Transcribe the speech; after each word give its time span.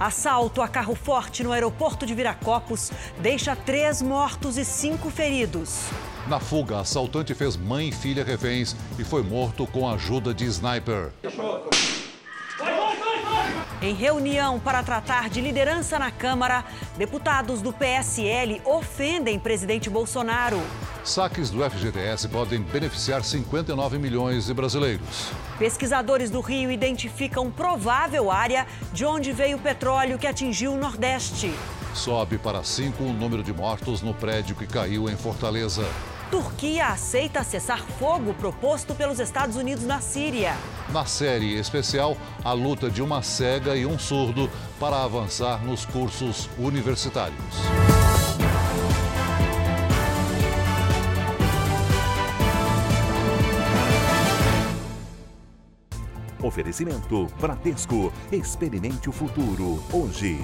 Assalto 0.00 0.62
a 0.62 0.66
carro 0.66 0.94
forte 0.94 1.44
no 1.44 1.52
aeroporto 1.52 2.06
de 2.06 2.14
Viracopos 2.14 2.90
deixa 3.18 3.54
três 3.54 4.00
mortos 4.00 4.56
e 4.56 4.64
cinco 4.64 5.10
feridos. 5.10 5.90
Na 6.26 6.40
fuga, 6.40 6.80
assaltante 6.80 7.34
fez 7.34 7.54
mãe 7.54 7.90
e 7.90 7.92
filha 7.92 8.24
reféns 8.24 8.74
e 8.98 9.04
foi 9.04 9.22
morto 9.22 9.66
com 9.66 9.86
a 9.86 9.92
ajuda 9.92 10.32
de 10.32 10.46
sniper. 10.46 11.12
Em 13.82 13.94
reunião 13.94 14.60
para 14.60 14.82
tratar 14.82 15.30
de 15.30 15.40
liderança 15.40 15.98
na 15.98 16.10
Câmara, 16.10 16.62
deputados 16.98 17.62
do 17.62 17.72
PSL 17.72 18.60
ofendem 18.62 19.38
presidente 19.38 19.88
Bolsonaro. 19.88 20.60
Saques 21.02 21.48
do 21.48 21.64
FGTS 21.68 22.28
podem 22.28 22.60
beneficiar 22.60 23.24
59 23.24 23.98
milhões 23.98 24.44
de 24.44 24.52
brasileiros. 24.52 25.30
Pesquisadores 25.58 26.28
do 26.28 26.42
Rio 26.42 26.70
identificam 26.70 27.50
provável 27.50 28.30
área 28.30 28.66
de 28.92 29.06
onde 29.06 29.32
veio 29.32 29.56
o 29.56 29.60
petróleo 29.60 30.18
que 30.18 30.26
atingiu 30.26 30.74
o 30.74 30.76
Nordeste. 30.76 31.50
Sobe 31.94 32.36
para 32.36 32.62
cinco 32.62 33.02
o 33.02 33.14
número 33.14 33.42
de 33.42 33.54
mortos 33.54 34.02
no 34.02 34.12
prédio 34.12 34.54
que 34.54 34.66
caiu 34.66 35.08
em 35.08 35.16
Fortaleza. 35.16 35.86
Turquia 36.30 36.86
aceita 36.86 37.42
cessar 37.42 37.84
fogo 37.98 38.32
proposto 38.34 38.94
pelos 38.94 39.18
Estados 39.18 39.56
Unidos 39.56 39.84
na 39.84 40.00
Síria. 40.00 40.54
Na 40.92 41.04
série 41.04 41.58
especial, 41.58 42.16
a 42.44 42.52
luta 42.52 42.88
de 42.88 43.02
uma 43.02 43.20
cega 43.20 43.74
e 43.74 43.84
um 43.84 43.98
surdo 43.98 44.48
para 44.78 45.02
avançar 45.02 45.64
nos 45.64 45.84
cursos 45.84 46.48
universitários. 46.56 47.36
Oferecimento 56.40 57.26
Bradesco. 57.40 58.12
Experimente 58.30 59.08
o 59.08 59.12
futuro 59.12 59.82
hoje. 59.92 60.38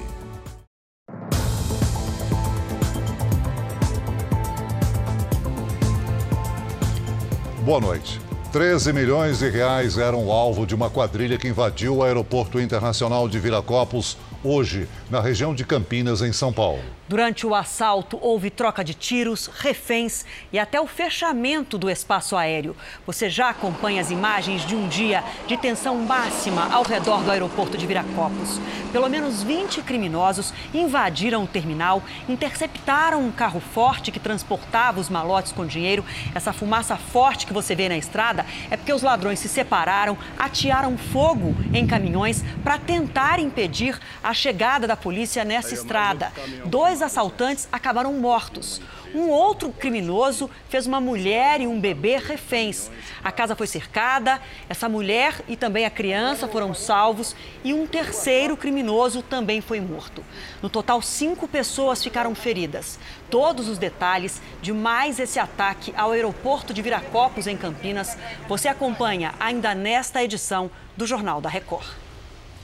Boa 7.67 7.81
noite. 7.81 8.21
13 8.53 8.93
milhões 8.93 9.41
de 9.41 9.51
reais 9.51 9.99
eram 9.99 10.25
o 10.25 10.31
alvo 10.31 10.65
de 10.65 10.73
uma 10.73 10.89
quadrilha 10.89 11.37
que 11.37 11.49
invadiu 11.49 11.97
o 11.97 12.05
Aeroporto 12.05 12.61
Internacional 12.61 13.29
de 13.29 13.41
Viracopos 13.41 14.17
hoje, 14.47 14.89
na 15.11 15.21
região 15.21 15.55
de 15.55 15.65
Campinas, 15.65 16.23
em 16.23 16.33
São 16.33 16.53
Paulo. 16.53 16.83
Durante 17.09 17.47
o 17.47 17.55
assalto, 17.55 18.19
houve 18.21 18.51
troca 18.51 18.83
de 18.83 18.93
tiros, 18.93 19.49
reféns 19.59 20.25
e 20.53 20.59
até 20.59 20.81
o 20.81 20.89
fechamento 20.89 21.79
do 21.79 21.89
espaço 21.89 22.37
aéreo. 22.37 22.75
Você 23.07 23.31
já 23.31 23.51
acompanha 23.51 24.01
as 24.01 24.11
imagens 24.11 24.67
de 24.67 24.75
um 24.75 24.89
dia 24.89 25.23
de 25.47 25.57
tensão 25.57 25.97
máxima 25.99 26.69
ao 26.73 26.83
redor 26.83 27.23
do 27.23 27.31
aeroporto 27.31 27.79
de 27.79 27.87
Viracopos. 27.87 28.61
Pelo 28.93 29.09
menos 29.09 29.41
20 29.43 29.83
criminosos 29.83 30.53
invadiram 30.75 31.45
o 31.45 31.47
terminal, 31.47 32.03
interceptaram 32.29 33.23
um 33.23 33.31
carro 33.31 33.61
forte 33.61 34.11
que 34.11 34.19
transportava 34.19 34.99
os 34.99 35.09
malotes 35.09 35.53
com 35.53 35.65
dinheiro. 35.65 36.05
Essa 36.35 36.53
fumaça 36.53 36.97
forte 36.97 37.47
que 37.47 37.53
você 37.53 37.77
vê 37.77 37.89
na 37.89 37.97
estrada 37.97 38.45
é 38.69 38.77
porque 38.77 38.93
os 38.93 39.03
ladrões 39.03 39.39
se 39.39 39.49
separaram, 39.49 40.19
atearam 40.37 40.99
fogo 40.99 41.55
em 41.73 41.87
caminhões 41.87 42.45
para 42.65 42.79
tentar 42.79 43.39
impedir 43.39 43.97
a 44.25 44.35
chegada 44.37 44.87
da 44.87 44.97
polícia 44.97 45.45
nessa 45.45 45.75
estrada. 45.75 46.33
Dois 46.67 47.03
assaltantes 47.03 47.69
acabaram 47.73 48.13
mortos. 48.13 48.81
Um 49.15 49.31
outro 49.31 49.73
criminoso 49.73 50.51
fez 50.69 50.87
uma 50.87 51.01
mulher 51.01 51.61
e 51.61 51.67
um 51.67 51.81
bebê 51.81 52.19
reféns. 52.19 52.91
A 53.25 53.33
casa 53.33 53.57
foi 53.57 53.67
cercada, 53.67 54.41
essa 54.69 54.89
mulher 54.89 55.41
e 55.49 55.57
também 55.57 55.87
a 55.87 55.91
criança 55.91 56.47
foram 56.47 56.75
salvos 56.75 57.35
e 57.65 57.73
um 57.73 57.87
terceiro 57.87 58.57
criminoso 58.57 59.23
também 59.23 59.63
foi 59.63 59.81
morto. 59.81 60.23
No 60.61 60.69
total, 60.69 61.01
cinco 61.01 61.49
pessoas 61.49 62.03
ficaram 62.03 62.35
feridas. 62.35 62.99
Todos 63.31 63.69
os 63.69 63.79
detalhes 63.79 64.43
de 64.61 64.73
mais 64.73 65.19
esse 65.19 65.39
ataque 65.39 65.95
ao 65.97 66.13
aeroporto 66.13 66.75
de 66.75 66.83
Viracopos, 66.83 67.47
em 67.47 67.57
Campinas, 67.57 68.19
você 68.47 68.69
acompanha 68.69 69.35
ainda 69.41 69.75
nesta 69.75 70.23
edição 70.23 70.71
do 70.95 71.07
Jornal 71.07 71.41
da 71.41 71.49
Record. 71.49 72.06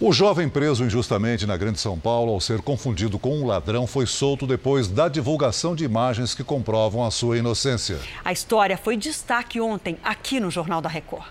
O 0.05 0.13
jovem 0.13 0.49
preso 0.49 0.85
injustamente 0.85 1.47
na 1.47 1.57
Grande 1.57 1.79
São 1.79 1.97
Paulo, 1.97 2.33
ao 2.33 2.41
ser 2.41 2.61
confundido 2.61 3.21
com 3.21 3.39
um 3.39 3.47
ladrão, 3.47 3.87
foi 3.87 4.05
solto 4.05 4.49
depois 4.49 4.89
da 4.89 5.09
divulgação 5.09 5.77
de 5.77 5.85
imagens 5.85 6.35
que 6.35 6.43
comprovam 6.43 7.05
a 7.05 7.11
sua 7.13 7.39
inocência. 7.39 8.01
A 8.25 8.33
história 8.33 8.77
foi 8.77 8.97
destaque 8.97 9.61
ontem 9.61 9.97
aqui 10.03 10.41
no 10.41 10.51
Jornal 10.51 10.81
da 10.81 10.89
Record. 10.89 11.29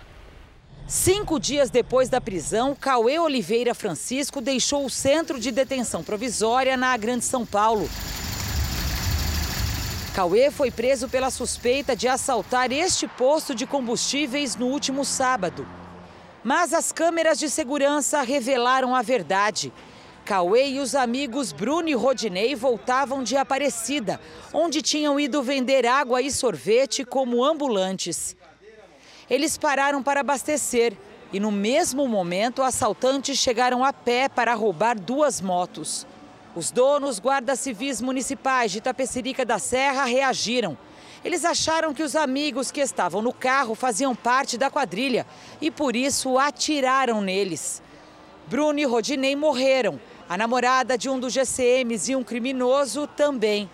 Cinco 0.86 1.38
dias 1.38 1.68
depois 1.68 2.08
da 2.08 2.18
prisão, 2.18 2.74
Cauê 2.74 3.18
Oliveira 3.18 3.74
Francisco 3.74 4.40
deixou 4.40 4.86
o 4.86 4.90
centro 4.90 5.38
de 5.38 5.50
detenção 5.50 6.02
provisória 6.02 6.74
na 6.74 6.96
Grande 6.96 7.26
São 7.26 7.44
Paulo. 7.44 7.86
Cauê 10.14 10.50
foi 10.50 10.70
preso 10.70 11.10
pela 11.10 11.30
suspeita 11.30 11.94
de 11.94 12.08
assaltar 12.08 12.72
este 12.72 13.06
posto 13.06 13.54
de 13.54 13.66
combustíveis 13.66 14.56
no 14.56 14.64
último 14.64 15.04
sábado. 15.04 15.66
Mas 16.44 16.72
as 16.72 16.90
câmeras 16.90 17.38
de 17.38 17.48
segurança 17.48 18.22
revelaram 18.22 18.94
a 18.94 19.02
verdade. 19.02 19.72
Cauê 20.24 20.70
e 20.70 20.80
os 20.80 20.94
amigos 20.94 21.52
Bruno 21.52 21.88
e 21.88 21.94
Rodinei 21.94 22.54
voltavam 22.54 23.22
de 23.22 23.36
Aparecida, 23.36 24.20
onde 24.52 24.80
tinham 24.80 25.18
ido 25.18 25.42
vender 25.42 25.86
água 25.86 26.20
e 26.22 26.30
sorvete 26.30 27.04
como 27.04 27.44
ambulantes. 27.44 28.36
Eles 29.28 29.56
pararam 29.56 30.02
para 30.02 30.20
abastecer 30.20 30.96
e, 31.32 31.40
no 31.40 31.50
mesmo 31.50 32.06
momento, 32.06 32.62
assaltantes 32.62 33.38
chegaram 33.38 33.84
a 33.84 33.92
pé 33.92 34.28
para 34.28 34.54
roubar 34.54 34.98
duas 34.98 35.40
motos. 35.40 36.06
Os 36.54 36.70
donos, 36.70 37.18
guardas 37.18 37.60
civis 37.60 38.00
municipais 38.00 38.70
de 38.70 38.78
Itapecerica 38.78 39.44
da 39.44 39.58
Serra 39.58 40.04
reagiram. 40.04 40.76
Eles 41.24 41.44
acharam 41.44 41.94
que 41.94 42.02
os 42.02 42.16
amigos 42.16 42.70
que 42.70 42.80
estavam 42.80 43.22
no 43.22 43.32
carro 43.32 43.74
faziam 43.74 44.14
parte 44.14 44.58
da 44.58 44.68
quadrilha 44.68 45.24
e 45.60 45.70
por 45.70 45.94
isso 45.94 46.36
atiraram 46.36 47.20
neles. 47.20 47.80
Bruno 48.48 48.80
e 48.80 48.84
Rodinei 48.84 49.36
morreram. 49.36 50.00
A 50.28 50.36
namorada 50.36 50.96
de 50.96 51.08
um 51.08 51.20
dos 51.20 51.32
GCMs 51.32 52.10
e 52.10 52.16
um 52.16 52.24
criminoso 52.24 53.06
também. 53.06 53.70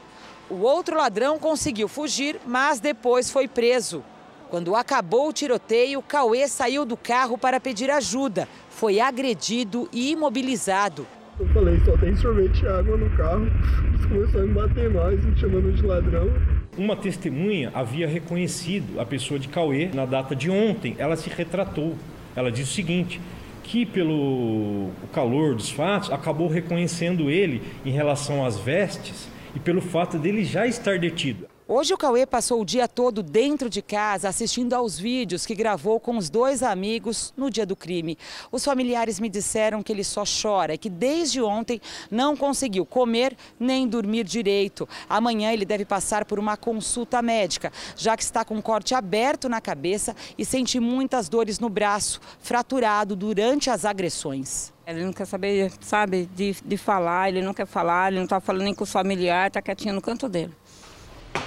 O 0.51 0.57
outro 0.57 0.97
ladrão 0.97 1.39
conseguiu 1.39 1.89
fugir, 1.89 2.41
mas 2.47 2.81
depois 2.81 3.31
foi 3.31 3.47
preso. 3.47 4.03
Quando 4.51 4.75
acabou 4.75 5.29
o 5.29 5.33
tiroteio, 5.33 6.03
Cauê 6.03 6.49
saiu 6.49 6.85
do 6.85 6.97
carro 6.97 7.37
para 7.39 7.61
pedir 7.61 7.91
ajuda. 7.91 8.49
Foi 8.71 8.99
agredido 8.99 9.89
e 9.93 10.11
imobilizado. 10.13 11.07
Eu 11.39 11.47
falei, 11.53 11.79
só 11.85 11.97
tem 11.99 12.17
sorvete 12.17 12.63
e 12.63 12.67
água 12.67 12.97
no 12.97 13.17
carro. 13.17 13.47
Eles 13.89 14.07
começaram 14.07 14.45
a 14.45 14.47
me 14.47 14.55
bater 14.55 14.91
mais, 14.91 15.25
me 15.25 15.39
chamando 15.39 15.73
de 15.73 15.83
ladrão. 15.83 16.68
Uma 16.79 16.95
testemunha 16.95 17.73
havia 17.75 18.07
reconhecido 18.07 19.01
a 19.01 19.05
pessoa 19.05 19.41
de 19.41 19.49
Cauê 19.49 19.91
na 19.93 20.07
data 20.07 20.37
de 20.37 20.49
ontem. 20.49 20.95
Ela 20.97 21.17
se 21.17 21.29
retratou. 21.29 21.97
Ela 22.37 22.53
disse 22.53 22.71
o 22.71 22.75
seguinte: 22.75 23.21
que 23.65 23.85
pelo 23.85 24.91
calor 25.13 25.57
dos 25.57 25.71
fatos 25.71 26.13
acabou 26.13 26.47
reconhecendo 26.47 27.29
ele 27.29 27.61
em 27.85 27.91
relação 27.91 28.47
às 28.47 28.57
vestes 28.57 29.29
e 29.57 29.59
pelo 29.59 29.81
fato 29.81 30.21
dele 30.21 30.45
já 30.45 30.69
estar 30.69 31.01
detido. 31.01 31.48
Hoje 31.71 31.93
o 31.93 31.99
Cauê 31.99 32.25
passou 32.25 32.63
o 32.63 32.65
dia 32.65 32.89
todo 32.89 33.23
dentro 33.23 33.69
de 33.69 33.83
casa 33.83 34.27
assistindo 34.27 34.73
aos 34.73 34.99
vídeos 34.99 35.45
que 35.45 35.55
gravou 35.55 36.01
com 36.01 36.17
os 36.17 36.31
dois 36.31 36.63
amigos 36.63 37.35
no 37.37 37.51
dia 37.51 37.67
do 37.67 37.77
crime. 37.77 38.17
Os 38.51 38.65
familiares 38.65 39.21
me 39.21 39.29
disseram 39.29 39.83
que 39.83 39.93
ele 39.93 40.03
só 40.03 40.23
chora 40.25 40.73
e 40.73 40.79
que 40.79 40.89
desde 40.89 41.43
ontem 41.43 41.79
não 42.11 42.35
conseguiu 42.35 42.87
comer 42.87 43.37
nem 43.61 43.87
dormir 43.87 44.25
direito. 44.25 44.89
Amanhã 45.07 45.53
ele 45.53 45.67
deve 45.67 45.85
passar 45.85 46.25
por 46.25 46.39
uma 46.39 46.57
consulta 46.57 47.21
médica, 47.21 47.71
já 47.95 48.17
que 48.17 48.23
está 48.23 48.47
com 48.47 48.55
um 48.55 48.63
corte 48.63 48.95
aberto 48.95 49.47
na 49.47 49.61
cabeça 49.61 50.17
e 50.39 50.47
sente 50.47 50.81
muitas 50.81 51.29
dores 51.29 51.59
no 51.59 51.69
braço, 51.69 52.19
fraturado 52.41 53.15
durante 53.15 53.69
as 53.69 53.85
agressões. 53.85 54.73
Ele 54.87 55.05
não 55.05 55.13
quer 55.13 55.27
saber, 55.27 55.71
sabe, 55.83 56.31
de, 56.35 56.57
de 56.65 56.77
falar, 56.79 57.29
ele 57.29 57.43
não 57.43 57.53
quer 57.53 57.67
falar, 57.67 58.09
ele 58.09 58.17
não 58.17 58.25
está 58.25 58.41
falando 58.41 58.63
nem 58.63 58.75
com 58.75 58.85
os 58.85 58.91
familiares, 58.91 59.49
está 59.49 59.61
quietinho 59.61 59.93
no 59.93 60.01
canto 60.01 60.31
dele. 60.31 60.55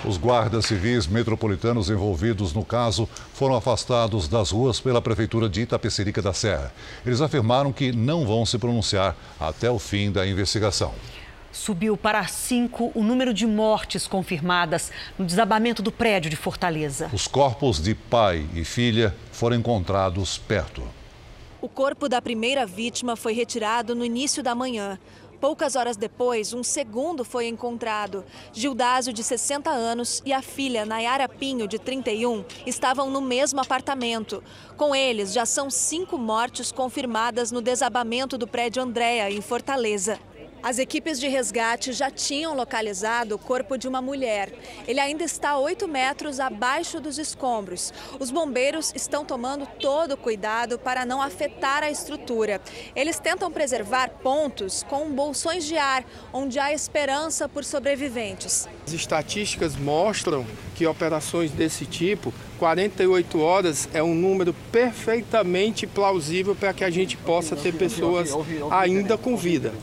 Os 0.03 0.17
guardas 0.17 0.65
civis 0.65 1.05
metropolitanos 1.05 1.89
envolvidos 1.89 2.53
no 2.53 2.65
caso 2.65 3.07
foram 3.33 3.55
afastados 3.55 4.27
das 4.27 4.49
ruas 4.49 4.79
pela 4.79 5.01
Prefeitura 5.01 5.47
de 5.47 5.61
Itapecerica 5.61 6.21
da 6.21 6.33
Serra. 6.33 6.73
Eles 7.05 7.21
afirmaram 7.21 7.71
que 7.71 7.91
não 7.91 8.25
vão 8.25 8.45
se 8.45 8.57
pronunciar 8.57 9.15
até 9.39 9.69
o 9.69 9.77
fim 9.77 10.11
da 10.11 10.25
investigação. 10.25 10.93
Subiu 11.51 11.97
para 11.97 12.25
cinco 12.27 12.91
o 12.95 13.03
número 13.03 13.33
de 13.33 13.45
mortes 13.45 14.07
confirmadas 14.07 14.91
no 15.19 15.25
desabamento 15.25 15.81
do 15.83 15.91
prédio 15.91 16.29
de 16.29 16.35
Fortaleza. 16.35 17.09
Os 17.13 17.27
corpos 17.27 17.81
de 17.81 17.93
pai 17.93 18.47
e 18.53 18.63
filha 18.63 19.15
foram 19.31 19.57
encontrados 19.57 20.37
perto. 20.37 20.81
O 21.61 21.69
corpo 21.69 22.09
da 22.09 22.19
primeira 22.19 22.65
vítima 22.65 23.15
foi 23.15 23.33
retirado 23.33 23.93
no 23.93 24.03
início 24.03 24.41
da 24.41 24.55
manhã. 24.55 24.97
Poucas 25.41 25.75
horas 25.75 25.97
depois, 25.97 26.53
um 26.53 26.61
segundo 26.61 27.25
foi 27.25 27.47
encontrado. 27.47 28.23
Gildásio, 28.53 29.11
de 29.11 29.23
60 29.23 29.71
anos, 29.71 30.21
e 30.23 30.31
a 30.31 30.39
filha, 30.39 30.85
Nayara 30.85 31.27
Pinho, 31.27 31.67
de 31.67 31.79
31, 31.79 32.45
estavam 32.63 33.09
no 33.09 33.19
mesmo 33.19 33.59
apartamento. 33.59 34.43
Com 34.77 34.93
eles, 34.93 35.33
já 35.33 35.43
são 35.43 35.71
cinco 35.71 36.15
mortes 36.15 36.71
confirmadas 36.71 37.51
no 37.51 37.59
desabamento 37.59 38.37
do 38.37 38.47
prédio 38.47 38.83
Andréa, 38.83 39.31
em 39.31 39.41
Fortaleza. 39.41 40.19
As 40.63 40.77
equipes 40.77 41.19
de 41.19 41.27
resgate 41.27 41.91
já 41.91 42.11
tinham 42.11 42.55
localizado 42.55 43.33
o 43.33 43.39
corpo 43.39 43.77
de 43.77 43.87
uma 43.87 43.99
mulher. 43.99 44.53
Ele 44.87 44.99
ainda 44.99 45.23
está 45.23 45.51
a 45.51 45.59
8 45.59 45.87
metros 45.87 46.39
abaixo 46.39 46.99
dos 46.99 47.17
escombros. 47.17 47.91
Os 48.19 48.29
bombeiros 48.29 48.93
estão 48.95 49.25
tomando 49.25 49.65
todo 49.65 50.13
o 50.13 50.17
cuidado 50.17 50.77
para 50.77 51.03
não 51.03 51.19
afetar 51.19 51.81
a 51.81 51.89
estrutura. 51.89 52.61
Eles 52.95 53.19
tentam 53.19 53.51
preservar 53.51 54.09
pontos 54.21 54.83
com 54.83 55.09
bolsões 55.09 55.65
de 55.65 55.77
ar, 55.77 56.05
onde 56.31 56.59
há 56.59 56.71
esperança 56.71 57.49
por 57.49 57.65
sobreviventes. 57.65 58.69
As 58.85 58.93
estatísticas 58.93 59.75
mostram 59.75 60.45
que 60.75 60.85
operações 60.85 61.49
desse 61.49 61.87
tipo 61.87 62.31
48 62.61 63.39
horas 63.39 63.89
é 63.91 64.03
um 64.03 64.13
número 64.13 64.53
perfeitamente 64.71 65.87
plausível 65.87 66.55
para 66.55 66.71
que 66.71 66.83
a 66.83 66.91
gente 66.91 67.17
possa 67.17 67.55
ter 67.55 67.73
pessoas 67.73 68.35
ainda 68.69 69.17
com 69.17 69.35
vida. 69.35 69.73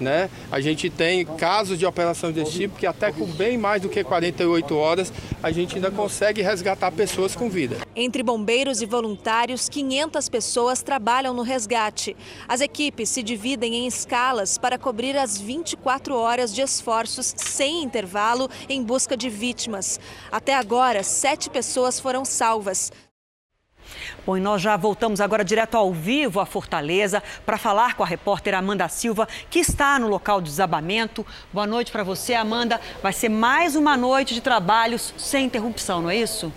Né? 0.00 0.30
A 0.50 0.58
gente 0.58 0.88
tem 0.88 1.26
casos 1.26 1.78
de 1.78 1.84
operações 1.84 2.34
desse 2.34 2.52
tipo 2.52 2.78
que 2.78 2.86
até 2.86 3.12
com 3.12 3.26
bem 3.26 3.58
mais 3.58 3.82
do 3.82 3.90
que 3.90 4.02
48 4.02 4.74
horas 4.74 5.12
a 5.42 5.52
gente 5.52 5.74
ainda 5.74 5.90
consegue 5.90 6.40
resgatar 6.40 6.90
pessoas 6.90 7.36
com 7.36 7.50
vida. 7.50 7.76
Entre 7.94 8.22
bombeiros 8.22 8.80
e 8.80 8.86
voluntários, 8.86 9.68
500 9.68 10.28
pessoas 10.30 10.82
trabalham 10.82 11.34
no 11.34 11.42
resgate. 11.42 12.16
As 12.48 12.62
equipes 12.62 13.10
se 13.10 13.22
dividem 13.22 13.74
em 13.74 13.86
escalas 13.86 14.56
para 14.56 14.78
cobrir 14.78 15.14
as 15.14 15.38
24 15.38 16.16
horas 16.16 16.54
de 16.54 16.62
esforços 16.62 17.34
sem 17.36 17.82
intervalo 17.82 18.48
em 18.66 18.82
busca 18.82 19.14
de 19.14 19.28
vítimas. 19.28 20.00
Até 20.30 20.54
agora, 20.54 21.02
sete 21.02 21.50
pessoas 21.50 22.00
foram 22.00 22.24
salvas. 22.24 22.90
Bom, 24.24 24.38
e 24.38 24.40
nós 24.40 24.62
já 24.62 24.74
voltamos 24.74 25.20
agora 25.20 25.44
direto 25.44 25.76
ao 25.76 25.92
vivo 25.92 26.40
à 26.40 26.46
Fortaleza 26.46 27.22
para 27.44 27.58
falar 27.58 27.94
com 27.94 28.02
a 28.02 28.06
repórter 28.06 28.54
Amanda 28.54 28.88
Silva, 28.88 29.28
que 29.50 29.58
está 29.58 29.98
no 29.98 30.08
local 30.08 30.40
do 30.40 30.44
desabamento. 30.44 31.26
Boa 31.52 31.66
noite 31.66 31.92
para 31.92 32.04
você, 32.04 32.32
Amanda. 32.32 32.80
Vai 33.02 33.12
ser 33.12 33.28
mais 33.28 33.76
uma 33.76 33.98
noite 33.98 34.32
de 34.32 34.40
trabalhos 34.40 35.12
sem 35.18 35.44
interrupção, 35.44 36.00
não 36.00 36.08
é 36.08 36.16
isso? 36.16 36.50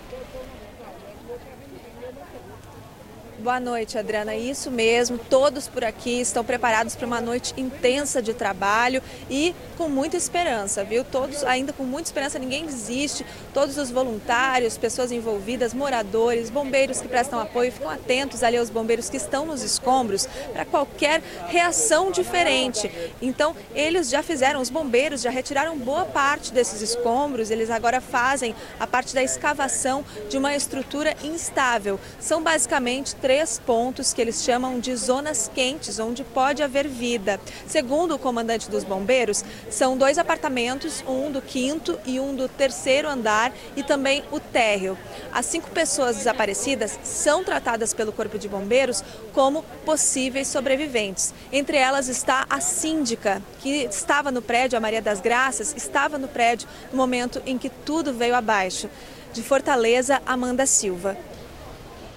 Boa 3.46 3.60
noite, 3.60 3.96
Adriana. 3.96 4.34
Isso 4.34 4.72
mesmo, 4.72 5.18
todos 5.18 5.68
por 5.68 5.84
aqui 5.84 6.20
estão 6.20 6.42
preparados 6.42 6.96
para 6.96 7.06
uma 7.06 7.20
noite 7.20 7.54
intensa 7.56 8.20
de 8.20 8.34
trabalho 8.34 9.00
e 9.30 9.54
com 9.78 9.88
muita 9.88 10.16
esperança, 10.16 10.82
viu? 10.82 11.04
Todos 11.04 11.44
ainda 11.44 11.72
com 11.72 11.84
muita 11.84 12.08
esperança, 12.08 12.40
ninguém 12.40 12.66
desiste. 12.66 13.24
Todos 13.54 13.78
os 13.78 13.88
voluntários, 13.88 14.76
pessoas 14.76 15.12
envolvidas, 15.12 15.72
moradores, 15.72 16.50
bombeiros 16.50 17.00
que 17.00 17.06
prestam 17.06 17.38
apoio, 17.38 17.70
ficam 17.70 17.88
atentos 17.88 18.42
ali 18.42 18.56
aos 18.56 18.68
bombeiros 18.68 19.08
que 19.08 19.16
estão 19.16 19.46
nos 19.46 19.62
escombros 19.62 20.26
para 20.52 20.64
qualquer 20.64 21.22
reação 21.46 22.10
diferente. 22.10 22.90
Então, 23.22 23.54
eles 23.76 24.10
já 24.10 24.24
fizeram, 24.24 24.60
os 24.60 24.70
bombeiros 24.70 25.22
já 25.22 25.30
retiraram 25.30 25.78
boa 25.78 26.04
parte 26.04 26.52
desses 26.52 26.82
escombros, 26.82 27.52
eles 27.52 27.70
agora 27.70 28.00
fazem 28.00 28.56
a 28.80 28.88
parte 28.88 29.14
da 29.14 29.22
escavação 29.22 30.04
de 30.28 30.36
uma 30.36 30.52
estrutura 30.52 31.14
instável. 31.22 32.00
São 32.18 32.42
basicamente 32.42 33.14
três 33.14 33.35
três 33.36 33.58
pontos 33.58 34.14
que 34.14 34.22
eles 34.22 34.42
chamam 34.42 34.80
de 34.80 34.96
zonas 34.96 35.50
quentes, 35.54 35.98
onde 35.98 36.24
pode 36.24 36.62
haver 36.62 36.88
vida. 36.88 37.38
Segundo 37.66 38.14
o 38.14 38.18
comandante 38.18 38.70
dos 38.70 38.82
bombeiros, 38.82 39.44
são 39.68 39.94
dois 39.94 40.16
apartamentos, 40.16 41.04
um 41.06 41.30
do 41.30 41.42
quinto 41.42 42.00
e 42.06 42.18
um 42.18 42.34
do 42.34 42.48
terceiro 42.48 43.06
andar 43.06 43.52
e 43.76 43.82
também 43.82 44.24
o 44.32 44.40
térreo. 44.40 44.96
As 45.34 45.44
cinco 45.44 45.68
pessoas 45.70 46.16
desaparecidas 46.16 46.98
são 47.04 47.44
tratadas 47.44 47.92
pelo 47.92 48.10
Corpo 48.10 48.38
de 48.38 48.48
Bombeiros 48.48 49.04
como 49.34 49.62
possíveis 49.84 50.48
sobreviventes. 50.48 51.34
Entre 51.52 51.76
elas 51.76 52.08
está 52.08 52.46
a 52.48 52.58
síndica, 52.58 53.42
que 53.60 53.84
estava 53.84 54.32
no 54.32 54.40
prédio, 54.40 54.78
a 54.78 54.80
Maria 54.80 55.02
das 55.02 55.20
Graças, 55.20 55.74
estava 55.76 56.16
no 56.16 56.26
prédio 56.26 56.66
no 56.90 56.96
momento 56.96 57.42
em 57.44 57.58
que 57.58 57.68
tudo 57.68 58.14
veio 58.14 58.34
abaixo. 58.34 58.88
De 59.34 59.42
Fortaleza, 59.42 60.22
Amanda 60.24 60.64
Silva. 60.64 61.18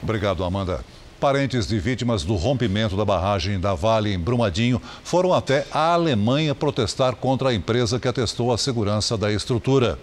Obrigado, 0.01 0.45
Amanda. 0.45 0.81
Parentes 1.19 1.68
de 1.68 1.77
vítimas 1.77 2.24
do 2.24 2.36
rompimento 2.36 2.95
da 2.95 3.04
barragem 3.04 3.60
da 3.60 3.74
Vale 3.74 4.13
em 4.13 4.18
Brumadinho 4.18 4.81
foram 5.04 5.33
até 5.33 5.68
a 5.69 5.92
Alemanha 5.92 6.56
protestar 6.56 7.13
contra 7.13 7.50
a 7.50 7.54
empresa 7.54 8.00
que 8.00 8.07
atestou 8.07 8.54
a 8.54 8.57
segurança 8.57 9.18
da 9.18 9.30
estrutura. 9.30 10.00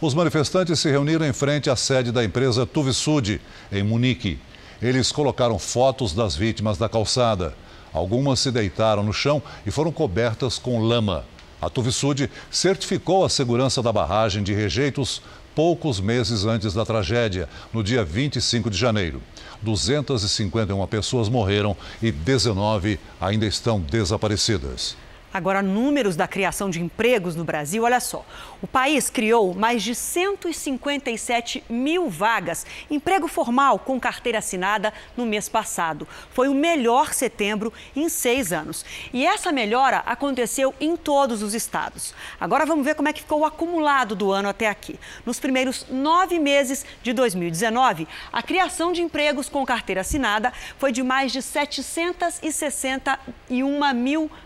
Os 0.00 0.12
manifestantes 0.12 0.80
se 0.80 0.90
reuniram 0.90 1.24
em 1.24 1.32
frente 1.32 1.70
à 1.70 1.76
sede 1.76 2.10
da 2.10 2.24
empresa 2.24 2.66
Tuvisud, 2.66 3.40
em 3.70 3.84
Munique. 3.84 4.40
Eles 4.82 5.12
colocaram 5.12 5.56
fotos 5.56 6.12
das 6.12 6.34
vítimas 6.34 6.76
da 6.76 6.88
calçada. 6.88 7.54
Algumas 7.92 8.40
se 8.40 8.50
deitaram 8.50 9.04
no 9.04 9.12
chão 9.12 9.40
e 9.64 9.70
foram 9.70 9.92
cobertas 9.92 10.58
com 10.58 10.80
lama. 10.80 11.24
A 11.62 11.70
Tuvisud 11.70 12.28
certificou 12.50 13.24
a 13.24 13.28
segurança 13.28 13.80
da 13.80 13.92
barragem 13.92 14.42
de 14.42 14.52
rejeitos 14.52 15.22
poucos 15.54 16.00
meses 16.00 16.44
antes 16.44 16.74
da 16.74 16.84
tragédia, 16.84 17.48
no 17.72 17.84
dia 17.84 18.04
25 18.04 18.68
de 18.68 18.76
janeiro. 18.76 19.22
251 19.62 20.86
pessoas 20.86 21.28
morreram 21.28 21.76
e 22.02 22.10
19 22.10 22.98
ainda 23.20 23.46
estão 23.46 23.80
desaparecidas. 23.80 24.96
Agora, 25.36 25.60
números 25.60 26.16
da 26.16 26.26
criação 26.26 26.70
de 26.70 26.80
empregos 26.80 27.36
no 27.36 27.44
Brasil, 27.44 27.82
olha 27.82 28.00
só. 28.00 28.24
O 28.62 28.66
país 28.66 29.10
criou 29.10 29.52
mais 29.52 29.82
de 29.82 29.94
157 29.94 31.62
mil 31.68 32.08
vagas, 32.08 32.64
emprego 32.90 33.28
formal 33.28 33.78
com 33.78 34.00
carteira 34.00 34.38
assinada 34.38 34.94
no 35.14 35.26
mês 35.26 35.46
passado. 35.46 36.08
Foi 36.30 36.48
o 36.48 36.54
melhor 36.54 37.12
setembro 37.12 37.70
em 37.94 38.08
seis 38.08 38.50
anos. 38.50 38.82
E 39.12 39.26
essa 39.26 39.52
melhora 39.52 39.98
aconteceu 40.06 40.74
em 40.80 40.96
todos 40.96 41.42
os 41.42 41.52
estados. 41.52 42.14
Agora 42.40 42.64
vamos 42.64 42.86
ver 42.86 42.94
como 42.94 43.10
é 43.10 43.12
que 43.12 43.20
ficou 43.20 43.40
o 43.40 43.44
acumulado 43.44 44.16
do 44.16 44.32
ano 44.32 44.48
até 44.48 44.70
aqui. 44.70 44.98
Nos 45.26 45.38
primeiros 45.38 45.84
nove 45.90 46.38
meses 46.38 46.86
de 47.02 47.12
2019, 47.12 48.08
a 48.32 48.42
criação 48.42 48.90
de 48.90 49.02
empregos 49.02 49.50
com 49.50 49.66
carteira 49.66 50.00
assinada 50.00 50.50
foi 50.78 50.92
de 50.92 51.02
mais 51.02 51.30
de 51.30 51.42
761 51.42 53.92
mil 53.92 54.30
vagas, 54.30 54.45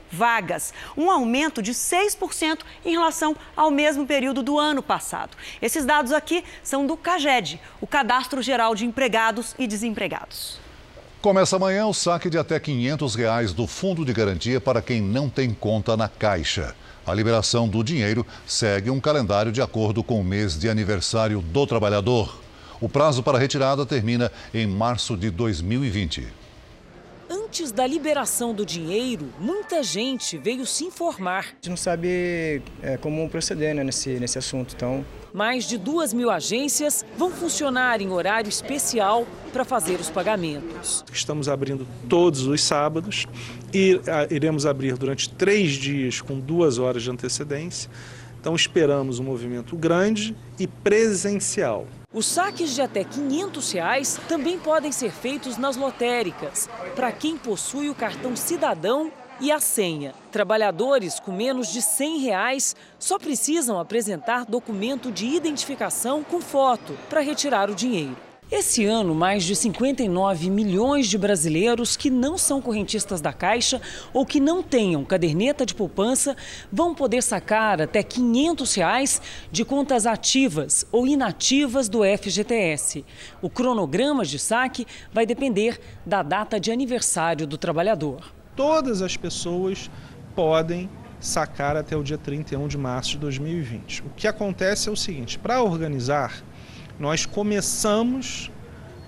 um 0.97 1.11
aumento 1.11 1.63
de 1.63 1.73
6% 1.73 2.61
em 2.85 2.93
relação 2.93 3.37
ao 3.57 3.71
mesmo 3.71 4.07
período 4.07 4.43
do 4.43 4.59
ano 4.59 4.83
passado. 4.83 5.37
Esses 5.61 5.85
dados 5.85 6.13
aqui 6.13 6.45
são 6.63 6.87
do 6.87 6.97
CAGED, 6.97 7.61
o 7.81 7.87
Cadastro 7.87 8.43
Geral 8.43 8.75
de 8.75 8.85
Empregados 8.85 9.55
e 9.59 9.67
Desempregados. 9.67 10.59
Começa 11.21 11.57
amanhã 11.57 11.87
o 11.87 11.93
saque 11.93 12.31
de 12.31 12.39
até 12.39 12.59
500 12.59 13.15
reais 13.15 13.53
do 13.53 13.67
Fundo 13.67 14.07
de 14.07 14.13
Garantia 14.13 14.59
para 14.59 14.81
quem 14.81 15.03
não 15.03 15.29
tem 15.29 15.53
conta 15.53 15.95
na 15.95 16.09
Caixa. 16.09 16.75
A 17.07 17.13
liberação 17.13 17.69
do 17.69 17.85
dinheiro 17.85 18.27
segue 18.47 18.91
um 18.91 19.01
calendário 19.01 19.53
de 19.53 19.61
acordo 19.61 20.03
com 20.03 20.21
o 20.21 20.25
mês 20.25 20.59
de 20.59 20.69
aniversário 20.69 21.43
do 21.43 21.67
trabalhador. 21.67 22.41
O 22.81 22.89
prazo 22.89 23.23
para 23.23 23.39
retirada 23.39 23.85
termina 23.85 24.33
em 24.55 24.67
março 24.67 25.15
de 25.15 25.31
2020. 25.31 26.40
Antes 27.51 27.73
da 27.73 27.85
liberação 27.85 28.55
do 28.55 28.65
dinheiro, 28.65 29.27
muita 29.41 29.83
gente 29.83 30.39
veio 30.39 30.65
se 30.65 30.85
informar. 30.85 31.47
A 31.47 31.55
gente 31.55 31.71
não 31.71 31.77
sabe 31.77 32.63
é, 32.81 32.97
como 32.97 33.29
proceder 33.29 33.75
né, 33.75 33.83
nesse, 33.83 34.21
nesse 34.21 34.39
assunto, 34.39 34.73
então... 34.77 35.05
Mais 35.35 35.65
de 35.65 35.77
duas 35.77 36.15
mil 36.15 36.31
agências 36.31 37.05
vão 37.19 37.29
funcionar 37.33 38.01
em 38.01 38.13
horário 38.13 38.49
especial 38.49 39.27
para 39.53 39.65
fazer 39.65 39.99
os 39.99 40.09
pagamentos. 40.09 41.05
Estamos 41.13 41.49
abrindo 41.49 41.85
todos 42.09 42.47
os 42.47 42.63
sábados 42.63 43.27
e 43.75 44.01
iremos 44.31 44.65
abrir 44.65 44.97
durante 44.97 45.29
três 45.29 45.73
dias 45.73 46.21
com 46.21 46.39
duas 46.39 46.79
horas 46.79 47.03
de 47.03 47.11
antecedência. 47.11 47.91
Então 48.41 48.55
esperamos 48.55 49.19
um 49.19 49.25
movimento 49.25 49.77
grande 49.77 50.37
e 50.57 50.69
presencial. 50.69 51.85
Os 52.13 52.27
saques 52.27 52.75
de 52.75 52.83
até 52.83 53.05
500 53.05 53.71
reais 53.71 54.21
também 54.27 54.59
podem 54.59 54.91
ser 54.91 55.13
feitos 55.13 55.57
nas 55.57 55.77
lotéricas, 55.77 56.69
para 56.97 57.13
quem 57.13 57.37
possui 57.37 57.89
o 57.89 57.95
cartão 57.95 58.35
cidadão 58.35 59.13
e 59.41 59.53
a 59.53 59.61
senha. 59.61 60.13
Trabalhadores 60.33 61.21
com 61.21 61.31
menos 61.31 61.69
de 61.69 61.81
100 61.81 62.19
reais 62.19 62.75
só 62.99 63.17
precisam 63.17 63.79
apresentar 63.79 64.45
documento 64.45 65.13
de 65.13 65.25
identificação 65.25 66.25
com 66.25 66.41
foto 66.41 66.99
para 67.09 67.21
retirar 67.21 67.71
o 67.71 67.77
dinheiro. 67.77 68.30
Esse 68.51 68.85
ano, 68.85 69.15
mais 69.15 69.45
de 69.45 69.55
59 69.55 70.51
milhões 70.51 71.07
de 71.07 71.17
brasileiros 71.17 71.97
que 71.97 72.11
não 72.11 72.37
são 72.37 72.61
correntistas 72.61 73.21
da 73.21 73.33
Caixa 73.33 73.81
ou 74.13 74.27
que 74.27 74.41
não 74.41 74.61
tenham 74.61 75.05
caderneta 75.05 75.65
de 75.65 75.73
poupança 75.73 76.37
vão 76.71 76.93
poder 76.93 77.23
sacar 77.23 77.81
até 77.81 78.03
500 78.03 78.75
reais 78.75 79.23
de 79.53 79.65
contas 79.65 80.05
ativas 80.05 80.85
ou 80.91 81.07
inativas 81.07 81.89
do 81.89 82.01
FGTS. 82.03 83.05
O 83.41 83.49
cronograma 83.49 84.25
de 84.25 84.37
saque 84.37 84.85
vai 85.13 85.25
depender 85.25 85.81
da 86.05 86.21
data 86.21 86.59
de 86.59 86.73
aniversário 86.73 87.47
do 87.47 87.57
trabalhador. 87.57 88.33
Todas 88.57 89.01
as 89.01 89.17
pessoas 89.17 89.89
podem 90.35 90.91
sacar 91.21 91.77
até 91.77 91.97
o 91.97 92.03
dia 92.03 92.19
31 92.19 92.67
de 92.67 92.77
março 92.77 93.13
de 93.13 93.19
2020. 93.19 94.03
O 94.03 94.11
que 94.17 94.27
acontece 94.27 94.89
é 94.89 94.93
o 94.93 94.97
seguinte: 94.97 95.39
para 95.39 95.63
organizar 95.63 96.43
nós 97.01 97.25
começamos 97.25 98.51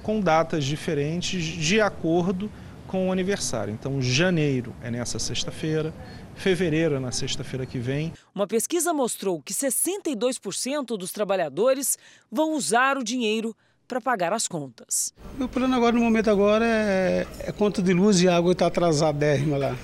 com 0.02 0.18
datas 0.18 0.64
diferentes 0.64 1.44
de 1.44 1.78
acordo 1.78 2.50
com 2.88 3.08
o 3.08 3.12
aniversário. 3.12 3.72
Então, 3.72 4.00
janeiro 4.00 4.74
é 4.82 4.90
nessa 4.90 5.18
sexta-feira, 5.18 5.94
fevereiro 6.34 6.94
é 6.94 6.98
na 6.98 7.12
sexta-feira 7.12 7.66
que 7.66 7.78
vem. 7.78 8.12
Uma 8.34 8.46
pesquisa 8.46 8.94
mostrou 8.94 9.42
que 9.42 9.52
62% 9.52 10.96
dos 10.96 11.12
trabalhadores 11.12 11.98
vão 12.30 12.54
usar 12.54 12.96
o 12.96 13.04
dinheiro 13.04 13.54
para 13.86 14.00
pagar 14.00 14.32
as 14.32 14.48
contas. 14.48 15.12
Meu 15.36 15.48
plano 15.48 15.74
agora, 15.74 15.94
no 15.94 16.00
momento 16.00 16.30
agora, 16.30 16.64
é, 16.64 17.26
é 17.40 17.52
conta 17.52 17.82
de 17.82 17.92
luz 17.92 18.22
e 18.22 18.28
água 18.28 18.52
está 18.52 18.66
atrasadérrima 18.66 19.58
lá. 19.58 19.76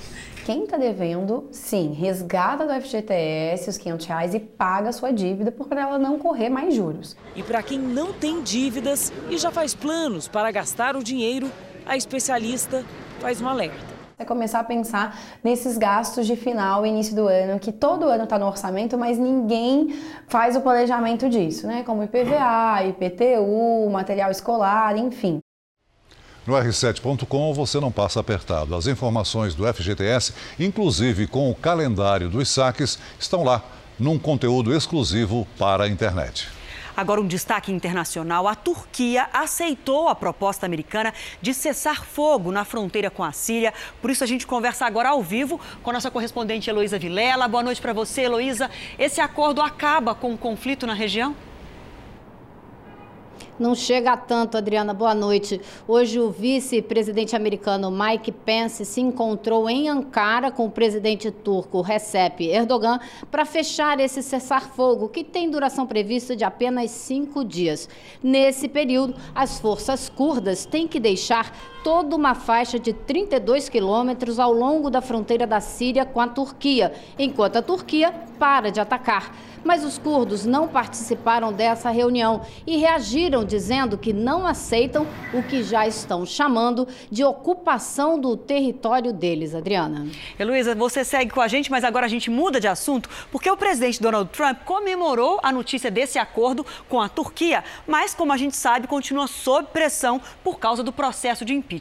Quem 0.49 0.65
está 0.65 0.79
devendo, 0.79 1.47
sim, 1.53 1.93
resgata 1.93 2.67
do 2.67 2.73
FGTS 2.73 3.69
os 3.69 3.77
500 3.77 4.07
reais 4.07 4.35
e 4.35 4.41
paga 4.41 4.89
a 4.89 4.93
sua 4.93 5.13
dívida 5.13 5.53
para 5.53 5.83
ela 5.83 5.99
não 5.99 6.19
correr 6.19 6.49
mais 6.49 6.75
juros. 6.75 7.15
E 7.37 7.43
para 7.43 7.63
quem 7.63 7.79
não 7.79 8.15
tem 8.15 8.43
dívidas 8.43 9.13
e 9.29 9.37
já 9.37 9.51
faz 9.51 9.75
planos 9.75 10.27
para 10.27 10.51
gastar 10.51 10.97
o 10.97 11.05
dinheiro, 11.05 11.53
a 11.85 11.99
especialista 11.99 12.83
faz 13.21 13.43
um 13.43 13.47
alerta 13.47 13.99
é 14.19 14.25
começar 14.25 14.59
a 14.59 14.65
pensar 14.65 15.17
nesses 15.45 15.79
gastos 15.79 16.27
de 16.27 16.35
final 16.35 16.85
e 16.85 16.89
início 16.89 17.15
do 17.15 17.29
ano, 17.29 17.61
que 17.61 17.71
todo 17.71 18.07
ano 18.07 18.25
está 18.25 18.37
no 18.37 18.47
orçamento, 18.47 18.99
mas 18.99 19.17
ninguém 19.17 19.95
faz 20.27 20.57
o 20.57 20.61
planejamento 20.61 21.29
disso, 21.29 21.69
né? 21.69 21.85
Como 21.85 22.03
IPVA, 22.03 22.85
IPTU, 22.89 23.89
material 23.91 24.29
escolar, 24.33 24.97
enfim. 24.97 25.41
No 26.49 26.55
r7.com 26.55 27.53
você 27.53 27.79
não 27.79 27.93
passa 27.93 28.21
apertado. 28.21 28.75
As 28.75 28.87
informações 28.87 29.55
do 29.55 29.71
FGTS, 29.71 30.33
inclusive 30.59 31.27
com 31.27 31.51
o 31.51 31.55
calendário 31.55 32.31
dos 32.31 32.49
saques, 32.49 32.99
estão 33.21 33.45
lá 33.45 33.63
num 33.99 34.19
conteúdo 34.19 34.75
exclusivo 34.75 35.47
para 35.59 35.85
a 35.85 35.89
internet. 35.91 36.49
Agora, 36.97 37.21
um 37.21 37.27
destaque 37.27 37.71
internacional: 37.71 38.49
a 38.49 38.55
Turquia 38.55 39.29
aceitou 39.31 40.09
a 40.09 40.15
proposta 40.15 40.65
americana 40.65 41.13
de 41.43 41.53
cessar 41.53 42.03
fogo 42.03 42.51
na 42.51 42.65
fronteira 42.65 43.11
com 43.11 43.23
a 43.23 43.31
Síria. 43.31 43.75
Por 44.01 44.11
isso, 44.11 44.25
a 44.25 44.27
gente 44.27 44.47
conversa 44.47 44.87
agora 44.87 45.11
ao 45.11 45.23
vivo 45.23 45.61
com 45.83 45.91
a 45.91 45.93
nossa 45.93 46.11
correspondente 46.11 46.71
Heloísa 46.71 46.99
Vilela. 46.99 47.47
Boa 47.47 47.63
noite 47.63 47.83
para 47.83 47.93
você, 47.93 48.23
Heloísa. 48.23 48.71
Esse 48.99 49.21
acordo 49.21 49.61
acaba 49.61 50.15
com 50.15 50.33
o 50.33 50.39
conflito 50.39 50.87
na 50.87 50.95
região? 50.95 51.37
Não 53.59 53.75
chega 53.75 54.13
a 54.13 54.17
tanto, 54.17 54.57
Adriana. 54.57 54.95
Boa 54.95 55.15
noite. 55.15 55.61
Hoje 55.89 56.21
o 56.21 56.31
vice-presidente 56.31 57.35
americano 57.35 57.91
Mike 57.91 58.31
Pence 58.31 58.85
se 58.85 59.01
encontrou 59.01 59.69
em 59.69 59.89
Ankara 59.89 60.53
com 60.53 60.67
o 60.67 60.71
presidente 60.71 61.29
turco 61.33 61.81
Recep 61.81 62.45
Erdogan 62.49 63.01
para 63.33 63.45
fechar 63.45 63.99
esse 63.99 64.23
cessar-fogo, 64.23 65.09
que 65.09 65.25
tem 65.25 65.51
duração 65.51 65.89
prevista 65.89 66.37
de 66.37 66.45
apenas 66.45 66.93
cinco 66.93 67.45
dias. 67.45 67.89
Nesse 68.23 68.69
período, 68.69 69.17
as 69.35 69.59
forças 69.59 70.09
curdas 70.09 70.65
têm 70.65 70.87
que 70.87 71.01
deixar 71.01 71.53
toda 71.89 72.15
uma 72.15 72.35
faixa 72.35 72.79
de 72.79 72.93
32 72.93 73.71
quilômetros 73.71 74.39
ao 74.39 74.53
longo 74.53 74.91
da 74.91 75.01
fronteira 75.01 75.47
da 75.47 75.59
Síria 75.59 76.05
com 76.05 76.21
a 76.21 76.29
Turquia, 76.29 76.93
enquanto 77.19 77.57
a 77.57 77.63
Turquia 77.63 78.13
para 78.39 78.71
de 78.71 78.79
atacar. 78.79 79.35
Mas 79.65 79.85
os 79.85 79.99
curdos 79.99 80.45
não 80.45 80.69
participaram 80.69 81.53
dessa 81.53 81.91
reunião 81.91 82.43
e 82.67 82.77
reagiram 82.77 83.45
dizendo 83.45 83.99
que 83.99 84.13
não 84.13 84.47
aceitam 84.47 85.07
o 85.33 85.43
que 85.43 85.63
já 85.63 85.87
estão 85.87 86.25
chamando 86.25 86.87
de 87.11 87.25
ocupação 87.25 88.21
do 88.21 88.37
território 88.37 89.13
deles. 89.13 89.55
Adriana. 89.55 90.07
Heloísa, 90.39 90.75
você 90.75 91.03
segue 91.05 91.33
com 91.33 91.41
a 91.41 91.49
gente, 91.49 91.71
mas 91.71 91.83
agora 91.83 92.07
a 92.07 92.09
gente 92.09 92.31
muda 92.31 92.61
de 92.61 92.69
assunto, 92.69 93.09
porque 93.33 93.51
o 93.51 93.57
presidente 93.57 94.01
Donald 94.01 94.31
Trump 94.31 94.59
comemorou 94.65 95.41
a 95.43 95.51
notícia 95.51 95.91
desse 95.91 96.19
acordo 96.19 96.65
com 96.89 97.01
a 97.01 97.09
Turquia, 97.09 97.65
mas, 97.87 98.15
como 98.15 98.33
a 98.33 98.37
gente 98.37 98.57
sabe, 98.57 98.87
continua 98.87 99.27
sob 99.27 99.69
pressão 99.73 100.21
por 100.45 100.59
causa 100.59 100.83
do 100.85 100.93
processo 100.93 101.45
de 101.45 101.53
impeachment. 101.55 101.78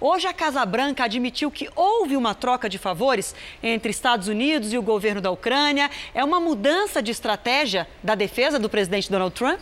Hoje, 0.00 0.26
a 0.26 0.32
Casa 0.32 0.64
Branca 0.66 1.04
admitiu 1.04 1.50
que 1.50 1.68
houve 1.74 2.16
uma 2.16 2.34
troca 2.34 2.68
de 2.68 2.78
favores 2.78 3.34
entre 3.62 3.90
Estados 3.90 4.28
Unidos 4.28 4.72
e 4.72 4.78
o 4.78 4.82
governo 4.82 5.20
da 5.20 5.30
Ucrânia. 5.30 5.90
É 6.14 6.22
uma 6.22 6.40
mudança 6.40 7.02
de 7.02 7.10
estratégia 7.10 7.88
da 8.02 8.14
defesa 8.14 8.58
do 8.58 8.68
presidente 8.68 9.10
Donald 9.10 9.34
Trump? 9.34 9.60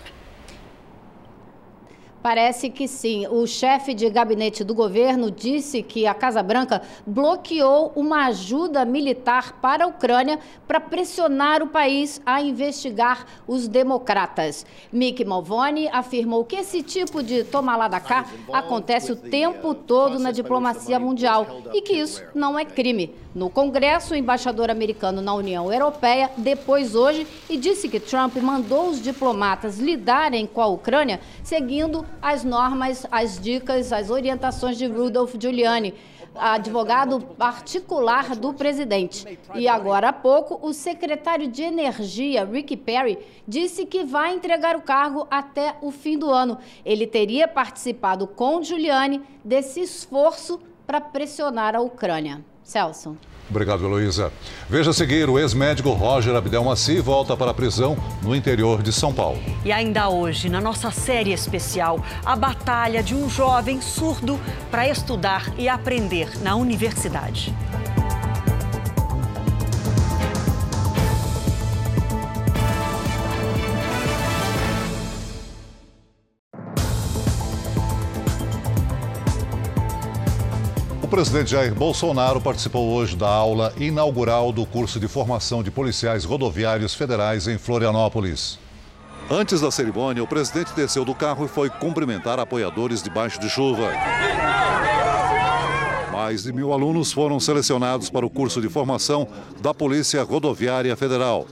Parece 2.26 2.70
que 2.70 2.88
sim. 2.88 3.24
O 3.28 3.46
chefe 3.46 3.94
de 3.94 4.10
gabinete 4.10 4.64
do 4.64 4.74
governo 4.74 5.30
disse 5.30 5.80
que 5.80 6.08
a 6.08 6.12
Casa 6.12 6.42
Branca 6.42 6.82
bloqueou 7.06 7.92
uma 7.94 8.26
ajuda 8.26 8.84
militar 8.84 9.60
para 9.60 9.84
a 9.84 9.86
Ucrânia 9.86 10.40
para 10.66 10.80
pressionar 10.80 11.62
o 11.62 11.68
país 11.68 12.20
a 12.26 12.42
investigar 12.42 13.26
os 13.46 13.68
democratas. 13.68 14.66
Mick 14.92 15.24
Malvone 15.24 15.88
afirmou 15.92 16.44
que 16.44 16.56
esse 16.56 16.82
tipo 16.82 17.22
de 17.22 17.44
toma 17.44 17.76
lá 17.76 17.86
da 17.86 18.00
cá 18.00 18.26
acontece 18.52 19.12
o 19.12 19.16
tempo 19.16 19.72
todo 19.72 20.18
na 20.18 20.32
diplomacia 20.32 20.98
mundial 20.98 21.46
e 21.72 21.80
que 21.80 21.92
isso 21.92 22.24
não 22.34 22.58
é 22.58 22.64
crime. 22.64 23.14
No 23.36 23.50
Congresso, 23.50 24.14
o 24.14 24.16
embaixador 24.16 24.70
americano 24.70 25.20
na 25.20 25.34
União 25.34 25.70
Europeia 25.70 26.30
depois 26.38 26.94
hoje 26.94 27.26
e 27.50 27.58
disse 27.58 27.86
que 27.86 28.00
Trump 28.00 28.34
mandou 28.36 28.88
os 28.88 29.00
diplomatas 29.00 29.78
lidarem 29.78 30.46
com 30.46 30.62
a 30.62 30.66
Ucrânia 30.66 31.20
seguindo 31.44 32.04
as 32.20 32.44
normas, 32.44 33.06
as 33.10 33.38
dicas, 33.38 33.92
as 33.92 34.10
orientações 34.10 34.76
de 34.76 34.86
Rudolph 34.86 35.34
Giuliani 35.38 35.94
advogado 36.38 37.20
particular 37.20 38.36
do 38.36 38.52
presidente. 38.52 39.38
E 39.54 39.66
agora 39.66 40.08
há 40.10 40.12
pouco, 40.12 40.58
o 40.66 40.72
secretário 40.72 41.48
de 41.48 41.62
Energia, 41.62 42.44
Rick 42.44 42.76
Perry, 42.76 43.18
disse 43.46 43.86
que 43.86 44.04
vai 44.04 44.34
entregar 44.34 44.76
o 44.76 44.82
cargo 44.82 45.26
até 45.30 45.76
o 45.80 45.90
fim 45.90 46.18
do 46.18 46.30
ano. 46.30 46.58
Ele 46.84 47.06
teria 47.06 47.48
participado 47.48 48.26
com 48.26 48.62
Giuliani 48.62 49.22
desse 49.44 49.80
esforço 49.80 50.60
para 50.86 51.00
pressionar 51.00 51.74
a 51.74 51.80
Ucrânia. 51.80 52.44
Celso. 52.62 53.16
Obrigado, 53.48 53.84
Heloísa. 53.84 54.32
Veja 54.68 54.90
a 54.90 54.92
seguir, 54.92 55.30
o 55.30 55.38
ex-médico 55.38 55.90
Roger 55.90 56.34
Abdelmaci 56.34 57.00
volta 57.00 57.36
para 57.36 57.52
a 57.52 57.54
prisão 57.54 57.96
no 58.22 58.34
interior 58.34 58.82
de 58.82 58.92
São 58.92 59.12
Paulo. 59.12 59.38
E 59.64 59.70
ainda 59.70 60.08
hoje, 60.08 60.48
na 60.48 60.60
nossa 60.60 60.90
série 60.90 61.32
especial, 61.32 62.04
a 62.24 62.34
batalha 62.34 63.02
de 63.02 63.14
um 63.14 63.30
jovem 63.30 63.80
surdo 63.80 64.38
para 64.70 64.88
estudar 64.88 65.52
e 65.56 65.68
aprender 65.68 66.42
na 66.42 66.56
universidade. 66.56 67.54
O 81.06 81.08
presidente 81.08 81.52
Jair 81.52 81.72
Bolsonaro 81.72 82.40
participou 82.40 82.92
hoje 82.92 83.14
da 83.14 83.28
aula 83.28 83.72
inaugural 83.78 84.50
do 84.50 84.66
curso 84.66 84.98
de 84.98 85.06
formação 85.06 85.62
de 85.62 85.70
policiais 85.70 86.24
rodoviários 86.24 86.96
federais 86.96 87.46
em 87.46 87.56
Florianópolis. 87.56 88.58
Antes 89.30 89.60
da 89.60 89.70
cerimônia, 89.70 90.20
o 90.20 90.26
presidente 90.26 90.72
desceu 90.74 91.04
do 91.04 91.14
carro 91.14 91.44
e 91.44 91.48
foi 91.48 91.70
cumprimentar 91.70 92.40
apoiadores 92.40 93.04
debaixo 93.04 93.38
de 93.38 93.48
chuva. 93.48 93.92
Mais 96.10 96.42
de 96.42 96.52
mil 96.52 96.72
alunos 96.72 97.12
foram 97.12 97.38
selecionados 97.38 98.10
para 98.10 98.26
o 98.26 98.30
curso 98.30 98.60
de 98.60 98.68
formação 98.68 99.28
da 99.62 99.72
Polícia 99.72 100.24
Rodoviária 100.24 100.96
Federal. 100.96 101.46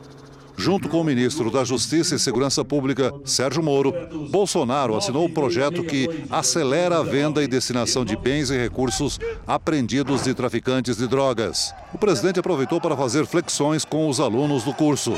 Junto 0.56 0.88
com 0.88 1.00
o 1.00 1.04
ministro 1.04 1.50
da 1.50 1.64
Justiça 1.64 2.14
e 2.14 2.18
Segurança 2.18 2.64
Pública, 2.64 3.12
Sérgio 3.24 3.62
Moro, 3.62 3.92
Bolsonaro 4.30 4.96
assinou 4.96 5.24
o 5.24 5.26
um 5.26 5.32
projeto 5.32 5.82
que 5.82 6.08
acelera 6.30 6.98
a 6.98 7.02
venda 7.02 7.42
e 7.42 7.48
destinação 7.48 8.04
de 8.04 8.16
bens 8.16 8.50
e 8.50 8.56
recursos 8.56 9.18
apreendidos 9.46 10.22
de 10.22 10.32
traficantes 10.32 10.96
de 10.96 11.08
drogas. 11.08 11.74
O 11.92 11.98
presidente 11.98 12.38
aproveitou 12.38 12.80
para 12.80 12.96
fazer 12.96 13.26
flexões 13.26 13.84
com 13.84 14.08
os 14.08 14.20
alunos 14.20 14.62
do 14.62 14.72
curso. 14.72 15.12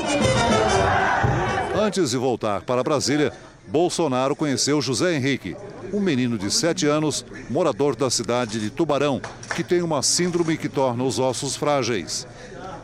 Antes 1.79 2.11
de 2.11 2.17
voltar 2.17 2.61
para 2.61 2.83
Brasília, 2.83 3.31
Bolsonaro 3.67 4.35
conheceu 4.35 4.81
José 4.81 5.15
Henrique, 5.15 5.55
um 5.93 5.99
menino 5.99 6.37
de 6.37 6.49
7 6.49 6.87
anos, 6.87 7.25
morador 7.49 7.95
da 7.95 8.09
cidade 8.09 8.59
de 8.59 8.69
Tubarão, 8.69 9.21
que 9.55 9.63
tem 9.63 9.81
uma 9.81 10.01
síndrome 10.01 10.57
que 10.57 10.69
torna 10.69 11.03
os 11.03 11.19
ossos 11.19 11.55
frágeis. 11.55 12.25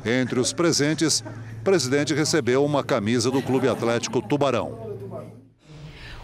Entre 0.05 0.39
os 0.39 0.51
presentes, 0.51 1.24
presidente 1.63 2.13
recebeu 2.13 2.63
uma 2.63 2.84
camisa 2.84 3.32
do 3.32 3.41
Clube 3.41 3.67
Atlético 3.67 4.22
Tubarão. 4.22 4.93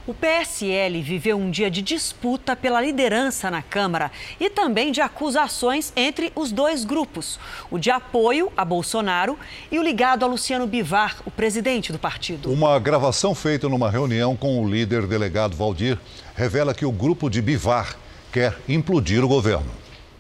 O 0.06 0.14
PSL 0.14 1.02
viveu 1.04 1.38
um 1.38 1.52
dia 1.52 1.70
de 1.70 1.82
disputa 1.82 2.56
pela 2.56 2.82
liderança 2.82 3.52
na 3.52 3.62
Câmara 3.62 4.12
e 4.40 4.50
também 4.50 4.92
de 4.92 5.02
acusações 5.02 5.94
entre 5.96 6.32
os 6.36 6.52
dois 6.52 6.84
grupos: 6.84 7.40
o 7.70 7.78
de 7.78 7.92
apoio 7.92 8.52
a 8.58 8.66
Bolsonaro 8.66 9.38
e 9.72 9.78
o 9.78 9.84
ligado 9.84 10.26
a 10.26 10.28
Luciano 10.28 10.66
Bivar, 10.66 11.18
o 11.26 11.32
presidente 11.32 11.92
do 11.92 12.00
partido. 12.00 12.52
Uma 12.52 12.78
gravação 12.80 13.36
feita 13.36 13.70
numa 13.70 13.90
reunião 13.90 14.36
com 14.36 14.62
o 14.62 14.68
líder 14.68 15.06
delegado 15.06 15.56
Valdir 15.56 15.98
revela 16.36 16.74
que 16.74 16.86
o 16.86 16.92
grupo 16.92 17.30
de 17.30 17.42
Bivar 17.42 17.96
quer 18.32 18.58
implodir 18.68 19.24
o 19.24 19.28
governo. 19.28 19.79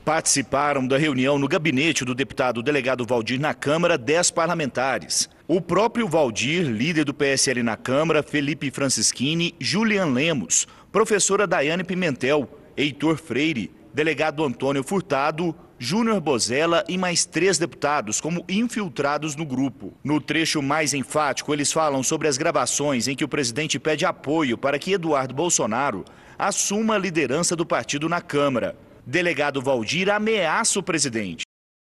Participaram 0.09 0.87
da 0.87 0.97
reunião 0.97 1.37
no 1.37 1.47
gabinete 1.47 2.03
do 2.03 2.15
deputado 2.15 2.63
delegado 2.63 3.05
Valdir 3.05 3.39
na 3.39 3.53
Câmara 3.53 3.95
10 3.95 4.31
parlamentares. 4.31 5.29
O 5.47 5.61
próprio 5.61 6.07
Valdir, 6.07 6.65
líder 6.65 7.05
do 7.05 7.13
PSL 7.13 7.61
na 7.61 7.77
Câmara, 7.77 8.23
Felipe 8.23 8.71
Francischini, 8.71 9.53
Julian 9.59 10.07
Lemos, 10.07 10.67
professora 10.91 11.45
Daiane 11.45 11.83
Pimentel, 11.83 12.49
Heitor 12.75 13.17
Freire, 13.17 13.69
delegado 13.93 14.43
Antônio 14.43 14.83
Furtado, 14.83 15.55
Júnior 15.77 16.19
Bozella 16.19 16.83
e 16.89 16.97
mais 16.97 17.23
três 17.23 17.59
deputados 17.59 18.19
como 18.19 18.43
infiltrados 18.49 19.35
no 19.35 19.45
grupo. 19.45 19.93
No 20.03 20.19
trecho 20.19 20.59
mais 20.59 20.91
enfático, 20.95 21.53
eles 21.53 21.71
falam 21.71 22.01
sobre 22.01 22.27
as 22.27 22.35
gravações 22.35 23.07
em 23.07 23.15
que 23.15 23.23
o 23.23 23.29
presidente 23.29 23.77
pede 23.77 24.07
apoio 24.07 24.57
para 24.57 24.79
que 24.79 24.93
Eduardo 24.93 25.35
Bolsonaro 25.35 26.03
assuma 26.35 26.95
a 26.95 26.97
liderança 26.97 27.55
do 27.55 27.63
partido 27.63 28.09
na 28.09 28.21
Câmara. 28.21 28.75
Delegado 29.09 29.59
Valdir 29.59 30.07
ameaça 30.07 30.77
o 30.77 30.83
presidente. 30.83 31.41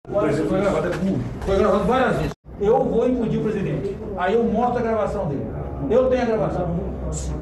Foi 0.09 0.61
gravado, 0.61 0.87
é 0.87 1.45
Foi 1.45 1.59
gravado 1.59 1.85
várias 1.85 2.17
vezes. 2.19 2.33
Eu 2.61 2.85
vou 2.85 3.09
impedir 3.09 3.39
o 3.39 3.43
presidente. 3.43 3.97
Aí 4.17 4.35
eu 4.35 4.45
mostro 4.45 4.79
a 4.79 4.83
gravação 4.83 5.29
dele. 5.29 5.45
Eu 5.91 6.09
tenho 6.09 6.23
a 6.23 6.25
gravação. 6.25 6.79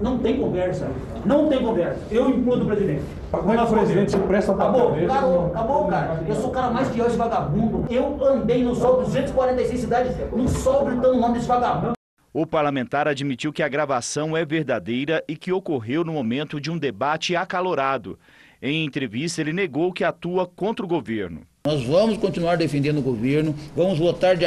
Não 0.00 0.18
tem 0.20 0.40
conversa. 0.40 0.88
Não 1.26 1.50
tem 1.50 1.62
conversa. 1.62 2.00
Eu 2.10 2.30
implodo 2.30 2.64
o 2.64 2.66
presidente. 2.66 3.02
Como 3.30 3.52
é 3.52 3.56
que 3.58 3.62
o 3.62 3.66
presidente 3.66 4.10
se 4.10 4.18
presta 4.20 4.54
pra 4.54 4.70
Acabou, 4.70 4.94
acabou, 4.94 5.46
acabou, 5.48 5.88
cara. 5.88 6.24
Eu 6.26 6.34
sou 6.34 6.48
o 6.48 6.52
cara 6.52 6.70
mais 6.70 6.88
esse 6.88 7.16
vagabundo. 7.18 7.84
Eu 7.90 8.24
andei 8.24 8.64
no 8.64 8.74
sol 8.74 9.02
246 9.02 9.80
cidades, 9.80 10.16
no 10.32 10.48
sol 10.48 10.86
gritando 10.86 11.18
o 11.18 11.20
nome 11.20 11.34
desse 11.34 11.46
vagabundo. 11.46 11.92
O 12.32 12.46
parlamentar 12.46 13.06
admitiu 13.06 13.52
que 13.52 13.62
a 13.62 13.68
gravação 13.68 14.34
é 14.34 14.46
verdadeira 14.46 15.22
e 15.28 15.36
que 15.36 15.52
ocorreu 15.52 16.04
no 16.04 16.12
momento 16.14 16.58
de 16.58 16.70
um 16.70 16.78
debate 16.78 17.36
acalorado. 17.36 18.18
Em 18.60 18.84
entrevista, 18.84 19.40
ele 19.40 19.52
negou 19.52 19.92
que 19.92 20.02
atua 20.02 20.44
contra 20.44 20.84
o 20.84 20.88
governo. 20.88 21.42
Nós 21.64 21.84
vamos 21.84 22.18
continuar 22.18 22.56
defendendo 22.56 22.98
o 22.98 23.02
governo, 23.02 23.54
vamos 23.76 24.00
votar 24.00 24.36
de, 24.36 24.46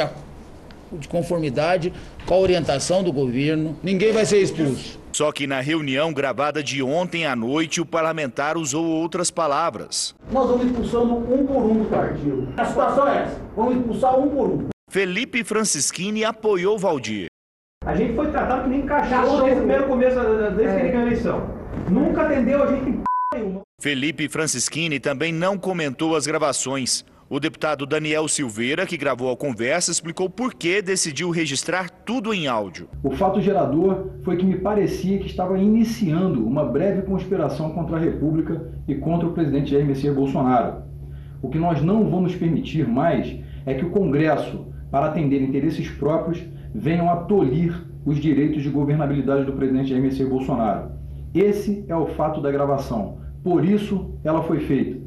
de 0.92 1.08
conformidade 1.08 1.90
com 2.26 2.34
a 2.34 2.38
orientação 2.38 3.02
do 3.02 3.10
governo. 3.10 3.74
Ninguém 3.82 4.12
vai 4.12 4.26
ser 4.26 4.42
expulso. 4.42 5.00
Só 5.14 5.32
que 5.32 5.46
na 5.46 5.60
reunião 5.60 6.12
gravada 6.12 6.62
de 6.62 6.82
ontem 6.82 7.24
à 7.24 7.34
noite, 7.34 7.80
o 7.80 7.86
parlamentar 7.86 8.58
usou 8.58 8.84
outras 8.84 9.30
palavras. 9.30 10.14
Nós 10.30 10.46
vamos 10.46 10.66
expulsando 10.66 11.16
um 11.16 11.46
por 11.46 11.62
um 11.62 11.82
do 11.82 11.88
partido. 11.88 12.52
A 12.58 12.66
situação 12.66 13.08
é 13.08 13.22
essa: 13.22 13.40
vamos 13.56 13.76
expulsar 13.76 14.18
um 14.18 14.28
por 14.28 14.48
um. 14.50 14.68
Felipe 14.90 15.42
Francischini 15.42 16.22
apoiou 16.22 16.78
Valdir. 16.78 17.28
A 17.86 17.96
gente 17.96 18.14
foi 18.14 18.30
tratado 18.30 18.64
que 18.64 18.68
nem 18.68 18.82
cachorro 18.82 19.40
desde 19.40 19.54
o 19.54 19.56
primeiro 19.58 19.86
começo, 19.86 20.16
desde 20.54 20.76
que 20.76 20.80
ele 20.80 20.88
ganhou 20.92 21.02
a 21.02 21.06
eleição. 21.06 21.50
Nunca 21.90 22.22
atendeu 22.22 22.62
a 22.62 22.66
gente 22.66 22.90
em 22.90 22.92
p 22.92 23.02
nenhuma. 23.34 23.62
Felipe 23.82 24.28
Francischini 24.28 25.00
também 25.00 25.32
não 25.32 25.58
comentou 25.58 26.14
as 26.14 26.24
gravações. 26.24 27.04
O 27.28 27.40
deputado 27.40 27.84
Daniel 27.84 28.28
Silveira, 28.28 28.86
que 28.86 28.96
gravou 28.96 29.28
a 29.28 29.36
conversa, 29.36 29.90
explicou 29.90 30.30
por 30.30 30.54
que 30.54 30.80
decidiu 30.80 31.30
registrar 31.30 31.90
tudo 31.90 32.32
em 32.32 32.46
áudio. 32.46 32.88
O 33.02 33.10
fato 33.10 33.40
gerador 33.40 34.06
foi 34.22 34.36
que 34.36 34.46
me 34.46 34.58
parecia 34.58 35.18
que 35.18 35.26
estava 35.26 35.58
iniciando 35.58 36.46
uma 36.46 36.64
breve 36.64 37.02
conspiração 37.02 37.70
contra 37.70 37.96
a 37.96 37.98
República 37.98 38.72
e 38.86 38.94
contra 38.94 39.26
o 39.26 39.32
presidente 39.32 39.72
Jair 39.72 39.84
Messias 39.84 40.14
Bolsonaro. 40.14 40.84
O 41.42 41.48
que 41.48 41.58
nós 41.58 41.82
não 41.82 42.08
vamos 42.08 42.36
permitir 42.36 42.86
mais 42.86 43.36
é 43.66 43.74
que 43.74 43.84
o 43.84 43.90
Congresso, 43.90 44.64
para 44.92 45.06
atender 45.06 45.42
interesses 45.42 45.90
próprios, 45.90 46.40
venham 46.72 47.10
a 47.10 47.16
tolir 47.16 47.84
os 48.06 48.20
direitos 48.20 48.62
de 48.62 48.68
governabilidade 48.68 49.44
do 49.44 49.54
presidente 49.54 49.88
Jair 49.88 50.00
Messias 50.00 50.28
Bolsonaro. 50.28 50.92
Esse 51.34 51.84
é 51.88 51.96
o 51.96 52.06
fato 52.06 52.40
da 52.40 52.52
gravação. 52.52 53.21
Por 53.42 53.64
isso 53.64 54.18
ela 54.24 54.42
foi 54.42 54.60
feita. 54.60 55.00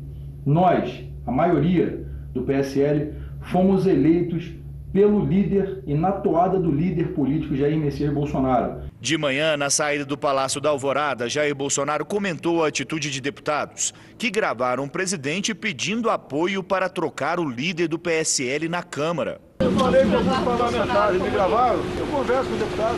Nós, 0.46 1.04
a 1.26 1.32
maioria 1.32 2.06
do 2.34 2.44
PSL, 2.44 3.14
fomos 3.42 3.88
eleitos 3.88 4.52
pelo 4.96 5.26
líder 5.26 5.84
e 5.86 5.94
na 5.94 6.10
toada 6.12 6.58
do 6.58 6.72
líder 6.72 7.14
político 7.14 7.54
Jair 7.54 7.78
Messias 7.78 8.14
Bolsonaro. 8.14 8.84
De 9.02 9.18
manhã, 9.18 9.58
na 9.58 9.70
saída 9.70 10.06
do 10.06 10.18
Palácio 10.18 10.62
da 10.62 10.70
Alvorada, 10.70 11.28
Jair 11.28 11.54
Bolsonaro 11.54 12.06
comentou 12.06 12.64
a 12.64 12.70
atitude 12.70 13.12
de 13.12 13.20
deputados 13.20 13.94
que 14.18 14.32
gravaram 14.32 14.86
o 14.86 14.90
presidente 14.90 15.54
pedindo 15.54 16.10
apoio 16.10 16.64
para 16.64 16.88
trocar 16.88 17.42
o 17.42 17.50
líder 17.50 17.90
do 17.90 18.00
PSL 18.00 18.70
na 18.70 18.84
Câmara. 18.84 19.42
Eu 19.60 19.72
falei 19.72 20.06
com 20.06 20.16
alguns 20.16 20.40
parlamentares, 20.40 21.22
me 21.22 21.30
gravaram, 21.30 21.80
eu 22.00 22.08
converso 22.08 22.50
com 22.50 22.56
o 22.56 22.60
deputado. 22.60 22.96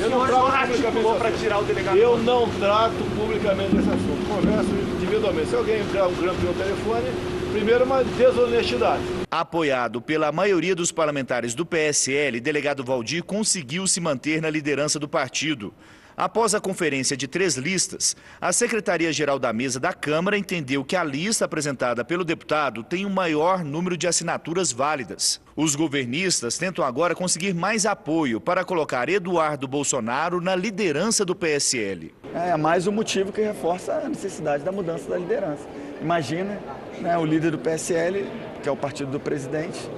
Eu 0.00 0.10
não 0.10 0.26
trato 0.26 0.68
publicamente 0.68 1.18
para 1.18 1.32
tirar 1.32 1.58
o 1.58 1.64
delegado. 1.64 1.96
Eu 1.96 2.18
não 2.18 2.48
trato 2.50 2.94
publicamente 3.16 3.76
esse 3.76 3.88
assunto, 3.88 4.28
converso 4.28 4.70
individualmente. 4.96 5.48
Se 5.48 5.56
alguém 5.56 5.84
der 5.84 6.04
um 6.04 6.14
grampo 6.14 6.40
no 6.40 6.54
telefone, 6.54 7.06
primeiro 7.52 7.84
uma 7.84 8.04
desonestidade. 8.04 9.02
Apoiado 9.30 10.00
pela 10.00 10.30
maioria 10.30 10.74
dos 10.74 10.92
parlamentares 10.92 11.54
do 11.54 11.66
PSL, 11.66 12.40
delegado 12.40 12.84
Valdir 12.84 13.24
conseguiu 13.24 13.86
se 13.86 14.00
manter 14.00 14.40
na 14.40 14.48
liderança 14.48 14.98
do 14.98 15.08
partido. 15.08 15.74
Após 16.18 16.52
a 16.52 16.60
conferência 16.60 17.16
de 17.16 17.28
três 17.28 17.54
listas, 17.54 18.16
a 18.40 18.52
Secretaria-Geral 18.52 19.38
da 19.38 19.52
Mesa 19.52 19.78
da 19.78 19.92
Câmara 19.92 20.36
entendeu 20.36 20.84
que 20.84 20.96
a 20.96 21.04
lista 21.04 21.44
apresentada 21.44 22.04
pelo 22.04 22.24
deputado 22.24 22.82
tem 22.82 23.04
o 23.04 23.08
um 23.08 23.12
maior 23.12 23.62
número 23.62 23.96
de 23.96 24.08
assinaturas 24.08 24.72
válidas. 24.72 25.40
Os 25.54 25.76
governistas 25.76 26.58
tentam 26.58 26.84
agora 26.84 27.14
conseguir 27.14 27.54
mais 27.54 27.86
apoio 27.86 28.40
para 28.40 28.64
colocar 28.64 29.08
Eduardo 29.08 29.68
Bolsonaro 29.68 30.40
na 30.40 30.56
liderança 30.56 31.24
do 31.24 31.36
PSL. 31.36 32.12
É 32.34 32.56
mais 32.56 32.88
um 32.88 32.92
motivo 32.92 33.30
que 33.30 33.40
reforça 33.40 33.92
a 33.92 34.08
necessidade 34.08 34.64
da 34.64 34.72
mudança 34.72 35.08
da 35.08 35.16
liderança. 35.16 35.68
Imagina 36.02 36.58
né, 37.00 37.16
o 37.16 37.24
líder 37.24 37.52
do 37.52 37.58
PSL, 37.58 38.26
que 38.60 38.68
é 38.68 38.72
o 38.72 38.76
partido 38.76 39.12
do 39.12 39.20
presidente, 39.20 39.88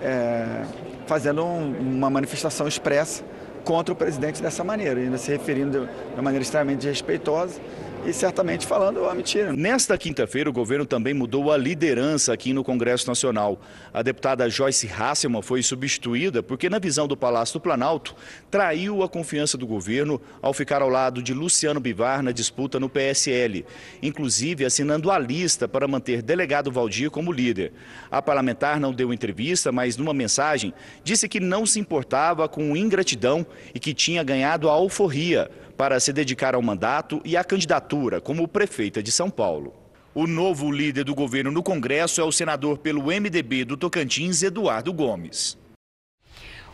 é, 0.00 0.66
fazendo 1.04 1.44
um, 1.44 1.76
uma 1.96 2.08
manifestação 2.08 2.68
expressa 2.68 3.24
contra 3.64 3.92
o 3.92 3.96
presidente 3.96 4.42
dessa 4.42 4.62
maneira, 4.62 5.00
ainda 5.00 5.18
se 5.18 5.32
referindo 5.32 5.86
de 5.86 6.14
uma 6.14 6.22
maneira 6.22 6.42
extremamente 6.42 6.86
respeitosa 6.86 7.60
e 8.06 8.12
certamente 8.12 8.66
falando 8.66 9.08
a 9.08 9.14
mentira. 9.14 9.52
Nesta 9.52 9.96
quinta-feira, 9.96 10.50
o 10.50 10.52
governo 10.52 10.84
também 10.84 11.14
mudou 11.14 11.50
a 11.50 11.56
liderança 11.56 12.34
aqui 12.34 12.52
no 12.52 12.62
Congresso 12.62 13.08
Nacional. 13.08 13.58
A 13.92 14.02
deputada 14.02 14.48
Joyce 14.50 14.86
Hasselman 14.88 15.40
foi 15.40 15.62
substituída 15.62 16.42
porque, 16.42 16.68
na 16.68 16.78
visão 16.78 17.08
do 17.08 17.16
Palácio 17.16 17.54
do 17.54 17.62
Planalto, 17.62 18.14
traiu 18.50 19.02
a 19.02 19.08
confiança 19.08 19.56
do 19.56 19.66
governo 19.66 20.20
ao 20.42 20.52
ficar 20.52 20.82
ao 20.82 20.88
lado 20.90 21.22
de 21.22 21.32
Luciano 21.32 21.80
Bivar 21.80 22.22
na 22.22 22.30
disputa 22.30 22.78
no 22.78 22.90
PSL, 22.90 23.64
inclusive 24.02 24.66
assinando 24.66 25.10
a 25.10 25.18
lista 25.18 25.66
para 25.66 25.88
manter 25.88 26.20
delegado 26.20 26.70
Valdir 26.70 27.10
como 27.10 27.32
líder. 27.32 27.72
A 28.10 28.20
parlamentar 28.20 28.78
não 28.78 28.92
deu 28.92 29.12
entrevista, 29.14 29.72
mas 29.72 29.96
numa 29.96 30.12
mensagem 30.12 30.74
disse 31.02 31.28
que 31.28 31.40
não 31.40 31.64
se 31.64 31.80
importava 31.80 32.48
com 32.48 32.76
ingratidão 32.76 33.46
e 33.74 33.80
que 33.80 33.94
tinha 33.94 34.22
ganhado 34.22 34.68
a 34.68 34.72
alforria 34.72 35.50
para 35.76 35.98
se 36.00 36.12
dedicar 36.12 36.54
ao 36.54 36.62
mandato 36.62 37.20
e 37.24 37.36
à 37.36 37.44
candidatura 37.44 38.20
como 38.20 38.48
prefeita 38.48 39.02
de 39.02 39.12
São 39.12 39.30
Paulo. 39.30 39.74
O 40.14 40.26
novo 40.26 40.70
líder 40.70 41.04
do 41.04 41.14
governo 41.14 41.50
no 41.50 41.62
Congresso 41.62 42.20
é 42.20 42.24
o 42.24 42.30
senador 42.30 42.78
pelo 42.78 43.06
MDB 43.06 43.64
do 43.64 43.76
Tocantins, 43.76 44.42
Eduardo 44.42 44.92
Gomes. 44.92 45.58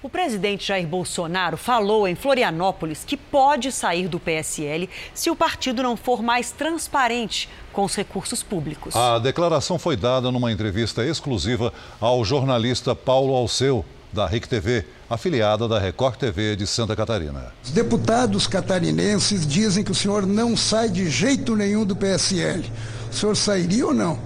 O 0.02 0.08
presidente 0.08 0.68
Jair 0.68 0.86
Bolsonaro 0.86 1.58
falou 1.58 2.08
em 2.08 2.14
Florianópolis 2.14 3.04
que 3.04 3.18
pode 3.18 3.70
sair 3.70 4.08
do 4.08 4.18
PSL 4.18 4.88
se 5.12 5.30
o 5.30 5.36
partido 5.36 5.82
não 5.82 5.94
for 5.94 6.22
mais 6.22 6.50
transparente 6.50 7.50
com 7.70 7.84
os 7.84 7.94
recursos 7.94 8.42
públicos. 8.42 8.96
A 8.96 9.18
declaração 9.18 9.78
foi 9.78 9.96
dada 9.96 10.30
numa 10.30 10.50
entrevista 10.50 11.04
exclusiva 11.04 11.70
ao 12.00 12.24
jornalista 12.24 12.94
Paulo 12.94 13.34
Alceu, 13.34 13.84
da 14.10 14.26
RIC 14.26 14.48
TV, 14.48 14.86
afiliada 15.11 15.66
da 15.66 15.81
Record 15.81 16.14
TV 16.14 16.55
de 16.55 16.68
Santa 16.68 16.94
Catarina. 16.94 17.53
Os 17.64 17.73
deputados 17.73 18.46
catarinenses 18.46 19.44
dizem 19.44 19.83
que 19.83 19.90
o 19.90 19.94
senhor 19.94 20.25
não 20.25 20.57
sai 20.57 20.88
de 20.88 21.11
jeito 21.11 21.57
nenhum 21.57 21.85
do 21.85 21.96
PSL. 21.96 22.70
O 23.11 23.14
senhor 23.14 23.37
sairia 23.37 23.87
ou 23.88 23.92
não? 23.92 24.16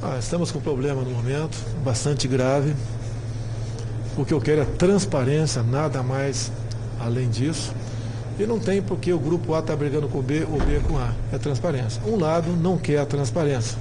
Ah, 0.00 0.16
estamos 0.16 0.52
com 0.52 0.60
um 0.60 0.62
problema 0.62 1.02
no 1.02 1.10
momento, 1.10 1.58
bastante 1.82 2.28
grave. 2.28 2.72
O 4.16 4.24
que 4.24 4.32
eu 4.32 4.40
quero 4.40 4.62
é 4.62 4.64
transparência, 4.64 5.60
nada 5.60 6.04
mais 6.04 6.52
além 7.00 7.28
disso. 7.28 7.72
E 8.38 8.46
não 8.46 8.60
tem 8.60 8.80
porque 8.80 9.12
o 9.12 9.18
grupo 9.18 9.54
A 9.54 9.58
está 9.58 9.74
brigando 9.74 10.08
com 10.08 10.18
o 10.18 10.22
B, 10.22 10.46
ou 10.48 10.58
B 10.60 10.80
com 10.86 10.96
A. 10.98 11.12
É 11.32 11.38
transparência. 11.38 12.00
Um 12.06 12.16
lado 12.16 12.50
não 12.50 12.78
quer 12.78 12.98
a 12.98 13.06
transparência. 13.06 13.76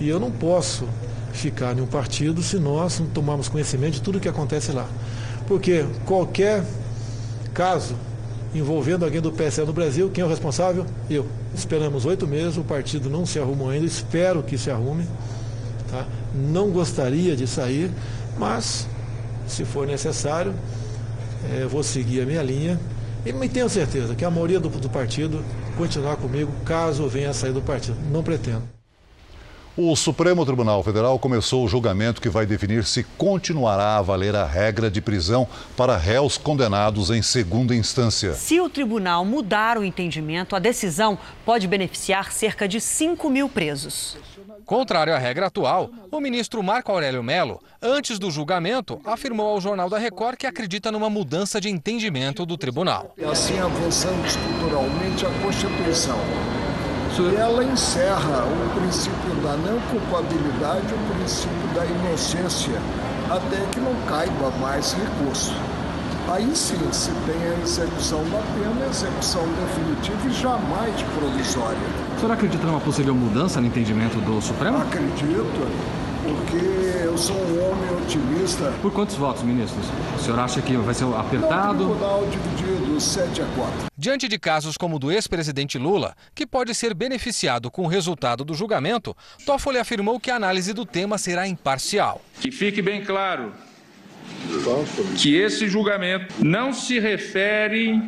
E 0.00 0.08
eu 0.08 0.18
não 0.18 0.30
posso 0.30 0.88
ficar 1.38 1.76
em 1.76 1.80
um 1.80 1.86
partido 1.86 2.42
se 2.42 2.58
nós 2.58 3.00
não 3.00 3.06
tomarmos 3.06 3.48
conhecimento 3.48 3.94
de 3.94 4.02
tudo 4.02 4.18
o 4.18 4.20
que 4.20 4.28
acontece 4.28 4.72
lá. 4.72 4.86
Porque 5.46 5.84
qualquer 6.04 6.64
caso 7.54 7.94
envolvendo 8.54 9.04
alguém 9.04 9.20
do 9.20 9.30
PSL 9.30 9.66
no 9.66 9.72
Brasil, 9.72 10.10
quem 10.10 10.22
é 10.22 10.26
o 10.26 10.28
responsável? 10.28 10.86
Eu. 11.08 11.26
Esperamos 11.54 12.04
oito 12.04 12.26
meses, 12.26 12.56
o 12.56 12.62
partido 12.62 13.10
não 13.10 13.26
se 13.26 13.38
arrumou 13.38 13.70
ainda, 13.70 13.86
espero 13.86 14.42
que 14.42 14.56
se 14.56 14.70
arrume. 14.70 15.06
Tá? 15.90 16.06
Não 16.34 16.70
gostaria 16.70 17.34
de 17.36 17.46
sair, 17.46 17.90
mas 18.38 18.86
se 19.46 19.64
for 19.64 19.86
necessário, 19.86 20.54
é, 21.52 21.64
vou 21.66 21.82
seguir 21.82 22.22
a 22.22 22.26
minha 22.26 22.42
linha. 22.42 22.78
E 23.24 23.32
me 23.32 23.48
tenho 23.48 23.68
certeza 23.68 24.14
que 24.14 24.24
a 24.24 24.30
maioria 24.30 24.60
do, 24.60 24.68
do 24.68 24.88
partido 24.88 25.42
continuar 25.76 26.16
comigo 26.16 26.52
caso 26.64 27.08
venha 27.08 27.30
a 27.30 27.34
sair 27.34 27.52
do 27.52 27.62
partido. 27.62 27.96
Não 28.10 28.22
pretendo. 28.22 28.77
O 29.80 29.94
Supremo 29.94 30.44
Tribunal 30.44 30.82
Federal 30.82 31.16
começou 31.20 31.64
o 31.64 31.68
julgamento 31.68 32.20
que 32.20 32.28
vai 32.28 32.44
definir 32.44 32.84
se 32.84 33.04
continuará 33.16 33.96
a 33.96 34.02
valer 34.02 34.34
a 34.34 34.44
regra 34.44 34.90
de 34.90 35.00
prisão 35.00 35.46
para 35.76 35.96
réus 35.96 36.36
condenados 36.36 37.10
em 37.10 37.22
segunda 37.22 37.76
instância. 37.76 38.34
Se 38.34 38.60
o 38.60 38.68
tribunal 38.68 39.24
mudar 39.24 39.78
o 39.78 39.84
entendimento, 39.84 40.56
a 40.56 40.58
decisão 40.58 41.16
pode 41.46 41.68
beneficiar 41.68 42.32
cerca 42.32 42.66
de 42.66 42.80
5 42.80 43.30
mil 43.30 43.48
presos. 43.48 44.16
Contrário 44.66 45.14
à 45.14 45.18
regra 45.18 45.46
atual, 45.46 45.88
o 46.10 46.20
ministro 46.20 46.60
Marco 46.60 46.90
Aurélio 46.90 47.22
Melo, 47.22 47.60
antes 47.80 48.18
do 48.18 48.32
julgamento, 48.32 49.00
afirmou 49.04 49.46
ao 49.46 49.60
Jornal 49.60 49.88
da 49.88 49.96
Record 49.96 50.38
que 50.38 50.46
acredita 50.48 50.90
numa 50.90 51.08
mudança 51.08 51.60
de 51.60 51.68
entendimento 51.68 52.44
do 52.44 52.58
tribunal. 52.58 53.14
E 53.16 53.24
assim 53.24 53.56
avançando 53.60 54.26
estruturalmente 54.26 55.24
a 55.24 55.30
Constituição. 55.40 56.18
E 57.20 57.34
ela 57.34 57.64
encerra 57.64 58.44
o 58.44 58.80
princípio 58.80 59.34
da 59.42 59.56
não 59.56 59.80
culpabilidade, 59.90 60.86
o 60.94 61.14
princípio 61.14 61.68
da 61.74 61.84
inocência, 61.84 62.80
até 63.28 63.56
que 63.72 63.80
não 63.80 63.92
caiba 64.06 64.52
mais 64.60 64.92
recurso. 64.92 65.52
Aí 66.30 66.54
sim 66.54 66.76
se 66.92 67.10
tem 67.26 67.34
a 67.34 67.62
execução 67.62 68.22
da 68.24 68.38
pena, 68.54 68.84
a 68.84 68.88
execução 68.88 69.42
definitiva 69.48 70.28
e 70.28 70.30
jamais 70.30 71.02
provisória. 71.18 71.78
O 72.16 72.20
senhor 72.20 72.32
acredita 72.32 72.66
numa 72.66 72.80
possível 72.80 73.14
mudança 73.14 73.60
no 73.60 73.66
entendimento 73.66 74.18
do 74.20 74.40
Supremo? 74.40 74.78
Acredito, 74.78 75.97
porque 76.28 77.04
eu 77.04 77.16
sou 77.16 77.36
um 77.36 77.70
homem 77.70 77.90
otimista. 78.02 78.72
Por 78.82 78.92
quantos 78.92 79.16
votos, 79.16 79.42
ministros? 79.42 79.86
O 80.16 80.18
senhor 80.18 80.38
acha 80.38 80.60
que 80.60 80.76
vai 80.76 80.94
ser 80.94 81.04
apertado? 81.04 81.84
No 81.84 81.94
tribunal 81.94 82.26
dividido 82.26 83.00
7 83.00 83.42
a 83.42 83.46
4. 83.46 83.86
Diante 83.96 84.28
de 84.28 84.38
casos 84.38 84.76
como 84.76 84.96
o 84.96 84.98
do 84.98 85.10
ex-presidente 85.10 85.78
Lula, 85.78 86.14
que 86.34 86.46
pode 86.46 86.74
ser 86.74 86.94
beneficiado 86.94 87.70
com 87.70 87.82
o 87.82 87.86
resultado 87.88 88.44
do 88.44 88.54
julgamento, 88.54 89.16
Toffoli 89.44 89.78
afirmou 89.78 90.20
que 90.20 90.30
a 90.30 90.36
análise 90.36 90.72
do 90.72 90.84
tema 90.84 91.18
será 91.18 91.46
imparcial. 91.48 92.20
Que 92.40 92.50
fique 92.50 92.82
bem 92.82 93.02
claro 93.04 93.52
que 95.16 95.34
esse 95.34 95.66
julgamento 95.68 96.34
não 96.44 96.72
se 96.72 97.00
refere 97.00 98.00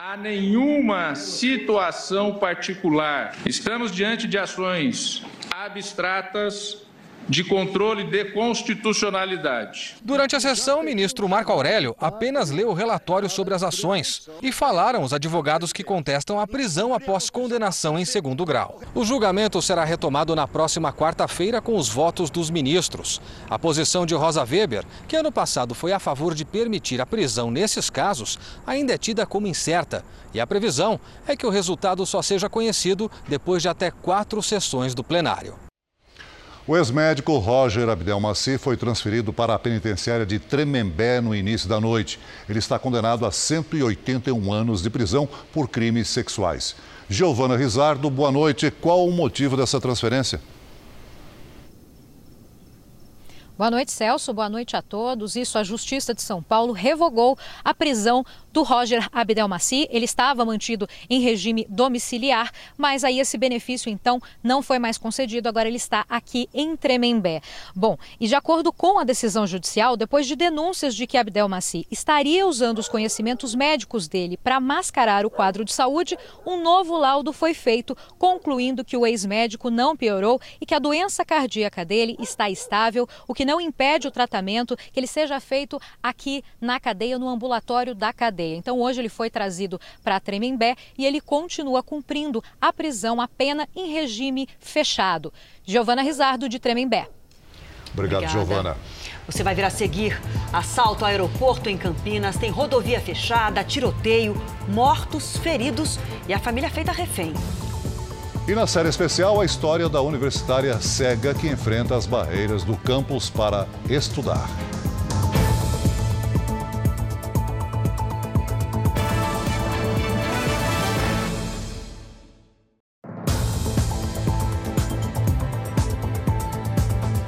a 0.00 0.16
nenhuma 0.16 1.14
situação 1.14 2.34
particular. 2.34 3.34
Estamos 3.44 3.90
diante 3.90 4.28
de 4.28 4.38
ações 4.38 5.24
abstratas 5.50 6.78
de 7.30 7.44
controle 7.44 8.02
de 8.02 8.24
constitucionalidade. 8.32 9.94
Durante 10.02 10.34
a 10.34 10.40
sessão, 10.40 10.80
o 10.80 10.82
ministro 10.82 11.28
Marco 11.28 11.52
Aurélio 11.52 11.94
apenas 12.00 12.50
leu 12.50 12.70
o 12.70 12.74
relatório 12.74 13.30
sobre 13.30 13.54
as 13.54 13.62
ações 13.62 14.28
e 14.42 14.50
falaram 14.50 15.04
os 15.04 15.12
advogados 15.12 15.72
que 15.72 15.84
contestam 15.84 16.40
a 16.40 16.46
prisão 16.46 16.92
após 16.92 17.30
condenação 17.30 17.96
em 17.96 18.04
segundo 18.04 18.44
grau. 18.44 18.80
O 18.96 19.04
julgamento 19.04 19.62
será 19.62 19.84
retomado 19.84 20.34
na 20.34 20.48
próxima 20.48 20.92
quarta-feira 20.92 21.60
com 21.60 21.76
os 21.76 21.88
votos 21.88 22.30
dos 22.30 22.50
ministros. 22.50 23.22
A 23.48 23.56
posição 23.56 24.04
de 24.04 24.14
Rosa 24.16 24.42
Weber, 24.42 24.84
que 25.06 25.14
ano 25.14 25.30
passado 25.30 25.72
foi 25.72 25.92
a 25.92 26.00
favor 26.00 26.34
de 26.34 26.44
permitir 26.44 27.00
a 27.00 27.06
prisão 27.06 27.48
nesses 27.48 27.88
casos, 27.88 28.40
ainda 28.66 28.94
é 28.94 28.98
tida 28.98 29.24
como 29.24 29.46
incerta. 29.46 30.04
E 30.34 30.40
a 30.40 30.46
previsão 30.48 30.98
é 31.28 31.36
que 31.36 31.46
o 31.46 31.50
resultado 31.50 32.04
só 32.04 32.22
seja 32.22 32.48
conhecido 32.48 33.08
depois 33.28 33.62
de 33.62 33.68
até 33.68 33.92
quatro 33.92 34.42
sessões 34.42 34.96
do 34.96 35.04
plenário. 35.04 35.69
O 36.70 36.76
ex-médico 36.76 37.36
Roger 37.38 37.88
Abdelmaci 37.88 38.56
foi 38.56 38.76
transferido 38.76 39.32
para 39.32 39.52
a 39.52 39.58
penitenciária 39.58 40.24
de 40.24 40.38
Tremembé 40.38 41.20
no 41.20 41.34
início 41.34 41.68
da 41.68 41.80
noite. 41.80 42.20
Ele 42.48 42.60
está 42.60 42.78
condenado 42.78 43.26
a 43.26 43.32
181 43.32 44.52
anos 44.52 44.80
de 44.80 44.88
prisão 44.88 45.28
por 45.52 45.68
crimes 45.68 46.06
sexuais. 46.06 46.76
Giovana 47.08 47.56
Rizardo, 47.56 48.08
boa 48.08 48.30
noite. 48.30 48.70
Qual 48.70 49.04
o 49.04 49.10
motivo 49.10 49.56
dessa 49.56 49.80
transferência? 49.80 50.40
Boa 53.58 53.70
noite, 53.70 53.90
Celso. 53.90 54.32
Boa 54.32 54.48
noite 54.48 54.74
a 54.74 54.80
todos. 54.80 55.36
Isso, 55.36 55.58
a 55.58 55.62
Justiça 55.64 56.14
de 56.14 56.22
São 56.22 56.40
Paulo 56.40 56.72
revogou 56.72 57.36
a 57.64 57.74
prisão 57.74 58.24
do 58.52 58.62
Roger 58.62 59.08
Abdelmaci. 59.12 59.88
Ele 59.90 60.04
estava 60.04 60.44
mantido 60.44 60.88
em 61.08 61.20
regime 61.20 61.66
domiciliar, 61.68 62.52
mas 62.76 63.04
aí 63.04 63.20
esse 63.20 63.38
benefício 63.38 63.90
então 63.90 64.20
não 64.42 64.62
foi 64.62 64.78
mais 64.78 64.98
concedido. 64.98 65.48
Agora 65.48 65.68
ele 65.68 65.76
está 65.76 66.04
aqui 66.08 66.48
em 66.52 66.76
Tremembé. 66.76 67.40
Bom, 67.74 67.96
e 68.18 68.26
de 68.26 68.34
acordo 68.34 68.72
com 68.72 68.98
a 68.98 69.04
decisão 69.04 69.46
judicial, 69.46 69.96
depois 69.96 70.26
de 70.26 70.36
denúncias 70.36 70.94
de 70.94 71.06
que 71.06 71.16
Abdelmaci 71.16 71.86
estaria 71.90 72.46
usando 72.46 72.78
os 72.78 72.88
conhecimentos 72.88 73.54
médicos 73.54 74.08
dele 74.08 74.36
para 74.36 74.60
mascarar 74.60 75.24
o 75.24 75.30
quadro 75.30 75.64
de 75.64 75.72
saúde, 75.72 76.18
um 76.46 76.62
novo 76.62 76.96
laudo 76.96 77.32
foi 77.32 77.54
feito, 77.54 77.96
concluindo 78.18 78.84
que 78.84 78.96
o 78.96 79.06
ex-médico 79.06 79.70
não 79.70 79.96
piorou 79.96 80.40
e 80.60 80.66
que 80.66 80.74
a 80.74 80.78
doença 80.78 81.24
cardíaca 81.24 81.84
dele 81.84 82.16
está 82.18 82.50
estável, 82.50 83.08
o 83.28 83.34
que 83.34 83.44
não 83.44 83.60
impede 83.60 84.08
o 84.08 84.10
tratamento, 84.10 84.76
que 84.76 84.98
ele 84.98 85.06
seja 85.06 85.38
feito 85.40 85.80
aqui 86.02 86.42
na 86.60 86.80
cadeia, 86.80 87.18
no 87.18 87.28
ambulatório 87.28 87.94
da 87.94 88.12
cadeia. 88.12 88.39
Então 88.42 88.80
hoje 88.80 89.00
ele 89.00 89.08
foi 89.08 89.30
trazido 89.30 89.80
para 90.02 90.20
Tremembé 90.20 90.76
e 90.96 91.06
ele 91.06 91.20
continua 91.20 91.82
cumprindo 91.82 92.42
a 92.60 92.72
prisão, 92.72 93.20
a 93.20 93.28
pena 93.28 93.68
em 93.74 93.92
regime 93.92 94.48
fechado. 94.58 95.32
Giovana 95.64 96.02
Rizardo, 96.02 96.48
de 96.48 96.58
Tremembé. 96.58 97.08
Obrigado, 97.92 98.22
Obrigada. 98.22 98.28
Giovana. 98.28 98.76
Você 99.26 99.42
vai 99.42 99.54
vir 99.54 99.64
a 99.64 99.70
seguir. 99.70 100.20
Assalto 100.52 101.04
ao 101.04 101.10
aeroporto 101.10 101.68
em 101.68 101.78
Campinas, 101.78 102.36
tem 102.36 102.50
rodovia 102.50 103.00
fechada, 103.00 103.62
tiroteio, 103.62 104.34
mortos, 104.68 105.36
feridos 105.36 105.98
e 106.28 106.34
a 106.34 106.38
família 106.38 106.70
feita 106.70 106.90
refém. 106.92 107.32
E 108.48 108.54
na 108.54 108.66
série 108.66 108.88
especial, 108.88 109.40
a 109.40 109.44
história 109.44 109.88
da 109.88 110.00
universitária 110.00 110.80
cega 110.80 111.32
que 111.32 111.46
enfrenta 111.46 111.94
as 111.94 112.06
barreiras 112.06 112.64
do 112.64 112.76
campus 112.76 113.30
para 113.30 113.68
estudar. 113.88 114.48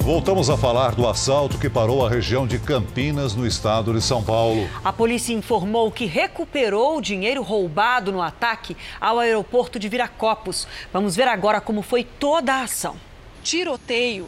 Voltamos 0.03 0.49
a 0.49 0.57
falar 0.57 0.95
do 0.95 1.07
assalto 1.07 1.57
que 1.57 1.69
parou 1.69 2.05
a 2.05 2.09
região 2.09 2.45
de 2.45 2.59
Campinas, 2.59 3.35
no 3.35 3.47
estado 3.47 3.93
de 3.93 4.01
São 4.01 4.21
Paulo. 4.21 4.69
A 4.83 4.91
polícia 4.91 5.33
informou 5.33 5.89
que 5.89 6.03
recuperou 6.03 6.97
o 6.97 7.01
dinheiro 7.01 7.41
roubado 7.41 8.11
no 8.11 8.21
ataque 8.21 8.75
ao 8.99 9.17
aeroporto 9.17 9.79
de 9.79 9.87
Viracopos. 9.87 10.67
Vamos 10.91 11.15
ver 11.15 11.29
agora 11.29 11.61
como 11.61 11.81
foi 11.81 12.03
toda 12.03 12.53
a 12.53 12.63
ação. 12.63 12.97
Tiroteio 13.41 14.27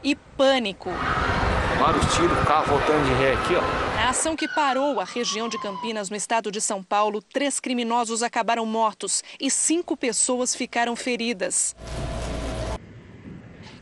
e 0.00 0.14
pânico. 0.14 0.90
Vários 1.80 2.14
tiros, 2.14 2.38
carro 2.46 2.66
voltando 2.66 3.04
de 3.04 3.14
ré 3.14 3.32
aqui, 3.32 3.56
ó. 3.56 3.96
Na 3.96 4.10
ação 4.10 4.36
que 4.36 4.46
parou 4.46 5.00
a 5.00 5.04
região 5.04 5.48
de 5.48 5.58
Campinas, 5.58 6.08
no 6.08 6.14
estado 6.14 6.52
de 6.52 6.60
São 6.60 6.84
Paulo, 6.84 7.20
três 7.20 7.58
criminosos 7.58 8.22
acabaram 8.22 8.64
mortos 8.64 9.24
e 9.40 9.50
cinco 9.50 9.96
pessoas 9.96 10.54
ficaram 10.54 10.94
feridas. 10.94 11.74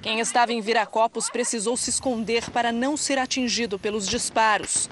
Quem 0.04 0.20
estava 0.20 0.52
em 0.52 0.60
Viracopos 0.60 1.30
precisou 1.30 1.78
se 1.78 1.88
esconder 1.88 2.50
para 2.50 2.70
não 2.70 2.94
ser 2.94 3.16
atingido 3.16 3.78
pelos 3.78 4.06
disparos. 4.06 4.90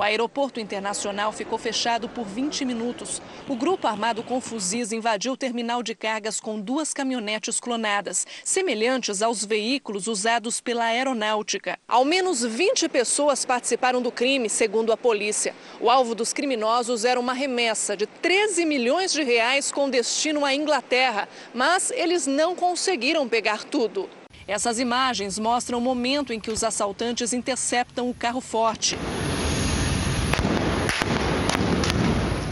O 0.00 0.02
aeroporto 0.02 0.58
internacional 0.58 1.30
ficou 1.30 1.58
fechado 1.58 2.08
por 2.08 2.24
20 2.24 2.64
minutos. 2.64 3.20
O 3.46 3.54
grupo 3.54 3.86
armado 3.86 4.22
com 4.22 4.40
fuzis 4.40 4.92
invadiu 4.92 5.34
o 5.34 5.36
terminal 5.36 5.82
de 5.82 5.94
cargas 5.94 6.40
com 6.40 6.58
duas 6.58 6.94
caminhonetes 6.94 7.60
clonadas, 7.60 8.26
semelhantes 8.42 9.20
aos 9.20 9.44
veículos 9.44 10.06
usados 10.06 10.58
pela 10.58 10.84
aeronáutica. 10.84 11.78
Ao 11.86 12.02
menos 12.02 12.42
20 12.42 12.88
pessoas 12.88 13.44
participaram 13.44 14.00
do 14.00 14.10
crime, 14.10 14.48
segundo 14.48 14.90
a 14.90 14.96
polícia. 14.96 15.54
O 15.78 15.90
alvo 15.90 16.14
dos 16.14 16.32
criminosos 16.32 17.04
era 17.04 17.20
uma 17.20 17.34
remessa 17.34 17.94
de 17.94 18.06
13 18.06 18.64
milhões 18.64 19.12
de 19.12 19.22
reais 19.22 19.70
com 19.70 19.90
destino 19.90 20.46
à 20.46 20.54
Inglaterra, 20.54 21.28
mas 21.52 21.90
eles 21.90 22.26
não 22.26 22.56
conseguiram 22.56 23.28
pegar 23.28 23.64
tudo. 23.64 24.08
Essas 24.48 24.78
imagens 24.78 25.38
mostram 25.38 25.76
o 25.76 25.82
momento 25.82 26.32
em 26.32 26.40
que 26.40 26.50
os 26.50 26.64
assaltantes 26.64 27.34
interceptam 27.34 28.08
o 28.08 28.14
carro 28.14 28.40
forte. 28.40 28.96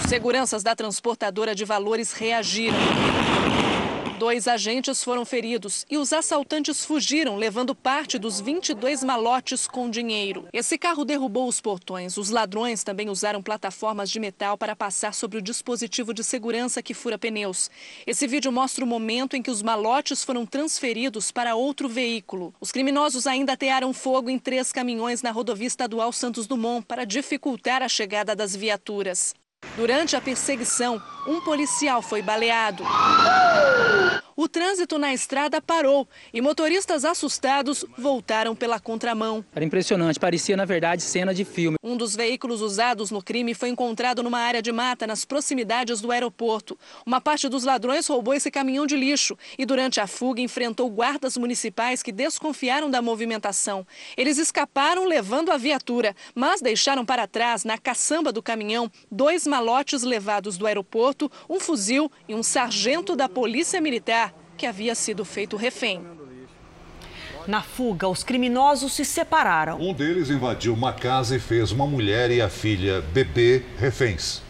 Seguranças 0.09 0.63
da 0.63 0.75
transportadora 0.75 1.55
de 1.55 1.67
valores 1.67 2.15
reagiram. 2.15 2.79
Dois 4.19 4.49
agentes 4.49 5.05
foram 5.05 5.23
feridos 5.23 5.85
e 5.91 5.99
os 5.99 6.15
assaltantes 6.15 6.83
fugiram, 6.83 7.37
levando 7.37 7.75
parte 7.75 8.19
dos 8.19 8.41
22 8.41 9.05
malotes 9.05 9.67
com 9.67 9.91
dinheiro. 9.91 10.49
Esse 10.51 10.79
carro 10.79 11.05
derrubou 11.05 11.47
os 11.47 11.61
portões. 11.61 12.17
Os 12.17 12.31
ladrões 12.31 12.83
também 12.83 13.11
usaram 13.11 13.43
plataformas 13.43 14.09
de 14.09 14.19
metal 14.19 14.57
para 14.57 14.75
passar 14.75 15.13
sobre 15.13 15.37
o 15.37 15.43
dispositivo 15.43 16.15
de 16.15 16.25
segurança 16.25 16.83
que 16.83 16.95
fura 16.95 17.19
pneus. 17.19 17.71
Esse 18.07 18.27
vídeo 18.27 18.51
mostra 18.51 18.83
o 18.83 18.89
momento 18.89 19.37
em 19.37 19.43
que 19.43 19.51
os 19.51 19.63
malotes 19.63 20.25
foram 20.25 20.47
transferidos 20.47 21.31
para 21.31 21.55
outro 21.55 21.87
veículo. 21.87 22.55
Os 22.59 22.73
criminosos 22.73 23.27
ainda 23.27 23.53
atearam 23.53 23.93
fogo 23.93 24.31
em 24.31 24.39
três 24.39 24.73
caminhões 24.73 25.21
na 25.21 25.33
rodovia 25.33 25.67
estadual 25.67 26.15
Santos 26.15 26.47
Dumont 26.47 26.87
para 26.87 27.05
dificultar 27.05 27.83
a 27.83 27.89
chegada 27.91 28.35
das 28.35 28.57
viaturas. 28.57 29.35
Durante 29.79 30.17
a 30.17 30.21
perseguição, 30.21 31.01
um 31.25 31.41
policial 31.41 32.03
foi 32.03 32.21
baleado. 32.21 32.83
O 34.41 34.47
trânsito 34.47 35.01
na 35.01 35.13
estrada 35.13 35.61
parou 35.61 36.07
e 36.33 36.41
motoristas 36.41 37.05
assustados 37.05 37.85
voltaram 37.99 38.55
pela 38.55 38.79
contramão. 38.79 39.45
Era 39.53 39.65
impressionante, 39.65 40.21
parecia 40.21 40.57
na 40.57 40.65
verdade 40.65 41.03
cena 41.03 41.35
de 41.35 41.45
filme. 41.45 41.77
Um 41.83 41.97
dos 41.97 42.15
veículos 42.15 42.61
usados 42.61 43.11
no 43.11 43.21
crime 43.21 43.53
foi 43.53 43.69
encontrado 43.69 44.23
numa 44.23 44.39
área 44.39 44.63
de 44.63 44.71
mata 44.71 45.09
nas 45.09 45.25
proximidades 45.25 46.01
do 46.01 46.13
aeroporto. 46.13 46.79
Uma 47.05 47.21
parte 47.21 47.49
dos 47.49 47.65
ladrões 47.65 48.07
roubou 48.07 48.33
esse 48.33 48.49
caminhão 48.49 48.87
de 48.87 48.95
lixo 48.95 49.37
e 49.59 49.67
durante 49.67 49.99
a 49.99 50.07
fuga 50.07 50.41
enfrentou 50.41 50.89
guardas 50.89 51.37
municipais 51.37 52.01
que 52.01 52.13
desconfiaram 52.13 52.89
da 52.89 53.03
movimentação. 53.03 53.85
Eles 54.17 54.39
escaparam 54.39 55.05
levando 55.05 55.51
a 55.51 55.57
viatura, 55.57 56.15
mas 56.33 56.61
deixaram 56.61 57.05
para 57.05 57.27
trás, 57.27 57.65
na 57.65 57.77
caçamba 57.77 58.31
do 58.31 58.41
caminhão, 58.41 58.89
dois 59.11 59.49
malotes 59.49 60.05
levados 60.05 60.57
do 60.57 60.65
aeroporto, 60.65 61.29
um 61.51 61.59
fuzil 61.59 62.09
e 62.29 62.37
um 62.37 62.43
sargento 62.45 63.17
da 63.17 63.29
Polícia 63.29 63.81
Militar 63.81 64.28
que 64.59 64.67
havia 64.67 64.95
sido 64.95 65.25
feito 65.25 65.57
refém. 65.57 66.05
Na 67.47 67.63
fuga, 67.63 68.07
os 68.07 68.23
criminosos 68.23 68.93
se 68.93 69.07
separaram. 69.07 69.81
Um 69.81 69.95
deles 69.95 70.29
invadiu 70.29 70.75
uma 70.75 70.93
casa 70.93 71.37
e 71.37 71.41
fez 71.41 71.73
uma 71.73 71.87
mulher 71.87 72.31
e 72.31 72.43
a 72.43 72.51
filha, 72.51 73.01
bebê, 73.01 73.63
reféns. 73.79 74.43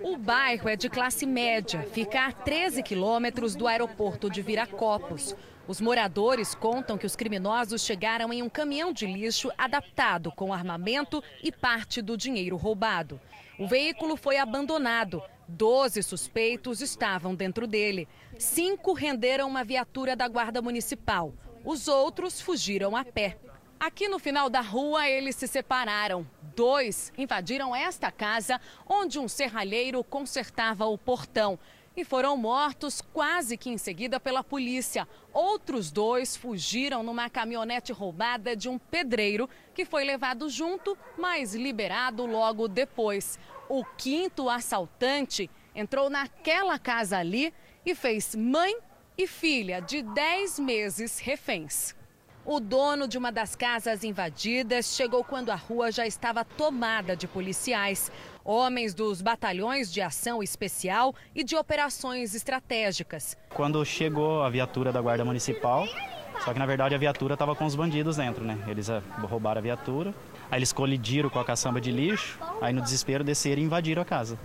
O 0.00 0.16
bairro 0.16 0.68
é 0.68 0.74
de 0.74 0.88
classe 0.88 1.24
média, 1.24 1.86
fica 1.92 2.26
a 2.26 2.32
13 2.32 2.82
quilômetros 2.82 3.54
do 3.54 3.68
aeroporto 3.68 4.28
de 4.28 4.42
Viracopos. 4.42 5.36
Os 5.66 5.80
moradores 5.80 6.54
contam 6.54 6.98
que 6.98 7.06
os 7.06 7.16
criminosos 7.16 7.82
chegaram 7.82 8.32
em 8.32 8.42
um 8.42 8.48
caminhão 8.48 8.92
de 8.92 9.06
lixo 9.06 9.50
adaptado 9.56 10.32
com 10.32 10.52
armamento 10.52 11.22
e 11.42 11.52
parte 11.52 12.02
do 12.02 12.16
dinheiro 12.16 12.56
roubado. 12.56 13.20
O 13.58 13.68
veículo 13.68 14.16
foi 14.16 14.36
abandonado. 14.38 15.22
Doze 15.46 16.02
suspeitos 16.02 16.80
estavam 16.80 17.34
dentro 17.34 17.66
dele. 17.66 18.08
Cinco 18.38 18.92
renderam 18.92 19.48
uma 19.48 19.62
viatura 19.62 20.16
da 20.16 20.26
Guarda 20.26 20.62
Municipal. 20.62 21.34
Os 21.64 21.86
outros 21.88 22.40
fugiram 22.40 22.96
a 22.96 23.04
pé. 23.04 23.36
Aqui 23.78 24.08
no 24.08 24.18
final 24.18 24.48
da 24.48 24.60
rua, 24.60 25.08
eles 25.08 25.36
se 25.36 25.46
separaram. 25.46 26.26
Dois 26.56 27.12
invadiram 27.18 27.76
esta 27.76 28.10
casa, 28.10 28.60
onde 28.88 29.18
um 29.18 29.28
serralheiro 29.28 30.02
consertava 30.02 30.86
o 30.86 30.96
portão. 30.96 31.58
E 31.96 32.04
foram 32.04 32.36
mortos 32.36 33.00
quase 33.00 33.56
que 33.56 33.70
em 33.70 33.78
seguida 33.78 34.18
pela 34.18 34.42
polícia. 34.42 35.06
Outros 35.32 35.92
dois 35.92 36.36
fugiram 36.36 37.02
numa 37.02 37.30
caminhonete 37.30 37.92
roubada 37.92 38.56
de 38.56 38.68
um 38.68 38.78
pedreiro, 38.78 39.48
que 39.72 39.84
foi 39.84 40.04
levado 40.04 40.48
junto, 40.48 40.98
mas 41.16 41.54
liberado 41.54 42.26
logo 42.26 42.66
depois. 42.66 43.38
O 43.68 43.84
quinto 43.84 44.48
assaltante 44.48 45.48
entrou 45.74 46.10
naquela 46.10 46.78
casa 46.78 47.18
ali 47.18 47.54
e 47.86 47.94
fez 47.94 48.34
mãe 48.34 48.76
e 49.16 49.26
filha 49.26 49.80
de 49.80 50.02
10 50.02 50.58
meses 50.58 51.18
reféns. 51.20 51.94
O 52.46 52.60
dono 52.60 53.08
de 53.08 53.16
uma 53.16 53.32
das 53.32 53.56
casas 53.56 54.04
invadidas 54.04 54.94
chegou 54.94 55.24
quando 55.24 55.48
a 55.48 55.54
rua 55.54 55.90
já 55.90 56.06
estava 56.06 56.44
tomada 56.44 57.16
de 57.16 57.26
policiais, 57.26 58.12
homens 58.44 58.92
dos 58.92 59.22
batalhões 59.22 59.90
de 59.90 60.02
ação 60.02 60.42
especial 60.42 61.14
e 61.34 61.42
de 61.42 61.56
operações 61.56 62.34
estratégicas. 62.34 63.34
Quando 63.48 63.82
chegou 63.86 64.42
a 64.42 64.50
viatura 64.50 64.92
da 64.92 65.00
Guarda 65.00 65.24
Municipal, 65.24 65.86
só 66.44 66.52
que 66.52 66.58
na 66.58 66.66
verdade 66.66 66.94
a 66.94 66.98
viatura 66.98 67.32
estava 67.32 67.56
com 67.56 67.64
os 67.64 67.74
bandidos 67.74 68.18
dentro, 68.18 68.44
né? 68.44 68.58
Eles 68.68 68.90
eh, 68.90 69.00
roubaram 69.22 69.60
a 69.60 69.62
viatura, 69.62 70.14
aí 70.50 70.58
eles 70.58 70.70
colidiram 70.70 71.30
com 71.30 71.38
a 71.38 71.44
caçamba 71.46 71.80
de 71.80 71.90
lixo, 71.90 72.38
aí 72.60 72.74
no 72.74 72.82
desespero 72.82 73.24
desceram 73.24 73.62
e 73.62 73.64
invadiram 73.64 74.02
a 74.02 74.04
casa. 74.04 74.38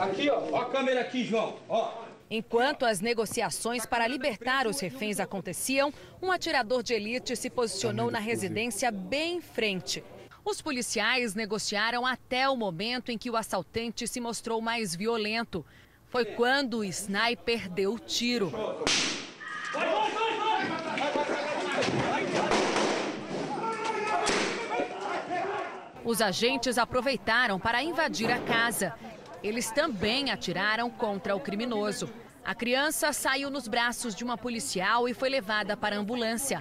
Aqui, 0.00 0.28
ó, 0.28 0.42
ó 0.50 0.62
a 0.62 0.64
câmera 0.64 1.02
aqui, 1.02 1.24
João, 1.24 1.54
ó. 1.68 2.11
Enquanto 2.34 2.86
as 2.86 3.02
negociações 3.02 3.84
para 3.84 4.06
libertar 4.06 4.66
os 4.66 4.80
reféns 4.80 5.20
aconteciam, 5.20 5.92
um 6.22 6.32
atirador 6.32 6.82
de 6.82 6.94
elite 6.94 7.36
se 7.36 7.50
posicionou 7.50 8.10
na 8.10 8.18
residência 8.18 8.90
bem 8.90 9.36
em 9.36 9.40
frente. 9.42 10.02
Os 10.42 10.62
policiais 10.62 11.34
negociaram 11.34 12.06
até 12.06 12.48
o 12.48 12.56
momento 12.56 13.12
em 13.12 13.18
que 13.18 13.28
o 13.28 13.36
assaltante 13.36 14.08
se 14.08 14.18
mostrou 14.18 14.62
mais 14.62 14.96
violento. 14.96 15.62
Foi 16.06 16.24
quando 16.24 16.78
o 16.78 16.84
sniper 16.84 17.68
deu 17.68 17.92
o 17.92 17.98
tiro. 17.98 18.50
Os 26.02 26.22
agentes 26.22 26.78
aproveitaram 26.78 27.60
para 27.60 27.82
invadir 27.82 28.30
a 28.30 28.38
casa. 28.38 28.94
Eles 29.42 29.70
também 29.70 30.30
atiraram 30.30 30.88
contra 30.88 31.34
o 31.34 31.40
criminoso. 31.40 32.08
A 32.44 32.54
criança 32.54 33.12
saiu 33.12 33.50
nos 33.50 33.66
braços 33.66 34.14
de 34.14 34.24
uma 34.24 34.38
policial 34.38 35.08
e 35.08 35.14
foi 35.14 35.28
levada 35.28 35.76
para 35.76 35.96
a 35.96 35.98
ambulância. 35.98 36.60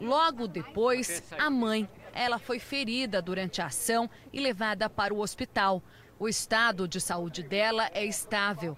Logo 0.00 0.46
depois, 0.46 1.22
a 1.38 1.50
mãe. 1.50 1.88
Ela 2.12 2.38
foi 2.38 2.58
ferida 2.58 3.22
durante 3.22 3.62
a 3.62 3.66
ação 3.66 4.10
e 4.32 4.40
levada 4.40 4.90
para 4.90 5.14
o 5.14 5.20
hospital. 5.20 5.82
O 6.18 6.28
estado 6.28 6.88
de 6.88 7.00
saúde 7.00 7.42
dela 7.42 7.88
é 7.94 8.04
estável. 8.04 8.76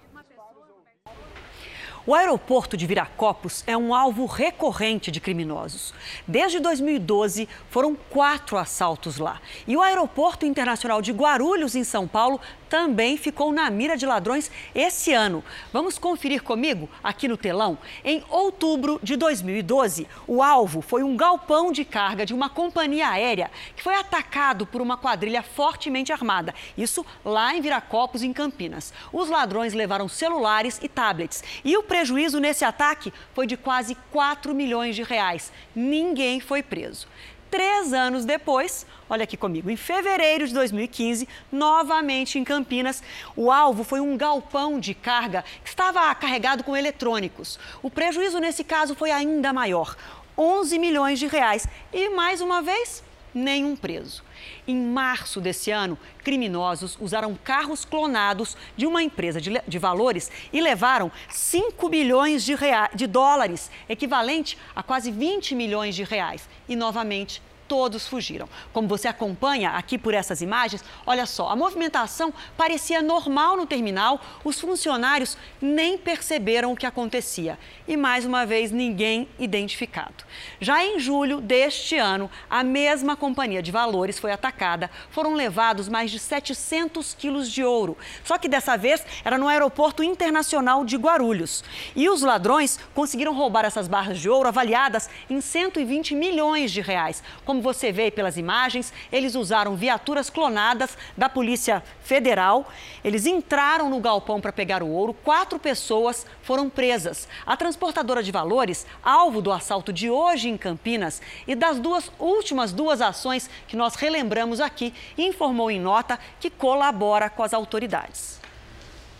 O 2.05 2.13
aeroporto 2.13 2.75
de 2.75 2.85
Viracopos 2.85 3.63
é 3.65 3.77
um 3.77 3.95
alvo 3.95 4.25
recorrente 4.25 5.09
de 5.09 5.21
criminosos. 5.21 5.93
Desde 6.27 6.59
2012, 6.59 7.47
foram 7.69 7.95
quatro 7.95 8.57
assaltos 8.57 9.17
lá. 9.17 9.39
E 9.65 9.77
o 9.77 9.81
Aeroporto 9.81 10.45
Internacional 10.45 11.01
de 11.01 11.13
Guarulhos, 11.13 11.75
em 11.75 11.83
São 11.85 12.05
Paulo, 12.05 12.41
também 12.73 13.17
ficou 13.17 13.53
na 13.53 13.69
mira 13.69 13.95
de 13.95 14.03
ladrões 14.03 14.49
esse 14.73 15.13
ano. 15.13 15.43
Vamos 15.71 15.99
conferir 15.99 16.41
comigo 16.41 16.89
aqui 17.03 17.27
no 17.27 17.37
telão? 17.37 17.77
Em 18.03 18.23
outubro 18.29 18.99
de 19.03 19.15
2012, 19.15 20.07
o 20.27 20.41
alvo 20.41 20.81
foi 20.81 21.03
um 21.03 21.15
galpão 21.15 21.71
de 21.71 21.85
carga 21.85 22.25
de 22.25 22.33
uma 22.33 22.49
companhia 22.49 23.09
aérea 23.09 23.51
que 23.75 23.83
foi 23.83 23.93
atacado 23.93 24.65
por 24.65 24.81
uma 24.81 24.97
quadrilha 24.97 25.43
fortemente 25.43 26.11
armada. 26.11 26.53
Isso 26.75 27.05
lá 27.23 27.55
em 27.55 27.61
Viracopos, 27.61 28.23
em 28.23 28.33
Campinas. 28.33 28.91
Os 29.13 29.29
ladrões 29.29 29.73
levaram 29.73 30.09
celulares 30.09 30.79
e 30.81 30.89
tablets. 30.89 31.43
E 31.63 31.77
o 31.77 31.83
prejuízo 31.93 32.39
nesse 32.39 32.65
ataque 32.65 33.13
foi 33.35 33.45
de 33.45 33.55
quase 33.55 33.93
4 34.11 34.51
milhões 34.55 34.95
de 34.95 35.03
reais. 35.03 35.53
Ninguém 35.75 36.39
foi 36.39 36.63
preso. 36.63 37.07
Três 37.51 37.93
anos 37.93 38.25
depois, 38.25 38.83
olha 39.07 39.25
aqui 39.25 39.37
comigo, 39.37 39.69
em 39.69 39.75
fevereiro 39.75 40.47
de 40.47 40.55
2015, 40.55 41.29
novamente 41.51 42.39
em 42.39 42.43
Campinas, 42.43 43.03
o 43.35 43.51
alvo 43.51 43.83
foi 43.83 43.99
um 43.99 44.17
galpão 44.17 44.79
de 44.79 44.95
carga 44.95 45.45
que 45.63 45.69
estava 45.69 46.15
carregado 46.15 46.63
com 46.63 46.75
eletrônicos. 46.75 47.59
O 47.83 47.91
prejuízo 47.91 48.39
nesse 48.39 48.63
caso 48.63 48.95
foi 48.95 49.11
ainda 49.11 49.53
maior, 49.53 49.95
11 50.35 50.79
milhões 50.79 51.19
de 51.19 51.27
reais. 51.27 51.67
E 51.93 52.09
mais 52.09 52.41
uma 52.41 52.59
vez, 52.63 53.03
nenhum 53.33 53.75
preso. 53.75 54.23
Em 54.67 54.75
março 54.75 55.41
desse 55.41 55.71
ano, 55.71 55.97
criminosos 56.23 56.97
usaram 56.99 57.35
carros 57.35 57.85
clonados 57.85 58.55
de 58.75 58.85
uma 58.85 59.01
empresa 59.01 59.39
de, 59.39 59.61
de 59.67 59.79
valores 59.79 60.31
e 60.51 60.61
levaram 60.61 61.11
5 61.29 61.89
bilhões 61.89 62.43
de, 62.43 62.55
de 62.93 63.07
dólares, 63.07 63.71
equivalente 63.87 64.57
a 64.75 64.83
quase 64.83 65.11
20 65.11 65.55
milhões 65.55 65.95
de 65.95 66.03
reais. 66.03 66.47
E 66.67 66.75
novamente 66.75 67.41
todos 67.67 68.07
fugiram. 68.07 68.47
Como 68.71 68.87
você 68.87 69.07
acompanha 69.07 69.71
aqui 69.71 69.97
por 69.97 70.13
essas 70.13 70.41
imagens, 70.41 70.83
olha 71.05 71.25
só, 71.25 71.49
a 71.49 71.55
movimentação 71.55 72.33
parecia 72.57 73.01
normal 73.01 73.57
no 73.57 73.65
terminal, 73.65 74.21
os 74.43 74.59
funcionários 74.59 75.37
nem 75.61 75.97
perceberam 75.97 76.71
o 76.71 76.75
que 76.75 76.85
acontecia. 76.85 77.57
E 77.87 77.97
mais 77.97 78.25
uma 78.25 78.45
vez, 78.45 78.71
ninguém 78.71 79.27
identificado. 79.39 80.23
Já 80.59 80.83
em 80.83 80.99
julho 80.99 81.41
deste 81.41 81.97
ano, 81.97 82.29
a 82.49 82.63
mesma 82.63 83.15
companhia 83.15 83.61
de 83.61 83.71
valores 83.71 84.19
foi 84.19 84.31
atacada. 84.31 84.89
Foram 85.09 85.33
levados 85.33 85.89
mais 85.89 86.11
de 86.11 86.19
700 86.19 87.13
quilos 87.13 87.51
de 87.51 87.63
ouro. 87.63 87.97
Só 88.23 88.37
que 88.37 88.47
dessa 88.47 88.77
vez 88.77 89.05
era 89.23 89.37
no 89.37 89.47
aeroporto 89.47 90.03
internacional 90.03 90.85
de 90.85 90.97
Guarulhos. 90.97 91.63
E 91.95 92.09
os 92.09 92.21
ladrões 92.21 92.79
conseguiram 92.93 93.33
roubar 93.33 93.65
essas 93.65 93.87
barras 93.87 94.19
de 94.19 94.29
ouro 94.29 94.47
avaliadas 94.47 95.09
em 95.29 95.41
120 95.41 96.15
milhões 96.15 96.71
de 96.71 96.81
reais. 96.81 97.23
Como 97.53 97.61
você 97.61 97.91
vê 97.91 98.09
pelas 98.09 98.35
imagens, 98.35 98.91
eles 99.11 99.35
usaram 99.35 99.75
viaturas 99.75 100.27
clonadas 100.27 100.97
da 101.15 101.29
Polícia 101.29 101.83
Federal. 102.01 102.67
Eles 103.03 103.27
entraram 103.27 103.91
no 103.91 103.99
galpão 103.99 104.41
para 104.41 104.51
pegar 104.51 104.81
o 104.81 104.89
ouro. 104.89 105.13
Quatro 105.13 105.59
pessoas 105.59 106.25
foram 106.41 106.67
presas. 106.67 107.27
A 107.45 107.55
transportadora 107.55 108.23
de 108.23 108.31
valores, 108.31 108.87
alvo 109.03 109.39
do 109.39 109.51
assalto 109.51 109.93
de 109.93 110.09
hoje 110.09 110.49
em 110.49 110.57
Campinas 110.57 111.21
e 111.47 111.53
das 111.53 111.79
duas 111.79 112.11
últimas 112.17 112.73
duas 112.73 113.01
ações 113.01 113.47
que 113.67 113.77
nós 113.77 113.93
relembramos 113.93 114.59
aqui, 114.59 114.91
informou 115.15 115.69
em 115.69 115.79
nota 115.79 116.17
que 116.39 116.49
colabora 116.49 117.29
com 117.29 117.43
as 117.43 117.53
autoridades. 117.53 118.42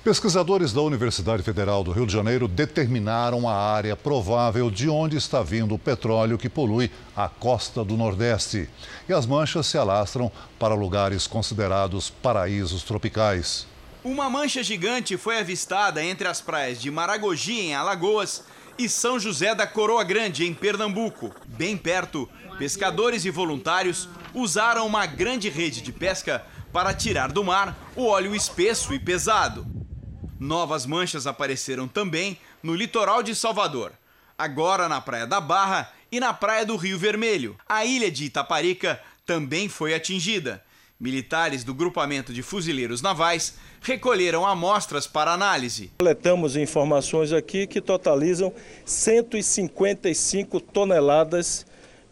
Pesquisadores 0.04 0.74
da 0.74 0.82
Universidade 0.82 1.42
Federal 1.44 1.82
do 1.82 1.94
Rio 1.94 2.06
de 2.06 2.12
Janeiro 2.12 2.46
determinaram 2.46 3.48
a 3.48 3.56
área 3.56 3.96
provável 3.96 4.70
de 4.70 4.90
onde 4.90 5.16
está 5.16 5.42
vindo 5.42 5.74
o 5.74 5.80
petróleo 5.80 6.38
que 6.38 6.50
polui 6.50 6.92
a 7.16 7.30
costa 7.30 7.86
do 7.86 7.96
Nordeste. 7.96 8.68
E 9.08 9.14
as 9.14 9.26
manchas 9.26 9.66
se 9.66 9.78
alastram 9.78 10.30
para 10.60 10.76
lugares 10.76 11.26
considerados 11.26 12.10
paraísos 12.10 12.84
tropicais. 12.84 13.66
Uma 14.04 14.30
mancha 14.30 14.62
gigante 14.62 15.16
foi 15.16 15.40
avistada 15.40 16.04
entre 16.04 16.28
as 16.28 16.42
praias 16.42 16.82
de 16.82 16.92
Maragogi, 16.92 17.62
em 17.62 17.74
Alagoas, 17.74 18.44
e 18.78 18.90
São 18.90 19.18
José 19.18 19.56
da 19.56 19.66
Coroa 19.66 20.04
Grande, 20.04 20.46
em 20.46 20.54
Pernambuco. 20.54 21.32
Bem 21.48 21.78
perto, 21.78 22.28
pescadores 22.60 23.24
e 23.24 23.30
voluntários 23.30 24.10
usaram 24.34 24.86
uma 24.86 25.06
grande 25.06 25.48
rede 25.48 25.82
de 25.82 25.94
pesca 25.94 26.44
para 26.74 26.94
tirar 26.94 27.32
do 27.32 27.42
mar 27.42 27.78
o 27.96 28.06
óleo 28.06 28.36
espesso 28.36 28.94
e 28.94 29.00
pesado. 29.00 29.83
Novas 30.44 30.86
manchas 30.86 31.26
apareceram 31.26 31.88
também 31.88 32.38
no 32.62 32.76
litoral 32.76 33.24
de 33.24 33.34
Salvador, 33.34 33.94
agora 34.38 34.90
na 34.90 35.00
Praia 35.00 35.26
da 35.26 35.40
Barra 35.40 35.90
e 36.12 36.20
na 36.20 36.34
Praia 36.34 36.66
do 36.66 36.76
Rio 36.76 37.00
Vermelho. 37.00 37.56
A 37.66 37.86
ilha 37.86 38.12
de 38.12 38.26
Itaparica 38.26 39.02
também 39.26 39.70
foi 39.70 39.94
atingida. 39.94 40.62
Militares 41.00 41.64
do 41.64 41.74
grupamento 41.74 42.34
de 42.34 42.44
fuzileiros 42.44 43.02
navais 43.02 43.56
recolheram 43.82 44.46
amostras 44.46 45.08
para 45.08 45.32
análise. 45.32 45.94
Coletamos 45.98 46.58
informações 46.58 47.32
aqui 47.32 47.66
que 47.66 47.80
totalizam 47.80 48.54
155 48.86 50.60
toneladas 50.60 51.66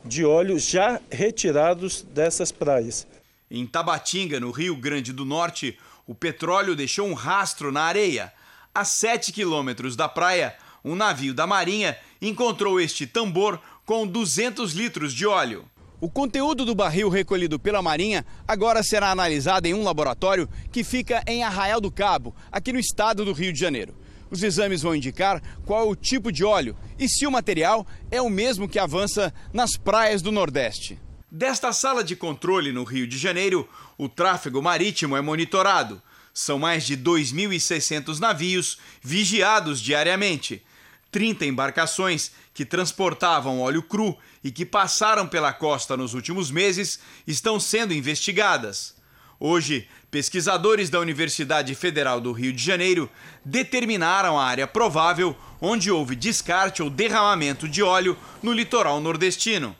de 0.05 0.23
óleo 0.23 0.57
já 0.57 1.01
retirados 1.11 2.01
dessas 2.01 2.49
praias. 2.49 3.05
Em 3.53 3.67
Tabatinga, 3.67 4.39
no 4.39 4.51
Rio 4.51 4.77
Grande 4.77 5.11
do 5.11 5.25
Norte, 5.25 5.77
o 6.11 6.15
petróleo 6.15 6.75
deixou 6.75 7.07
um 7.07 7.13
rastro 7.13 7.71
na 7.71 7.83
areia. 7.83 8.33
A 8.75 8.83
7 8.83 9.31
quilômetros 9.31 9.95
da 9.95 10.09
praia, 10.09 10.53
um 10.83 10.93
navio 10.93 11.33
da 11.33 11.47
Marinha 11.47 11.97
encontrou 12.21 12.81
este 12.81 13.07
tambor 13.07 13.57
com 13.85 14.05
200 14.05 14.73
litros 14.73 15.13
de 15.13 15.25
óleo. 15.25 15.63
O 16.01 16.09
conteúdo 16.09 16.65
do 16.65 16.75
barril 16.75 17.07
recolhido 17.07 17.57
pela 17.57 17.81
Marinha 17.81 18.25
agora 18.45 18.83
será 18.83 19.09
analisado 19.09 19.69
em 19.69 19.73
um 19.73 19.85
laboratório 19.85 20.49
que 20.69 20.83
fica 20.83 21.23
em 21.25 21.45
Arraial 21.45 21.79
do 21.79 21.89
Cabo, 21.89 22.35
aqui 22.51 22.73
no 22.73 22.79
estado 22.79 23.23
do 23.23 23.31
Rio 23.31 23.53
de 23.53 23.59
Janeiro. 23.61 23.95
Os 24.29 24.43
exames 24.43 24.81
vão 24.81 24.93
indicar 24.93 25.41
qual 25.65 25.87
é 25.87 25.89
o 25.89 25.95
tipo 25.95 26.29
de 26.29 26.43
óleo 26.43 26.75
e 26.99 27.07
se 27.07 27.25
o 27.25 27.31
material 27.31 27.87
é 28.11 28.21
o 28.21 28.29
mesmo 28.29 28.67
que 28.67 28.79
avança 28.79 29.33
nas 29.53 29.77
praias 29.77 30.21
do 30.21 30.29
Nordeste. 30.29 30.99
Desta 31.33 31.71
sala 31.71 32.03
de 32.03 32.13
controle 32.13 32.73
no 32.73 32.83
Rio 32.83 33.07
de 33.07 33.17
Janeiro, 33.17 33.65
o 34.01 34.09
tráfego 34.09 34.63
marítimo 34.63 35.15
é 35.15 35.21
monitorado. 35.21 36.01
São 36.33 36.57
mais 36.57 36.87
de 36.87 36.97
2.600 36.97 38.17
navios 38.17 38.79
vigiados 38.99 39.79
diariamente. 39.79 40.63
30 41.11 41.45
embarcações 41.45 42.31
que 42.51 42.65
transportavam 42.65 43.59
óleo 43.59 43.83
cru 43.83 44.17
e 44.43 44.49
que 44.49 44.65
passaram 44.65 45.27
pela 45.27 45.53
costa 45.53 45.95
nos 45.95 46.15
últimos 46.15 46.49
meses 46.49 46.99
estão 47.27 47.59
sendo 47.59 47.93
investigadas. 47.93 48.95
Hoje, 49.39 49.87
pesquisadores 50.09 50.89
da 50.89 50.99
Universidade 50.99 51.75
Federal 51.75 52.19
do 52.19 52.31
Rio 52.31 52.53
de 52.53 52.63
Janeiro 52.63 53.07
determinaram 53.45 54.39
a 54.39 54.45
área 54.45 54.65
provável 54.65 55.37
onde 55.61 55.91
houve 55.91 56.15
descarte 56.15 56.81
ou 56.81 56.89
derramamento 56.89 57.67
de 57.67 57.83
óleo 57.83 58.17
no 58.41 58.51
litoral 58.51 58.99
nordestino. 58.99 59.75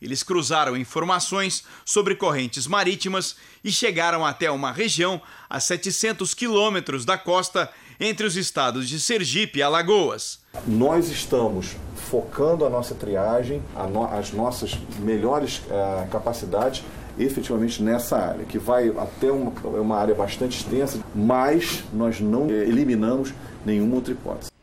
Eles 0.00 0.22
cruzaram 0.22 0.76
informações 0.76 1.64
sobre 1.84 2.14
correntes 2.14 2.66
marítimas 2.66 3.36
e 3.64 3.72
chegaram 3.72 4.24
até 4.24 4.50
uma 4.50 4.70
região 4.70 5.20
a 5.48 5.58
700 5.58 6.34
quilômetros 6.34 7.04
da 7.04 7.16
costa 7.16 7.70
entre 7.98 8.26
os 8.26 8.36
estados 8.36 8.88
de 8.88 9.00
Sergipe 9.00 9.58
e 9.58 9.62
Alagoas. 9.62 10.40
Nós 10.66 11.10
estamos 11.10 11.76
focando 12.10 12.64
a 12.64 12.70
nossa 12.70 12.94
triagem, 12.94 13.62
a 13.74 13.86
no, 13.86 14.04
as 14.04 14.32
nossas 14.32 14.76
melhores 14.98 15.58
uh, 15.58 16.06
capacidades 16.10 16.84
efetivamente 17.18 17.82
nessa 17.82 18.18
área, 18.18 18.44
que 18.44 18.58
vai 18.58 18.90
até 18.90 19.30
uma, 19.32 19.50
uma 19.80 19.96
área 19.96 20.14
bastante 20.14 20.58
extensa, 20.58 21.00
mas 21.14 21.82
nós 21.92 22.20
não 22.20 22.50
eliminamos 22.50 23.32
nenhuma 23.64 23.96
outra 23.96 24.12
hipótese. 24.12 24.55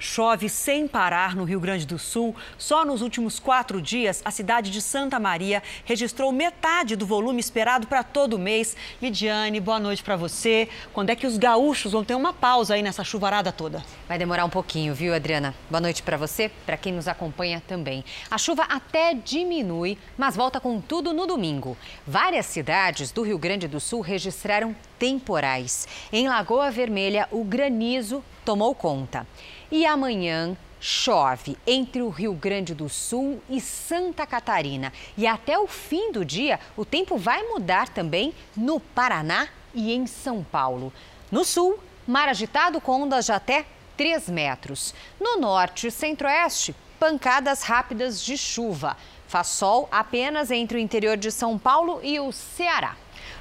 Chove 0.00 0.48
sem 0.48 0.88
parar 0.88 1.36
no 1.36 1.44
Rio 1.44 1.60
Grande 1.60 1.86
do 1.86 1.98
Sul. 1.98 2.34
Só 2.56 2.86
nos 2.86 3.02
últimos 3.02 3.38
quatro 3.38 3.82
dias, 3.82 4.22
a 4.24 4.30
cidade 4.30 4.70
de 4.70 4.80
Santa 4.80 5.20
Maria 5.20 5.62
registrou 5.84 6.32
metade 6.32 6.96
do 6.96 7.04
volume 7.04 7.38
esperado 7.38 7.86
para 7.86 8.02
todo 8.02 8.38
mês. 8.38 8.74
Lidiane, 9.00 9.60
boa 9.60 9.78
noite 9.78 10.02
para 10.02 10.16
você. 10.16 10.70
Quando 10.94 11.10
é 11.10 11.14
que 11.14 11.26
os 11.26 11.36
gaúchos 11.36 11.92
vão 11.92 12.02
ter 12.02 12.14
uma 12.14 12.32
pausa 12.32 12.74
aí 12.74 12.82
nessa 12.82 13.04
chuvarada 13.04 13.52
toda? 13.52 13.84
Vai 14.08 14.16
demorar 14.16 14.46
um 14.46 14.50
pouquinho, 14.50 14.94
viu, 14.94 15.14
Adriana? 15.14 15.54
Boa 15.68 15.82
noite 15.82 16.02
para 16.02 16.16
você, 16.16 16.50
para 16.64 16.78
quem 16.78 16.94
nos 16.94 17.06
acompanha 17.06 17.62
também. 17.68 18.02
A 18.30 18.38
chuva 18.38 18.62
até 18.62 19.12
diminui, 19.12 19.98
mas 20.16 20.34
volta 20.34 20.58
com 20.58 20.80
tudo 20.80 21.12
no 21.12 21.26
domingo. 21.26 21.76
Várias 22.06 22.46
cidades 22.46 23.12
do 23.12 23.22
Rio 23.22 23.36
Grande 23.36 23.68
do 23.68 23.78
Sul 23.78 24.00
registraram 24.00 24.74
temporais. 24.98 25.86
Em 26.10 26.26
Lagoa 26.26 26.70
Vermelha, 26.70 27.28
o 27.30 27.44
granizo 27.44 28.24
tomou 28.44 28.74
conta. 28.74 29.26
E 29.70 29.86
amanhã 29.86 30.56
chove 30.80 31.56
entre 31.64 32.02
o 32.02 32.08
Rio 32.08 32.32
Grande 32.32 32.74
do 32.74 32.88
Sul 32.88 33.40
e 33.48 33.60
Santa 33.60 34.26
Catarina. 34.26 34.92
E 35.16 35.26
até 35.26 35.56
o 35.56 35.68
fim 35.68 36.10
do 36.10 36.24
dia, 36.24 36.58
o 36.76 36.84
tempo 36.84 37.16
vai 37.16 37.42
mudar 37.44 37.88
também 37.88 38.34
no 38.56 38.80
Paraná 38.80 39.46
e 39.72 39.92
em 39.92 40.08
São 40.08 40.42
Paulo. 40.42 40.92
No 41.30 41.44
sul, 41.44 41.78
mar 42.04 42.28
agitado 42.28 42.80
com 42.80 43.02
ondas 43.02 43.26
de 43.26 43.32
até 43.32 43.64
3 43.96 44.28
metros. 44.30 44.92
No 45.20 45.38
norte 45.38 45.86
e 45.86 45.90
centro-oeste, 45.90 46.74
pancadas 46.98 47.62
rápidas 47.62 48.20
de 48.20 48.36
chuva. 48.36 48.96
Faz 49.28 49.46
sol 49.46 49.88
apenas 49.92 50.50
entre 50.50 50.78
o 50.78 50.80
interior 50.80 51.16
de 51.16 51.30
São 51.30 51.56
Paulo 51.56 52.00
e 52.02 52.18
o 52.18 52.32
Ceará. 52.32 52.96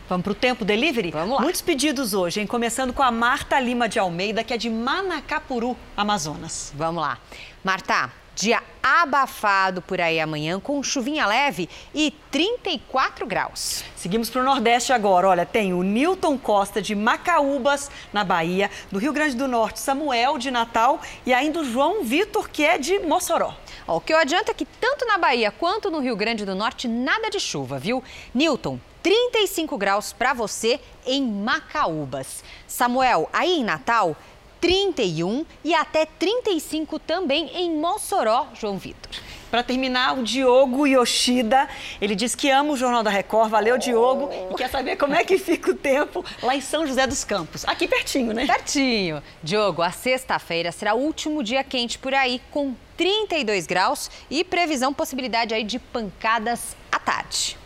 Vamos 0.09 0.23
para 0.23 0.31
o 0.31 0.35
Tempo 0.35 0.65
Delivery? 0.65 1.11
Vamos 1.11 1.35
lá. 1.35 1.41
Muitos 1.41 1.61
pedidos 1.61 2.15
hoje, 2.15 2.41
hein? 2.41 2.47
Começando 2.47 2.91
com 2.91 3.03
a 3.03 3.11
Marta 3.11 3.59
Lima 3.59 3.87
de 3.87 3.99
Almeida, 3.99 4.43
que 4.43 4.51
é 4.51 4.57
de 4.57 4.67
Manacapuru, 4.67 5.77
Amazonas. 5.95 6.73
Vamos 6.75 6.99
lá. 6.99 7.19
Marta, 7.63 8.11
dia 8.39 8.63
abafado 8.81 9.81
por 9.81 9.99
aí 9.99 10.19
amanhã, 10.19 10.59
com 10.59 10.81
chuvinha 10.81 11.25
leve 11.25 11.69
e 11.93 12.11
34 12.31 13.27
graus. 13.27 13.83
Seguimos 13.97 14.29
para 14.29 14.41
o 14.41 14.45
Nordeste 14.45 14.93
agora. 14.93 15.27
Olha, 15.27 15.45
tem 15.45 15.73
o 15.73 15.83
Newton 15.83 16.37
Costa 16.37 16.81
de 16.81 16.95
Macaúbas, 16.95 17.91
na 18.13 18.23
Bahia, 18.23 18.71
do 18.89 18.97
Rio 18.97 19.11
Grande 19.11 19.35
do 19.35 19.47
Norte, 19.47 19.79
Samuel 19.79 20.37
de 20.37 20.49
Natal 20.49 21.01
e 21.25 21.33
ainda 21.33 21.59
o 21.59 21.65
João 21.65 22.03
Vitor, 22.03 22.49
que 22.49 22.63
é 22.63 22.77
de 22.77 22.99
Mossoró. 22.99 23.53
o 23.85 23.99
que 23.99 24.13
eu 24.13 24.17
adianto 24.17 24.51
é 24.51 24.53
que 24.53 24.65
tanto 24.65 25.05
na 25.05 25.17
Bahia 25.17 25.51
quanto 25.51 25.91
no 25.91 25.99
Rio 25.99 26.15
Grande 26.15 26.45
do 26.45 26.55
Norte, 26.55 26.87
nada 26.87 27.29
de 27.29 27.39
chuva, 27.39 27.77
viu? 27.77 28.01
Newton, 28.33 28.79
35 29.03 29.77
graus 29.77 30.13
para 30.13 30.33
você 30.33 30.79
em 31.05 31.21
Macaúbas. 31.25 32.43
Samuel, 32.67 33.29
aí 33.33 33.59
em 33.59 33.63
Natal, 33.63 34.15
31 34.59 35.45
e 35.63 35.73
até 35.73 36.05
35 36.05 36.99
também 36.99 37.49
em 37.55 37.75
Mossoró, 37.75 38.47
João 38.53 38.77
Vitor. 38.77 39.09
Para 39.49 39.63
terminar, 39.63 40.17
o 40.17 40.23
Diogo 40.23 40.85
Yoshida, 40.85 41.67
ele 41.99 42.13
diz 42.13 42.35
que 42.35 42.51
ama 42.51 42.73
o 42.73 42.77
Jornal 42.77 43.01
da 43.01 43.09
Record. 43.09 43.49
Valeu, 43.49 43.79
Diogo. 43.79 44.29
E 44.51 44.53
quer 44.55 44.69
saber 44.69 44.95
como 44.95 45.15
é 45.15 45.23
que 45.23 45.39
fica 45.39 45.71
o 45.71 45.73
tempo 45.73 46.23
lá 46.43 46.55
em 46.55 46.61
São 46.61 46.85
José 46.85 47.07
dos 47.07 47.23
Campos. 47.23 47.65
Aqui 47.65 47.87
pertinho, 47.87 48.31
né? 48.31 48.45
Pertinho. 48.45 49.23
Diogo, 49.41 49.81
a 49.81 49.89
sexta-feira 49.89 50.71
será 50.71 50.93
o 50.93 50.99
último 50.99 51.41
dia 51.41 51.63
quente 51.63 51.97
por 51.97 52.13
aí, 52.13 52.39
com 52.51 52.75
32 52.95 53.65
graus 53.65 54.11
e 54.29 54.43
previsão 54.43 54.93
possibilidade 54.93 55.53
aí 55.53 55.63
de 55.63 55.79
pancadas 55.79 56.75
à 56.91 56.99
tarde. 56.99 57.57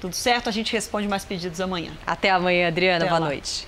Tudo 0.00 0.14
certo? 0.14 0.48
A 0.48 0.52
gente 0.52 0.72
responde 0.72 1.06
mais 1.06 1.24
pedidos 1.24 1.60
amanhã. 1.60 1.92
Até 2.06 2.30
amanhã, 2.30 2.68
Adriana. 2.68 3.04
Até 3.04 3.08
Boa 3.08 3.18
lá. 3.20 3.26
noite. 3.26 3.66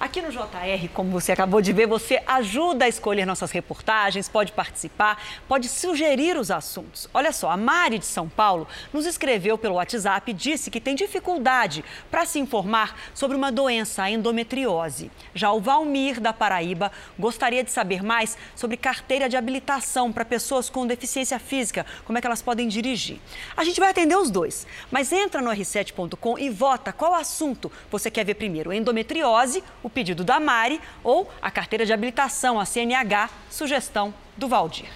Aqui 0.00 0.22
no 0.22 0.30
JR, 0.30 0.88
como 0.94 1.10
você 1.10 1.30
acabou 1.32 1.60
de 1.60 1.74
ver, 1.74 1.86
você 1.86 2.22
ajuda 2.26 2.86
a 2.86 2.88
escolher 2.88 3.26
nossas 3.26 3.50
reportagens, 3.50 4.30
pode 4.30 4.50
participar, 4.50 5.22
pode 5.46 5.68
sugerir 5.68 6.38
os 6.38 6.50
assuntos. 6.50 7.06
Olha 7.12 7.30
só, 7.32 7.50
a 7.50 7.56
Mari 7.58 7.98
de 7.98 8.06
São 8.06 8.26
Paulo 8.26 8.66
nos 8.94 9.04
escreveu 9.04 9.58
pelo 9.58 9.74
WhatsApp 9.74 10.30
e 10.30 10.32
disse 10.32 10.70
que 10.70 10.80
tem 10.80 10.94
dificuldade 10.94 11.84
para 12.10 12.24
se 12.24 12.38
informar 12.38 12.96
sobre 13.12 13.36
uma 13.36 13.52
doença, 13.52 14.04
a 14.04 14.10
endometriose. 14.10 15.10
Já 15.34 15.52
o 15.52 15.60
Valmir, 15.60 16.18
da 16.18 16.32
Paraíba, 16.32 16.90
gostaria 17.18 17.62
de 17.62 17.70
saber 17.70 18.02
mais 18.02 18.38
sobre 18.56 18.78
carteira 18.78 19.28
de 19.28 19.36
habilitação 19.36 20.10
para 20.10 20.24
pessoas 20.24 20.70
com 20.70 20.86
deficiência 20.86 21.38
física, 21.38 21.84
como 22.06 22.16
é 22.16 22.22
que 22.22 22.26
elas 22.26 22.40
podem 22.40 22.68
dirigir. 22.68 23.20
A 23.54 23.64
gente 23.64 23.78
vai 23.78 23.90
atender 23.90 24.16
os 24.16 24.30
dois, 24.30 24.66
mas 24.90 25.12
entra 25.12 25.42
no 25.42 25.50
r7.com 25.50 26.38
e 26.38 26.48
vota 26.48 26.90
qual 26.90 27.14
assunto 27.14 27.70
você 27.90 28.10
quer 28.10 28.24
ver 28.24 28.36
primeiro, 28.36 28.72
endometriose, 28.72 29.62
o 29.82 29.89
o 29.90 29.92
pedido 29.92 30.22
da 30.22 30.38
Mari 30.38 30.80
ou 31.02 31.28
a 31.42 31.50
carteira 31.50 31.84
de 31.84 31.92
habilitação, 31.92 32.60
a 32.60 32.64
CNH, 32.64 33.28
sugestão 33.50 34.14
do 34.36 34.46
Valdir. 34.46 34.86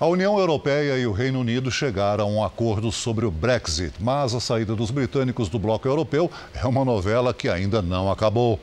A 0.00 0.06
União 0.06 0.36
Europeia 0.38 0.98
e 0.98 1.06
o 1.06 1.12
Reino 1.12 1.38
Unido 1.38 1.70
chegaram 1.70 2.24
a 2.24 2.26
um 2.26 2.42
acordo 2.42 2.90
sobre 2.90 3.24
o 3.24 3.30
Brexit, 3.30 3.92
mas 4.00 4.34
a 4.34 4.40
saída 4.40 4.74
dos 4.74 4.90
britânicos 4.90 5.48
do 5.48 5.58
bloco 5.58 5.86
europeu 5.86 6.30
é 6.54 6.66
uma 6.66 6.84
novela 6.84 7.32
que 7.32 7.48
ainda 7.48 7.80
não 7.80 8.10
acabou. 8.10 8.58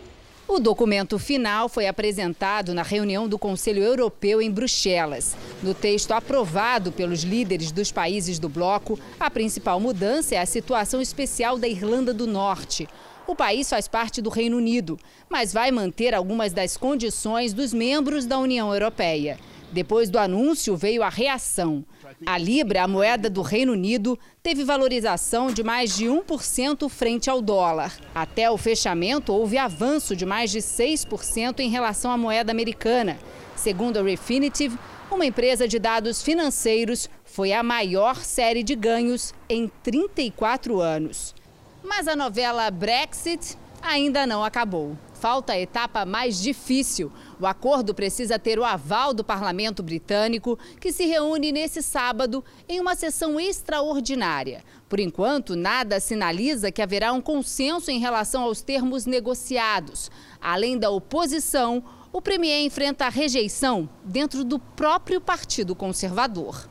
O 0.48 0.60
documento 0.60 1.20
final 1.20 1.70
foi 1.70 1.86
apresentado 1.86 2.74
na 2.74 2.82
reunião 2.82 3.28
do 3.28 3.38
Conselho 3.38 3.84
Europeu 3.84 4.42
em 4.42 4.50
Bruxelas. 4.50 5.38
No 5.62 5.76
texto 5.76 6.12
aprovado 6.12 6.92
pelos 6.92 7.22
líderes 7.22 7.72
dos 7.72 7.92
países 7.92 8.40
do 8.40 8.50
bloco, 8.50 9.00
a 9.20 9.30
principal 9.30 9.80
mudança 9.80 10.34
é 10.34 10.40
a 10.40 10.48
situação 10.48 11.00
especial 11.00 11.56
da 11.56 11.68
Irlanda 11.68 12.16
do 12.16 12.26
Norte. 12.26 12.90
O 13.30 13.36
país 13.36 13.70
faz 13.70 13.88
parte 13.88 14.24
do 14.24 14.30
Reino 14.32 14.58
Unido, 14.58 14.98
mas 15.30 15.54
vai 15.54 15.70
manter 15.70 16.16
algumas 16.16 16.52
das 16.52 16.76
condições 16.76 17.54
dos 17.54 17.72
membros 17.72 18.26
da 18.26 18.40
União 18.40 18.74
Europeia. 18.74 19.38
Depois 19.72 20.10
do 20.10 20.18
anúncio 20.18 20.76
veio 20.76 21.04
a 21.04 21.10
reação. 21.10 21.86
A 22.26 22.40
Libra, 22.40 22.82
a 22.82 22.88
moeda 22.88 23.30
do 23.30 23.44
Reino 23.44 23.74
Unido, 23.74 24.18
teve 24.42 24.64
valorização 24.64 25.54
de 25.54 25.62
mais 25.62 25.96
de 25.96 26.08
1% 26.08 26.90
frente 26.90 27.30
ao 27.30 27.40
dólar. 27.40 27.96
Até 28.16 28.50
o 28.50 28.58
fechamento, 28.58 29.32
houve 29.32 29.60
avanço 29.60 30.16
de 30.16 30.26
mais 30.26 30.50
de 30.50 30.58
6% 30.58 31.60
em 31.60 31.70
relação 31.70 32.10
à 32.10 32.18
moeda 32.18 32.52
americana. 32.52 33.16
Segundo 33.56 33.98
a 33.98 34.02
Refinitiv, 34.02 34.76
uma 35.12 35.28
empresa 35.28 35.68
de 35.68 35.78
dados 35.78 36.24
financeiros, 36.24 37.08
foi 37.24 37.54
a 37.54 37.62
maior 37.62 38.16
série 38.24 38.64
de 38.64 38.76
ganhos 38.76 39.36
em 39.48 39.72
34 39.84 40.80
anos. 40.80 41.36
Mas 41.84 42.08
a 42.08 42.16
novela 42.16 42.70
Brexit 42.70 43.58
ainda 43.82 44.28
não 44.28 44.44
acabou. 44.44 44.98
Falta 45.14 45.54
a 45.54 45.60
etapa 45.60 46.06
mais 46.06 46.42
difícil. 46.42 47.12
O 47.40 47.46
acordo 47.46 47.94
precisa 47.94 48.40
ter 48.40 48.58
o 48.58 48.64
aval 48.64 49.14
do 49.14 49.24
parlamento 49.24 49.84
britânico, 49.84 50.58
que 50.80 50.94
se 50.94 51.06
reúne 51.06 51.52
nesse 51.52 51.82
sábado 51.82 52.44
em 52.68 52.80
uma 52.80 52.96
sessão 52.96 53.38
extraordinária. 53.40 54.64
Por 54.88 55.00
enquanto, 55.00 55.56
nada 55.58 56.00
sinaliza 56.00 56.72
que 56.72 56.82
haverá 56.82 57.12
um 57.12 57.22
consenso 57.22 57.92
em 57.92 58.00
relação 58.00 58.44
aos 58.44 58.62
termos 58.62 59.06
negociados. 59.06 60.10
Além 60.42 60.78
da 60.78 60.90
oposição, 60.90 61.84
o 62.14 62.22
Premier 62.22 62.66
enfrenta 62.66 63.06
a 63.06 63.10
rejeição 63.10 63.90
dentro 64.04 64.44
do 64.44 64.58
próprio 64.58 65.20
Partido 65.20 65.76
Conservador. 65.76 66.68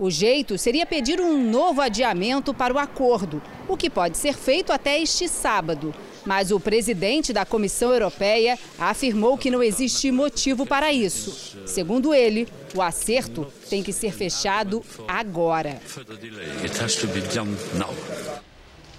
O 0.00 0.10
jeito 0.10 0.56
seria 0.56 0.86
pedir 0.86 1.20
um 1.20 1.50
novo 1.50 1.80
adiamento 1.80 2.54
para 2.54 2.72
o 2.72 2.78
acordo, 2.78 3.42
o 3.66 3.76
que 3.76 3.90
pode 3.90 4.16
ser 4.16 4.32
feito 4.32 4.72
até 4.72 5.02
este 5.02 5.26
sábado. 5.26 5.92
Mas 6.24 6.52
o 6.52 6.60
presidente 6.60 7.32
da 7.32 7.44
Comissão 7.44 7.92
Europeia 7.92 8.56
afirmou 8.78 9.36
que 9.36 9.50
não 9.50 9.60
existe 9.60 10.12
motivo 10.12 10.64
para 10.64 10.92
isso. 10.92 11.58
Segundo 11.66 12.14
ele, 12.14 12.46
o 12.76 12.80
acerto 12.80 13.44
tem 13.68 13.82
que 13.82 13.92
ser 13.92 14.12
fechado 14.12 14.84
agora. 15.08 15.80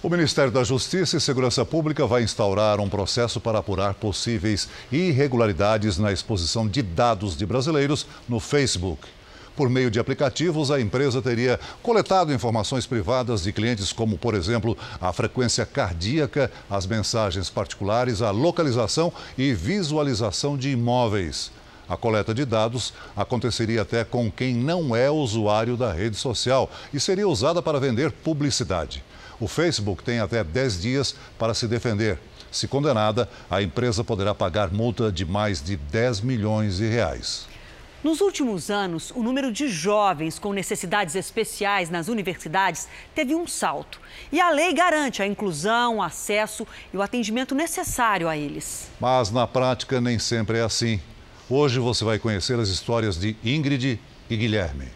O 0.03 0.09
Ministério 0.09 0.51
da 0.51 0.65
Justiça 0.65 1.15
e 1.15 1.21
Segurança 1.21 1.63
Pública 1.63 2.05
vai 2.05 2.23
instaurar 2.23 2.81
um 2.81 2.89
processo 2.89 3.39
para 3.39 3.59
apurar 3.59 3.93
possíveis 3.93 4.67
irregularidades 4.91 5.97
na 5.97 6.11
exposição 6.11 6.67
de 6.67 6.81
dados 6.81 7.37
de 7.37 7.45
brasileiros 7.45 8.05
no 8.27 8.39
Facebook. 8.39 9.18
Por 9.59 9.69
meio 9.69 9.91
de 9.91 9.99
aplicativos, 9.99 10.71
a 10.71 10.79
empresa 10.79 11.21
teria 11.21 11.59
coletado 11.83 12.31
informações 12.31 12.85
privadas 12.85 13.43
de 13.43 13.51
clientes, 13.51 13.91
como, 13.91 14.17
por 14.17 14.33
exemplo, 14.33 14.77
a 15.01 15.11
frequência 15.11 15.65
cardíaca, 15.65 16.49
as 16.69 16.85
mensagens 16.85 17.49
particulares, 17.49 18.21
a 18.21 18.31
localização 18.31 19.11
e 19.37 19.53
visualização 19.53 20.57
de 20.57 20.69
imóveis. 20.69 21.51
A 21.89 21.97
coleta 21.97 22.33
de 22.33 22.45
dados 22.45 22.93
aconteceria 23.17 23.81
até 23.81 24.05
com 24.05 24.31
quem 24.31 24.55
não 24.55 24.95
é 24.95 25.11
usuário 25.11 25.75
da 25.75 25.91
rede 25.91 26.15
social 26.15 26.71
e 26.93 26.97
seria 26.97 27.27
usada 27.27 27.61
para 27.61 27.81
vender 27.81 28.13
publicidade. 28.13 29.03
O 29.41 29.47
Facebook 29.49 30.01
tem 30.03 30.21
até 30.21 30.41
10 30.41 30.81
dias 30.81 31.15
para 31.37 31.53
se 31.53 31.67
defender. 31.67 32.17
Se 32.49 32.65
condenada, 32.65 33.27
a 33.51 33.61
empresa 33.61 34.05
poderá 34.05 34.33
pagar 34.33 34.71
multa 34.71 35.11
de 35.11 35.25
mais 35.25 35.61
de 35.61 35.75
10 35.75 36.21
milhões 36.21 36.77
de 36.77 36.87
reais. 36.87 37.58
Nos 38.01 38.21
últimos 38.21 38.71
anos, 38.71 39.11
o 39.13 39.21
número 39.21 39.51
de 39.51 39.67
jovens 39.67 40.39
com 40.39 40.53
necessidades 40.53 41.15
especiais 41.15 41.89
nas 41.89 42.07
universidades 42.07 42.87
teve 43.13 43.35
um 43.35 43.45
salto. 43.45 43.99
E 44.31 44.39
a 44.39 44.49
lei 44.51 44.73
garante 44.73 45.21
a 45.21 45.27
inclusão, 45.27 45.97
o 45.97 46.01
acesso 46.01 46.65
e 46.93 46.97
o 46.97 47.01
atendimento 47.01 47.53
necessário 47.53 48.29
a 48.29 48.37
eles. 48.37 48.89
Mas 49.01 49.31
na 49.31 49.45
prática 49.45 49.99
nem 49.99 50.17
sempre 50.17 50.59
é 50.59 50.61
assim. 50.61 51.01
Hoje 51.49 51.77
você 51.77 52.05
vai 52.05 52.17
conhecer 52.17 52.57
as 52.57 52.69
histórias 52.69 53.19
de 53.19 53.35
Ingrid 53.43 53.99
e 54.29 54.37
Guilherme. 54.37 54.87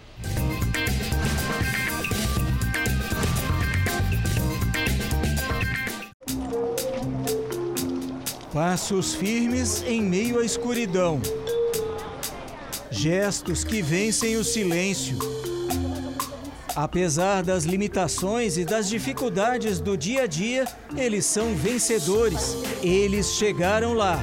Passos 8.54 9.14
firmes 9.14 9.84
em 9.84 10.01
meio 10.01 10.39
à 10.39 10.45
escuridão 10.45 11.20
gestos 12.94 13.64
que 13.64 13.82
vencem 13.82 14.38
o 14.38 14.44
silêncio. 14.44 15.18
Apesar 16.76 17.44
das 17.44 17.66
limitações 17.66 18.58
e 18.58 18.66
das 18.66 18.88
dificuldades 18.88 19.80
do 19.80 19.98
dia 19.98 20.24
a 20.24 20.28
dia, 20.28 20.66
eles 20.96 21.26
são 21.26 21.54
vencedores. 21.56 22.56
Eles 22.82 23.34
chegaram 23.34 23.94
lá. 23.94 24.20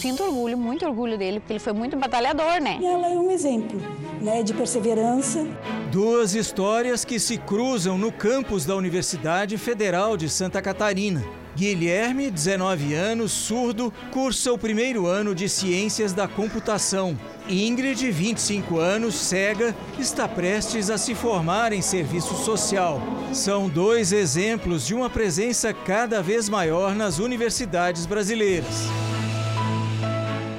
Sinto 0.00 0.22
orgulho, 0.22 0.56
muito 0.56 0.84
orgulho 0.86 1.16
dele, 1.18 1.40
porque 1.40 1.54
ele 1.54 1.60
foi 1.60 1.72
muito 1.72 1.96
batalhador, 1.96 2.60
né? 2.60 2.78
E 2.80 2.86
ela 2.86 3.08
é 3.08 3.16
um 3.16 3.30
exemplo, 3.30 3.80
né, 4.20 4.42
de 4.42 4.52
perseverança. 4.52 5.44
Duas 5.90 6.34
histórias 6.34 7.04
que 7.04 7.18
se 7.18 7.38
cruzam 7.38 7.96
no 7.96 8.12
campus 8.12 8.64
da 8.64 8.76
Universidade 8.76 9.56
Federal 9.58 10.16
de 10.16 10.28
Santa 10.28 10.62
Catarina. 10.62 11.24
Guilherme, 11.56 12.30
19 12.30 12.92
anos, 12.92 13.32
surdo, 13.32 13.90
cursa 14.10 14.52
o 14.52 14.58
primeiro 14.58 15.06
ano 15.06 15.34
de 15.34 15.48
Ciências 15.48 16.12
da 16.12 16.28
Computação. 16.28 17.18
Ingrid, 17.48 18.10
25 18.10 18.78
anos, 18.78 19.14
cega, 19.14 19.74
está 19.98 20.28
prestes 20.28 20.90
a 20.90 20.98
se 20.98 21.14
formar 21.14 21.72
em 21.72 21.80
serviço 21.80 22.34
social. 22.44 23.00
São 23.32 23.70
dois 23.70 24.12
exemplos 24.12 24.86
de 24.86 24.94
uma 24.94 25.08
presença 25.08 25.72
cada 25.72 26.22
vez 26.22 26.46
maior 26.46 26.94
nas 26.94 27.18
universidades 27.18 28.04
brasileiras. 28.04 28.90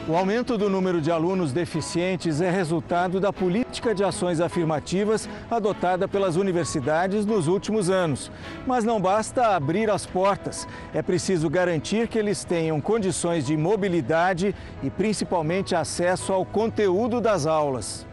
O 0.09 0.15
aumento 0.15 0.57
do 0.57 0.69
número 0.69 1.01
de 1.01 1.11
alunos 1.11 1.51
deficientes 1.51 2.39
é 2.39 2.49
resultado 2.49 3.19
da 3.19 3.33
política 3.33 3.93
de 3.93 4.05
ações 4.05 4.39
afirmativas 4.39 5.27
adotada 5.51 6.07
pelas 6.07 6.37
universidades 6.37 7.25
nos 7.25 7.49
últimos 7.49 7.89
anos. 7.89 8.31
Mas 8.65 8.85
não 8.85 9.01
basta 9.01 9.47
abrir 9.47 9.89
as 9.89 10.05
portas, 10.05 10.65
é 10.93 11.01
preciso 11.01 11.49
garantir 11.49 12.07
que 12.07 12.17
eles 12.17 12.45
tenham 12.45 12.79
condições 12.79 13.45
de 13.45 13.57
mobilidade 13.57 14.55
e 14.81 14.89
principalmente 14.89 15.75
acesso 15.75 16.31
ao 16.31 16.45
conteúdo 16.45 17.19
das 17.19 17.45
aulas. 17.45 18.06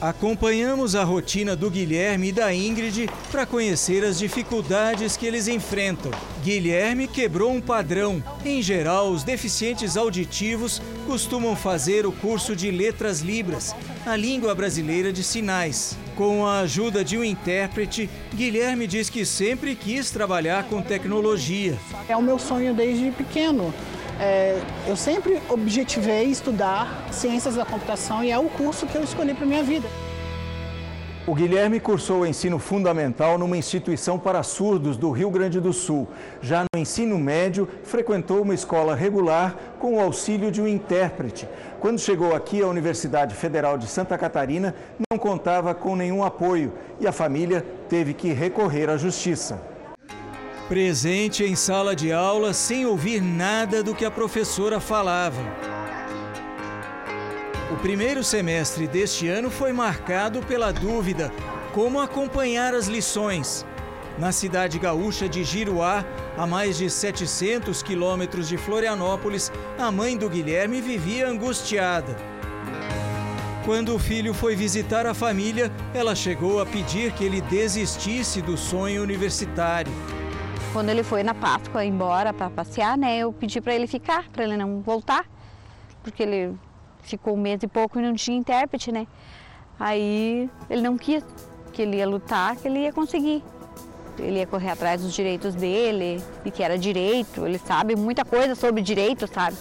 Acompanhamos 0.00 0.94
a 0.94 1.02
rotina 1.04 1.56
do 1.56 1.70
Guilherme 1.70 2.28
e 2.28 2.32
da 2.32 2.52
Ingrid 2.52 3.08
para 3.32 3.46
conhecer 3.46 4.04
as 4.04 4.18
dificuldades 4.18 5.16
que 5.16 5.24
eles 5.24 5.48
enfrentam. 5.48 6.10
Guilherme 6.44 7.08
quebrou 7.08 7.50
um 7.50 7.62
padrão. 7.62 8.22
Em 8.44 8.60
geral, 8.60 9.08
os 9.08 9.24
deficientes 9.24 9.96
auditivos 9.96 10.82
costumam 11.06 11.56
fazer 11.56 12.04
o 12.04 12.12
curso 12.12 12.54
de 12.54 12.70
Letras 12.70 13.20
Libras, 13.20 13.74
a 14.04 14.14
língua 14.14 14.54
brasileira 14.54 15.10
de 15.10 15.24
sinais. 15.24 15.96
Com 16.14 16.46
a 16.46 16.60
ajuda 16.60 17.02
de 17.02 17.16
um 17.16 17.24
intérprete, 17.24 18.10
Guilherme 18.34 18.86
diz 18.86 19.08
que 19.08 19.24
sempre 19.24 19.74
quis 19.74 20.10
trabalhar 20.10 20.64
com 20.64 20.82
tecnologia. 20.82 21.78
É 22.06 22.14
o 22.14 22.22
meu 22.22 22.38
sonho 22.38 22.74
desde 22.74 23.10
pequeno. 23.12 23.72
É, 24.18 24.58
eu 24.86 24.96
sempre 24.96 25.42
objetivei 25.48 26.24
estudar 26.24 27.06
ciências 27.12 27.54
da 27.56 27.66
computação 27.66 28.24
e 28.24 28.30
é 28.30 28.38
o 28.38 28.48
curso 28.48 28.86
que 28.86 28.96
eu 28.96 29.04
escolhi 29.04 29.34
para 29.34 29.44
minha 29.44 29.62
vida. 29.62 29.88
O 31.26 31.34
Guilherme 31.34 31.80
cursou 31.80 32.20
o 32.20 32.26
ensino 32.26 32.56
fundamental 32.56 33.36
numa 33.36 33.56
instituição 33.56 34.16
para 34.16 34.44
surdos 34.44 34.96
do 34.96 35.10
Rio 35.10 35.28
Grande 35.28 35.60
do 35.60 35.72
Sul. 35.72 36.06
Já 36.40 36.64
no 36.72 36.80
ensino 36.80 37.18
médio, 37.18 37.68
frequentou 37.82 38.42
uma 38.42 38.54
escola 38.54 38.94
regular 38.94 39.56
com 39.80 39.96
o 39.96 40.00
auxílio 40.00 40.52
de 40.52 40.62
um 40.62 40.68
intérprete. 40.68 41.48
Quando 41.80 41.98
chegou 41.98 42.34
aqui 42.34 42.62
à 42.62 42.68
Universidade 42.68 43.34
Federal 43.34 43.76
de 43.76 43.88
Santa 43.88 44.16
Catarina, 44.16 44.72
não 45.10 45.18
contava 45.18 45.74
com 45.74 45.96
nenhum 45.96 46.22
apoio 46.22 46.72
e 47.00 47.08
a 47.08 47.12
família 47.12 47.66
teve 47.88 48.14
que 48.14 48.32
recorrer 48.32 48.88
à 48.88 48.96
justiça. 48.96 49.75
Presente 50.68 51.44
em 51.44 51.54
sala 51.54 51.94
de 51.94 52.12
aula 52.12 52.52
sem 52.52 52.86
ouvir 52.86 53.22
nada 53.22 53.84
do 53.84 53.94
que 53.94 54.04
a 54.04 54.10
professora 54.10 54.80
falava. 54.80 55.40
O 57.70 57.76
primeiro 57.76 58.24
semestre 58.24 58.88
deste 58.88 59.28
ano 59.28 59.48
foi 59.48 59.72
marcado 59.72 60.40
pela 60.42 60.72
dúvida 60.72 61.32
como 61.72 62.00
acompanhar 62.00 62.74
as 62.74 62.88
lições. 62.88 63.64
Na 64.18 64.32
cidade 64.32 64.76
gaúcha 64.76 65.28
de 65.28 65.44
Giruá, 65.44 66.04
a 66.36 66.48
mais 66.48 66.76
de 66.76 66.90
700 66.90 67.80
quilômetros 67.80 68.48
de 68.48 68.56
Florianópolis, 68.56 69.52
a 69.78 69.92
mãe 69.92 70.16
do 70.16 70.28
Guilherme 70.28 70.80
vivia 70.80 71.28
angustiada. 71.28 72.16
Quando 73.64 73.94
o 73.94 74.00
filho 74.00 74.34
foi 74.34 74.56
visitar 74.56 75.06
a 75.06 75.14
família, 75.14 75.70
ela 75.94 76.16
chegou 76.16 76.60
a 76.60 76.66
pedir 76.66 77.12
que 77.12 77.22
ele 77.22 77.40
desistisse 77.40 78.42
do 78.42 78.56
sonho 78.56 79.00
universitário. 79.00 79.92
Quando 80.76 80.90
ele 80.90 81.02
foi 81.02 81.22
na 81.22 81.32
Páscoa 81.32 81.82
embora 81.86 82.34
para 82.34 82.50
passear, 82.50 82.98
né, 82.98 83.16
eu 83.16 83.32
pedi 83.32 83.62
para 83.62 83.74
ele 83.74 83.86
ficar, 83.86 84.28
para 84.28 84.44
ele 84.44 84.58
não 84.58 84.82
voltar, 84.82 85.24
porque 86.02 86.22
ele 86.22 86.54
ficou 87.00 87.34
um 87.34 87.40
mês 87.40 87.62
e 87.62 87.66
pouco 87.66 87.98
e 87.98 88.02
não 88.02 88.12
tinha 88.12 88.36
intérprete, 88.36 88.92
né? 88.92 89.06
Aí 89.80 90.50
ele 90.68 90.82
não 90.82 90.98
quis, 90.98 91.24
que 91.72 91.80
ele 91.80 91.96
ia 91.96 92.06
lutar, 92.06 92.56
que 92.56 92.68
ele 92.68 92.80
ia 92.80 92.92
conseguir. 92.92 93.42
Ele 94.18 94.40
ia 94.40 94.46
correr 94.46 94.68
atrás 94.68 95.00
dos 95.00 95.14
direitos 95.14 95.54
dele, 95.54 96.22
e 96.44 96.50
que 96.50 96.62
era 96.62 96.76
direito, 96.76 97.46
ele 97.46 97.58
sabe 97.58 97.96
muita 97.96 98.22
coisa 98.22 98.54
sobre 98.54 98.82
direito, 98.82 99.26
sabe? 99.26 99.56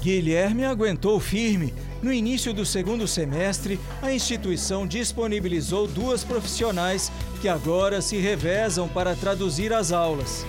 Guilherme 0.00 0.64
aguentou 0.64 1.18
firme. 1.18 1.74
No 2.00 2.12
início 2.12 2.54
do 2.54 2.64
segundo 2.64 3.08
semestre, 3.08 3.80
a 4.00 4.12
instituição 4.12 4.86
disponibilizou 4.86 5.88
duas 5.88 6.22
profissionais 6.22 7.10
que 7.40 7.48
agora 7.48 8.00
se 8.00 8.16
revezam 8.18 8.86
para 8.86 9.16
traduzir 9.16 9.72
as 9.72 9.90
aulas. 9.90 10.46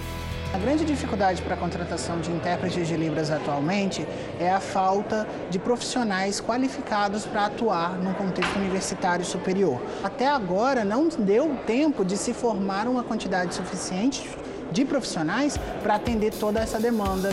A 0.54 0.60
grande 0.60 0.86
dificuldade 0.86 1.42
para 1.42 1.56
a 1.56 1.58
contratação 1.58 2.20
de 2.20 2.32
intérpretes 2.32 2.88
de 2.88 2.96
Libras 2.96 3.32
atualmente 3.32 4.06
é 4.40 4.52
a 4.52 4.60
falta 4.60 5.28
de 5.50 5.58
profissionais 5.58 6.40
qualificados 6.40 7.26
para 7.26 7.48
atuar 7.48 7.98
no 7.98 8.14
contexto 8.14 8.56
universitário 8.56 9.26
superior. 9.26 9.82
Até 10.04 10.28
agora 10.28 10.86
não 10.86 11.08
deu 11.08 11.56
tempo 11.66 12.06
de 12.06 12.16
se 12.16 12.32
formar 12.32 12.88
uma 12.88 13.04
quantidade 13.04 13.56
suficiente 13.56 14.28
de 14.72 14.86
profissionais 14.86 15.58
para 15.82 15.96
atender 15.96 16.32
toda 16.32 16.60
essa 16.60 16.80
demanda. 16.80 17.30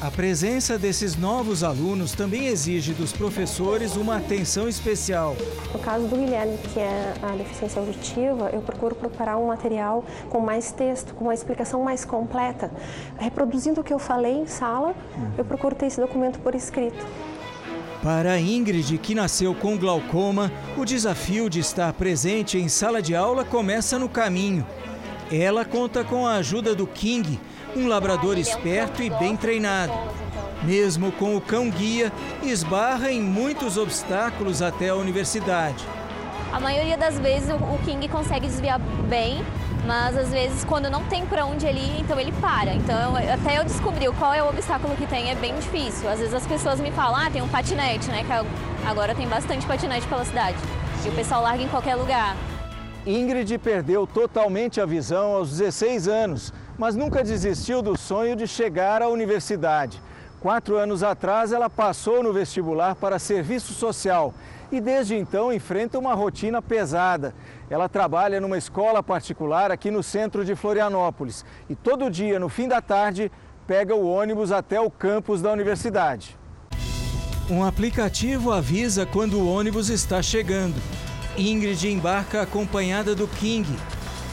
A 0.00 0.12
presença 0.12 0.78
desses 0.78 1.16
novos 1.16 1.64
alunos 1.64 2.12
também 2.12 2.46
exige 2.46 2.92
dos 2.92 3.12
professores 3.12 3.96
uma 3.96 4.18
atenção 4.18 4.68
especial. 4.68 5.36
No 5.72 5.78
caso 5.80 6.06
do 6.06 6.14
Guilherme, 6.14 6.56
que 6.72 6.78
é 6.78 7.14
a 7.20 7.34
deficiência 7.34 7.80
auditiva, 7.80 8.48
eu 8.52 8.60
procuro 8.60 8.94
preparar 8.94 9.36
um 9.38 9.48
material 9.48 10.04
com 10.30 10.38
mais 10.38 10.70
texto, 10.70 11.14
com 11.14 11.24
uma 11.24 11.34
explicação 11.34 11.82
mais 11.82 12.04
completa. 12.04 12.70
Reproduzindo 13.18 13.80
o 13.80 13.84
que 13.84 13.92
eu 13.92 13.98
falei 13.98 14.34
em 14.34 14.46
sala, 14.46 14.94
eu 15.36 15.44
procuro 15.44 15.74
ter 15.74 15.86
esse 15.86 16.00
documento 16.00 16.38
por 16.38 16.54
escrito. 16.54 17.04
Para 18.00 18.38
Ingrid, 18.38 18.96
que 18.98 19.16
nasceu 19.16 19.52
com 19.52 19.76
glaucoma, 19.76 20.52
o 20.76 20.84
desafio 20.84 21.50
de 21.50 21.58
estar 21.58 21.92
presente 21.92 22.56
em 22.56 22.68
sala 22.68 23.02
de 23.02 23.16
aula 23.16 23.44
começa 23.44 23.98
no 23.98 24.08
caminho. 24.08 24.64
Ela 25.30 25.64
conta 25.64 26.04
com 26.04 26.24
a 26.24 26.36
ajuda 26.36 26.72
do 26.72 26.86
King, 26.86 27.38
um 27.76 27.86
labrador 27.86 28.38
esperto 28.38 29.02
e 29.02 29.10
bem 29.10 29.36
treinado. 29.36 29.92
Mesmo 30.62 31.12
com 31.12 31.36
o 31.36 31.40
cão-guia, 31.40 32.12
esbarra 32.42 33.10
em 33.10 33.20
muitos 33.20 33.76
obstáculos 33.76 34.60
até 34.60 34.88
a 34.88 34.94
universidade. 34.94 35.84
A 36.52 36.58
maioria 36.58 36.96
das 36.96 37.18
vezes 37.18 37.50
o 37.50 37.78
King 37.84 38.08
consegue 38.08 38.46
desviar 38.46 38.80
bem, 39.08 39.44
mas 39.86 40.16
às 40.16 40.30
vezes 40.30 40.64
quando 40.64 40.90
não 40.90 41.04
tem 41.04 41.24
para 41.26 41.44
onde 41.44 41.66
ele 41.66 41.78
ir, 41.78 42.00
então 42.00 42.18
ele 42.18 42.32
para. 42.40 42.74
Então 42.74 43.14
até 43.16 43.58
eu 43.58 43.64
descobrir 43.64 44.10
qual 44.12 44.32
é 44.32 44.42
o 44.42 44.48
obstáculo 44.48 44.96
que 44.96 45.06
tem 45.06 45.30
é 45.30 45.34
bem 45.34 45.54
difícil. 45.56 46.08
Às 46.08 46.18
vezes 46.18 46.34
as 46.34 46.46
pessoas 46.46 46.80
me 46.80 46.90
falam, 46.90 47.16
ah, 47.16 47.30
tem 47.30 47.42
um 47.42 47.48
patinete, 47.48 48.08
né? 48.08 48.24
Que 48.24 48.86
agora 48.88 49.14
tem 49.14 49.28
bastante 49.28 49.66
patinete 49.66 50.06
pela 50.08 50.24
cidade. 50.24 50.56
E 51.04 51.08
o 51.08 51.12
pessoal 51.12 51.42
larga 51.42 51.62
em 51.62 51.68
qualquer 51.68 51.94
lugar. 51.94 52.36
Ingrid 53.06 53.56
perdeu 53.58 54.06
totalmente 54.06 54.80
a 54.80 54.86
visão 54.86 55.32
aos 55.34 55.50
16 55.50 56.08
anos 56.08 56.52
mas 56.78 56.94
nunca 56.94 57.24
desistiu 57.24 57.82
do 57.82 57.98
sonho 57.98 58.36
de 58.36 58.46
chegar 58.46 59.02
à 59.02 59.08
universidade. 59.08 60.00
Quatro 60.40 60.76
anos 60.76 61.02
atrás, 61.02 61.52
ela 61.52 61.68
passou 61.68 62.22
no 62.22 62.32
vestibular 62.32 62.94
para 62.94 63.18
serviço 63.18 63.74
social 63.74 64.32
e 64.70 64.80
desde 64.80 65.16
então 65.16 65.52
enfrenta 65.52 65.98
uma 65.98 66.14
rotina 66.14 66.62
pesada. 66.62 67.34
Ela 67.68 67.88
trabalha 67.88 68.40
numa 68.40 68.56
escola 68.56 69.02
particular 69.02 69.72
aqui 69.72 69.90
no 69.90 70.02
centro 70.02 70.44
de 70.44 70.54
Florianópolis 70.54 71.44
e 71.68 71.74
todo 71.74 72.10
dia, 72.10 72.38
no 72.38 72.48
fim 72.48 72.68
da 72.68 72.80
tarde, 72.80 73.32
pega 73.66 73.94
o 73.94 74.08
ônibus 74.08 74.52
até 74.52 74.80
o 74.80 74.90
campus 74.90 75.42
da 75.42 75.50
universidade. 75.50 76.38
Um 77.50 77.64
aplicativo 77.64 78.52
avisa 78.52 79.04
quando 79.04 79.40
o 79.40 79.48
ônibus 79.52 79.88
está 79.88 80.22
chegando. 80.22 80.80
Ingrid 81.36 81.88
embarca 81.88 82.42
acompanhada 82.42 83.14
do 83.14 83.26
King, 83.26 83.66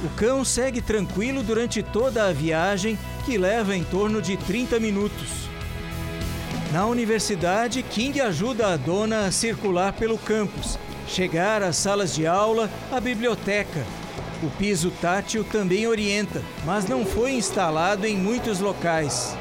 o 0.03 0.09
cão 0.09 0.43
segue 0.43 0.81
tranquilo 0.81 1.41
durante 1.41 1.81
toda 1.81 2.27
a 2.27 2.33
viagem, 2.33 2.97
que 3.25 3.37
leva 3.37 3.75
em 3.75 3.83
torno 3.83 4.21
de 4.21 4.35
30 4.37 4.79
minutos. 4.79 5.45
Na 6.71 6.85
universidade, 6.85 7.81
King 7.81 8.19
ajuda 8.19 8.73
a 8.73 8.77
dona 8.77 9.25
a 9.25 9.31
circular 9.31 9.93
pelo 9.93 10.17
campus, 10.17 10.77
chegar 11.07 11.63
às 11.63 11.77
salas 11.77 12.13
de 12.13 12.27
aula, 12.27 12.69
à 12.91 12.99
biblioteca. 12.99 13.85
O 14.43 14.49
piso 14.57 14.91
tátil 15.01 15.43
também 15.45 15.87
orienta, 15.87 16.41
mas 16.65 16.85
não 16.85 17.05
foi 17.05 17.31
instalado 17.31 18.05
em 18.05 18.17
muitos 18.17 18.59
locais. 18.59 19.35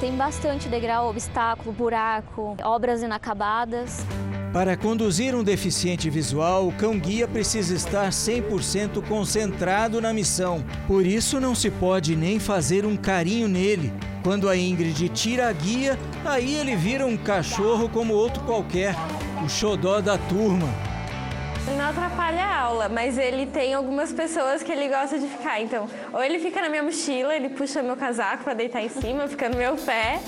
Tem 0.00 0.14
bastante 0.14 0.68
degrau, 0.68 1.08
obstáculo, 1.08 1.72
buraco, 1.72 2.56
obras 2.62 3.02
inacabadas. 3.02 4.04
Para 4.52 4.78
conduzir 4.78 5.34
um 5.34 5.44
deficiente 5.44 6.08
visual, 6.08 6.68
o 6.68 6.72
cão-guia 6.72 7.28
precisa 7.28 7.74
estar 7.74 8.08
100% 8.08 9.06
concentrado 9.06 10.00
na 10.00 10.10
missão. 10.12 10.64
Por 10.86 11.04
isso, 11.04 11.38
não 11.38 11.54
se 11.54 11.70
pode 11.70 12.16
nem 12.16 12.40
fazer 12.40 12.86
um 12.86 12.96
carinho 12.96 13.46
nele. 13.46 13.92
Quando 14.22 14.48
a 14.48 14.56
Ingrid 14.56 15.06
tira 15.10 15.48
a 15.48 15.52
guia, 15.52 15.98
aí 16.24 16.54
ele 16.54 16.74
vira 16.74 17.06
um 17.06 17.16
cachorro 17.16 17.90
como 17.90 18.14
outro 18.14 18.42
qualquer, 18.44 18.94
o 19.44 19.48
xodó 19.50 20.00
da 20.00 20.16
turma. 20.16 20.68
Não 21.76 21.90
atrapalha 21.90 22.42
a 22.42 22.60
aula, 22.62 22.88
mas 22.88 23.18
ele 23.18 23.44
tem 23.44 23.74
algumas 23.74 24.12
pessoas 24.12 24.62
que 24.62 24.72
ele 24.72 24.88
gosta 24.88 25.18
de 25.18 25.26
ficar. 25.28 25.60
Então, 25.60 25.86
ou 26.10 26.24
ele 26.24 26.38
fica 26.38 26.62
na 26.62 26.70
minha 26.70 26.82
mochila, 26.82 27.36
ele 27.36 27.50
puxa 27.50 27.82
meu 27.82 27.96
casaco 27.96 28.44
para 28.44 28.54
deitar 28.54 28.82
em 28.82 28.88
cima, 28.88 29.28
fica 29.28 29.50
no 29.50 29.58
meu 29.58 29.76
pé. 29.76 30.18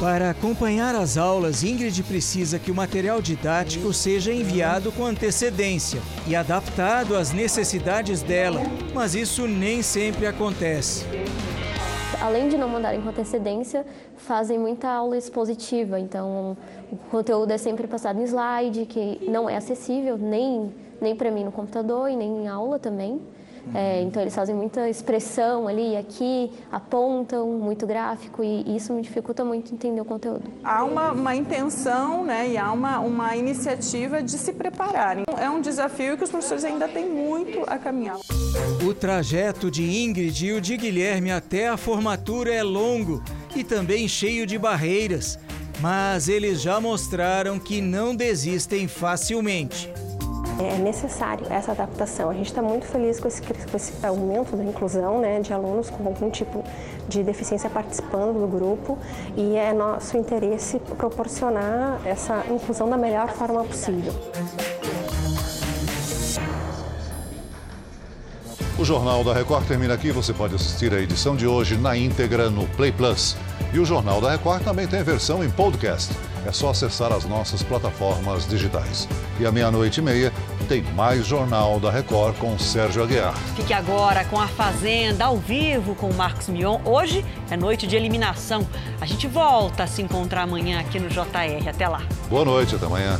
Para 0.00 0.30
acompanhar 0.30 0.94
as 0.96 1.16
aulas, 1.16 1.62
Ingrid 1.62 2.02
precisa 2.02 2.58
que 2.58 2.70
o 2.70 2.74
material 2.74 3.22
didático 3.22 3.92
seja 3.92 4.32
enviado 4.32 4.90
com 4.90 5.04
antecedência 5.06 6.00
e 6.26 6.34
adaptado 6.34 7.14
às 7.14 7.32
necessidades 7.32 8.20
dela, 8.20 8.60
mas 8.92 9.14
isso 9.14 9.46
nem 9.46 9.82
sempre 9.82 10.26
acontece. 10.26 11.06
Além 12.20 12.48
de 12.48 12.58
não 12.58 12.68
mandarem 12.68 13.00
com 13.00 13.08
antecedência, 13.08 13.86
fazem 14.16 14.58
muita 14.58 14.88
aula 14.88 15.16
expositiva, 15.16 16.00
então 16.00 16.56
o 16.90 16.96
conteúdo 17.10 17.52
é 17.52 17.58
sempre 17.58 17.86
passado 17.86 18.20
em 18.20 18.24
slide, 18.24 18.86
que 18.86 19.20
não 19.30 19.48
é 19.48 19.56
acessível 19.56 20.18
nem, 20.18 20.72
nem 21.00 21.14
para 21.14 21.30
mim 21.30 21.44
no 21.44 21.52
computador 21.52 22.10
e 22.10 22.16
nem 22.16 22.42
em 22.42 22.48
aula 22.48 22.80
também. 22.80 23.20
É, 23.72 24.02
então 24.02 24.20
eles 24.20 24.34
fazem 24.34 24.54
muita 24.54 24.88
expressão 24.88 25.68
ali 25.68 25.92
e 25.92 25.96
aqui, 25.96 26.50
apontam, 26.70 27.48
muito 27.48 27.86
gráfico 27.86 28.42
e 28.42 28.76
isso 28.76 28.92
me 28.92 29.02
dificulta 29.02 29.44
muito 29.44 29.72
entender 29.72 30.00
o 30.00 30.04
conteúdo. 30.04 30.42
Há 30.62 30.84
uma, 30.84 31.12
uma 31.12 31.36
intenção 31.36 32.24
né, 32.24 32.48
e 32.48 32.58
há 32.58 32.72
uma, 32.72 32.98
uma 32.98 33.36
iniciativa 33.36 34.22
de 34.22 34.32
se 34.32 34.52
prepararem. 34.52 35.24
É 35.38 35.48
um 35.48 35.60
desafio 35.60 36.16
que 36.16 36.24
os 36.24 36.30
professores 36.30 36.64
ainda 36.64 36.88
têm 36.88 37.08
muito 37.08 37.62
a 37.66 37.78
caminhar. 37.78 38.16
O 38.86 38.92
trajeto 38.92 39.70
de 39.70 39.82
Ingrid 40.02 40.46
e 40.46 40.52
o 40.52 40.60
de 40.60 40.76
Guilherme 40.76 41.30
até 41.30 41.68
a 41.68 41.76
formatura 41.76 42.52
é 42.52 42.62
longo 42.62 43.22
e 43.54 43.62
também 43.62 44.08
cheio 44.08 44.46
de 44.46 44.58
barreiras, 44.58 45.38
mas 45.80 46.28
eles 46.28 46.60
já 46.60 46.80
mostraram 46.80 47.58
que 47.58 47.80
não 47.80 48.14
desistem 48.14 48.88
facilmente. 48.88 49.90
É 50.58 50.78
necessário 50.78 51.46
essa 51.50 51.72
adaptação. 51.72 52.30
A 52.30 52.34
gente 52.34 52.46
está 52.46 52.62
muito 52.62 52.86
feliz 52.86 53.18
com 53.18 53.26
esse, 53.26 53.42
com 53.42 53.76
esse, 53.76 54.06
aumento 54.06 54.56
da 54.56 54.64
inclusão 54.64 55.20
né, 55.20 55.40
de 55.40 55.52
alunos 55.52 55.90
com 55.90 56.06
algum 56.06 56.30
tipo 56.30 56.62
de 57.08 57.22
deficiência 57.22 57.68
participando 57.68 58.40
do 58.40 58.46
grupo 58.46 58.96
e 59.36 59.56
é 59.56 59.72
nosso 59.72 60.16
interesse 60.16 60.78
proporcionar 60.78 62.00
essa 62.04 62.44
inclusão 62.50 62.88
da 62.88 62.96
melhor 62.96 63.28
forma 63.30 63.64
possível. 63.64 64.12
O 68.76 68.84
Jornal 68.84 69.22
da 69.22 69.32
Record 69.32 69.66
termina 69.66 69.94
aqui. 69.94 70.10
Você 70.10 70.32
pode 70.32 70.54
assistir 70.56 70.92
a 70.92 71.00
edição 71.00 71.36
de 71.36 71.46
hoje 71.46 71.76
na 71.76 71.96
íntegra 71.96 72.50
no 72.50 72.66
Play 72.70 72.90
Plus. 72.90 73.36
E 73.74 73.80
o 73.80 73.84
Jornal 73.84 74.20
da 74.20 74.30
Record 74.30 74.62
também 74.62 74.86
tem 74.86 75.02
versão 75.02 75.42
em 75.42 75.50
podcast. 75.50 76.14
É 76.46 76.52
só 76.52 76.70
acessar 76.70 77.12
as 77.12 77.24
nossas 77.24 77.60
plataformas 77.60 78.46
digitais. 78.46 79.08
E 79.40 79.44
à 79.44 79.50
meia-noite 79.50 79.98
e 79.98 80.02
meia 80.02 80.32
tem 80.68 80.80
mais 80.94 81.26
Jornal 81.26 81.80
da 81.80 81.90
Record 81.90 82.36
com 82.36 82.56
Sérgio 82.56 83.02
Aguiar. 83.02 83.34
Fique 83.56 83.72
agora 83.72 84.24
com 84.26 84.40
a 84.40 84.46
Fazenda 84.46 85.24
ao 85.24 85.38
vivo 85.38 85.96
com 85.96 86.08
o 86.08 86.14
Marcos 86.14 86.46
Mion. 86.46 86.78
Hoje 86.84 87.24
é 87.50 87.56
noite 87.56 87.84
de 87.84 87.96
eliminação. 87.96 88.64
A 89.00 89.06
gente 89.06 89.26
volta 89.26 89.82
a 89.82 89.86
se 89.88 90.02
encontrar 90.02 90.42
amanhã 90.42 90.78
aqui 90.78 91.00
no 91.00 91.08
JR. 91.08 91.68
Até 91.68 91.88
lá. 91.88 92.02
Boa 92.30 92.44
noite, 92.44 92.76
até 92.76 92.86
amanhã. 92.86 93.18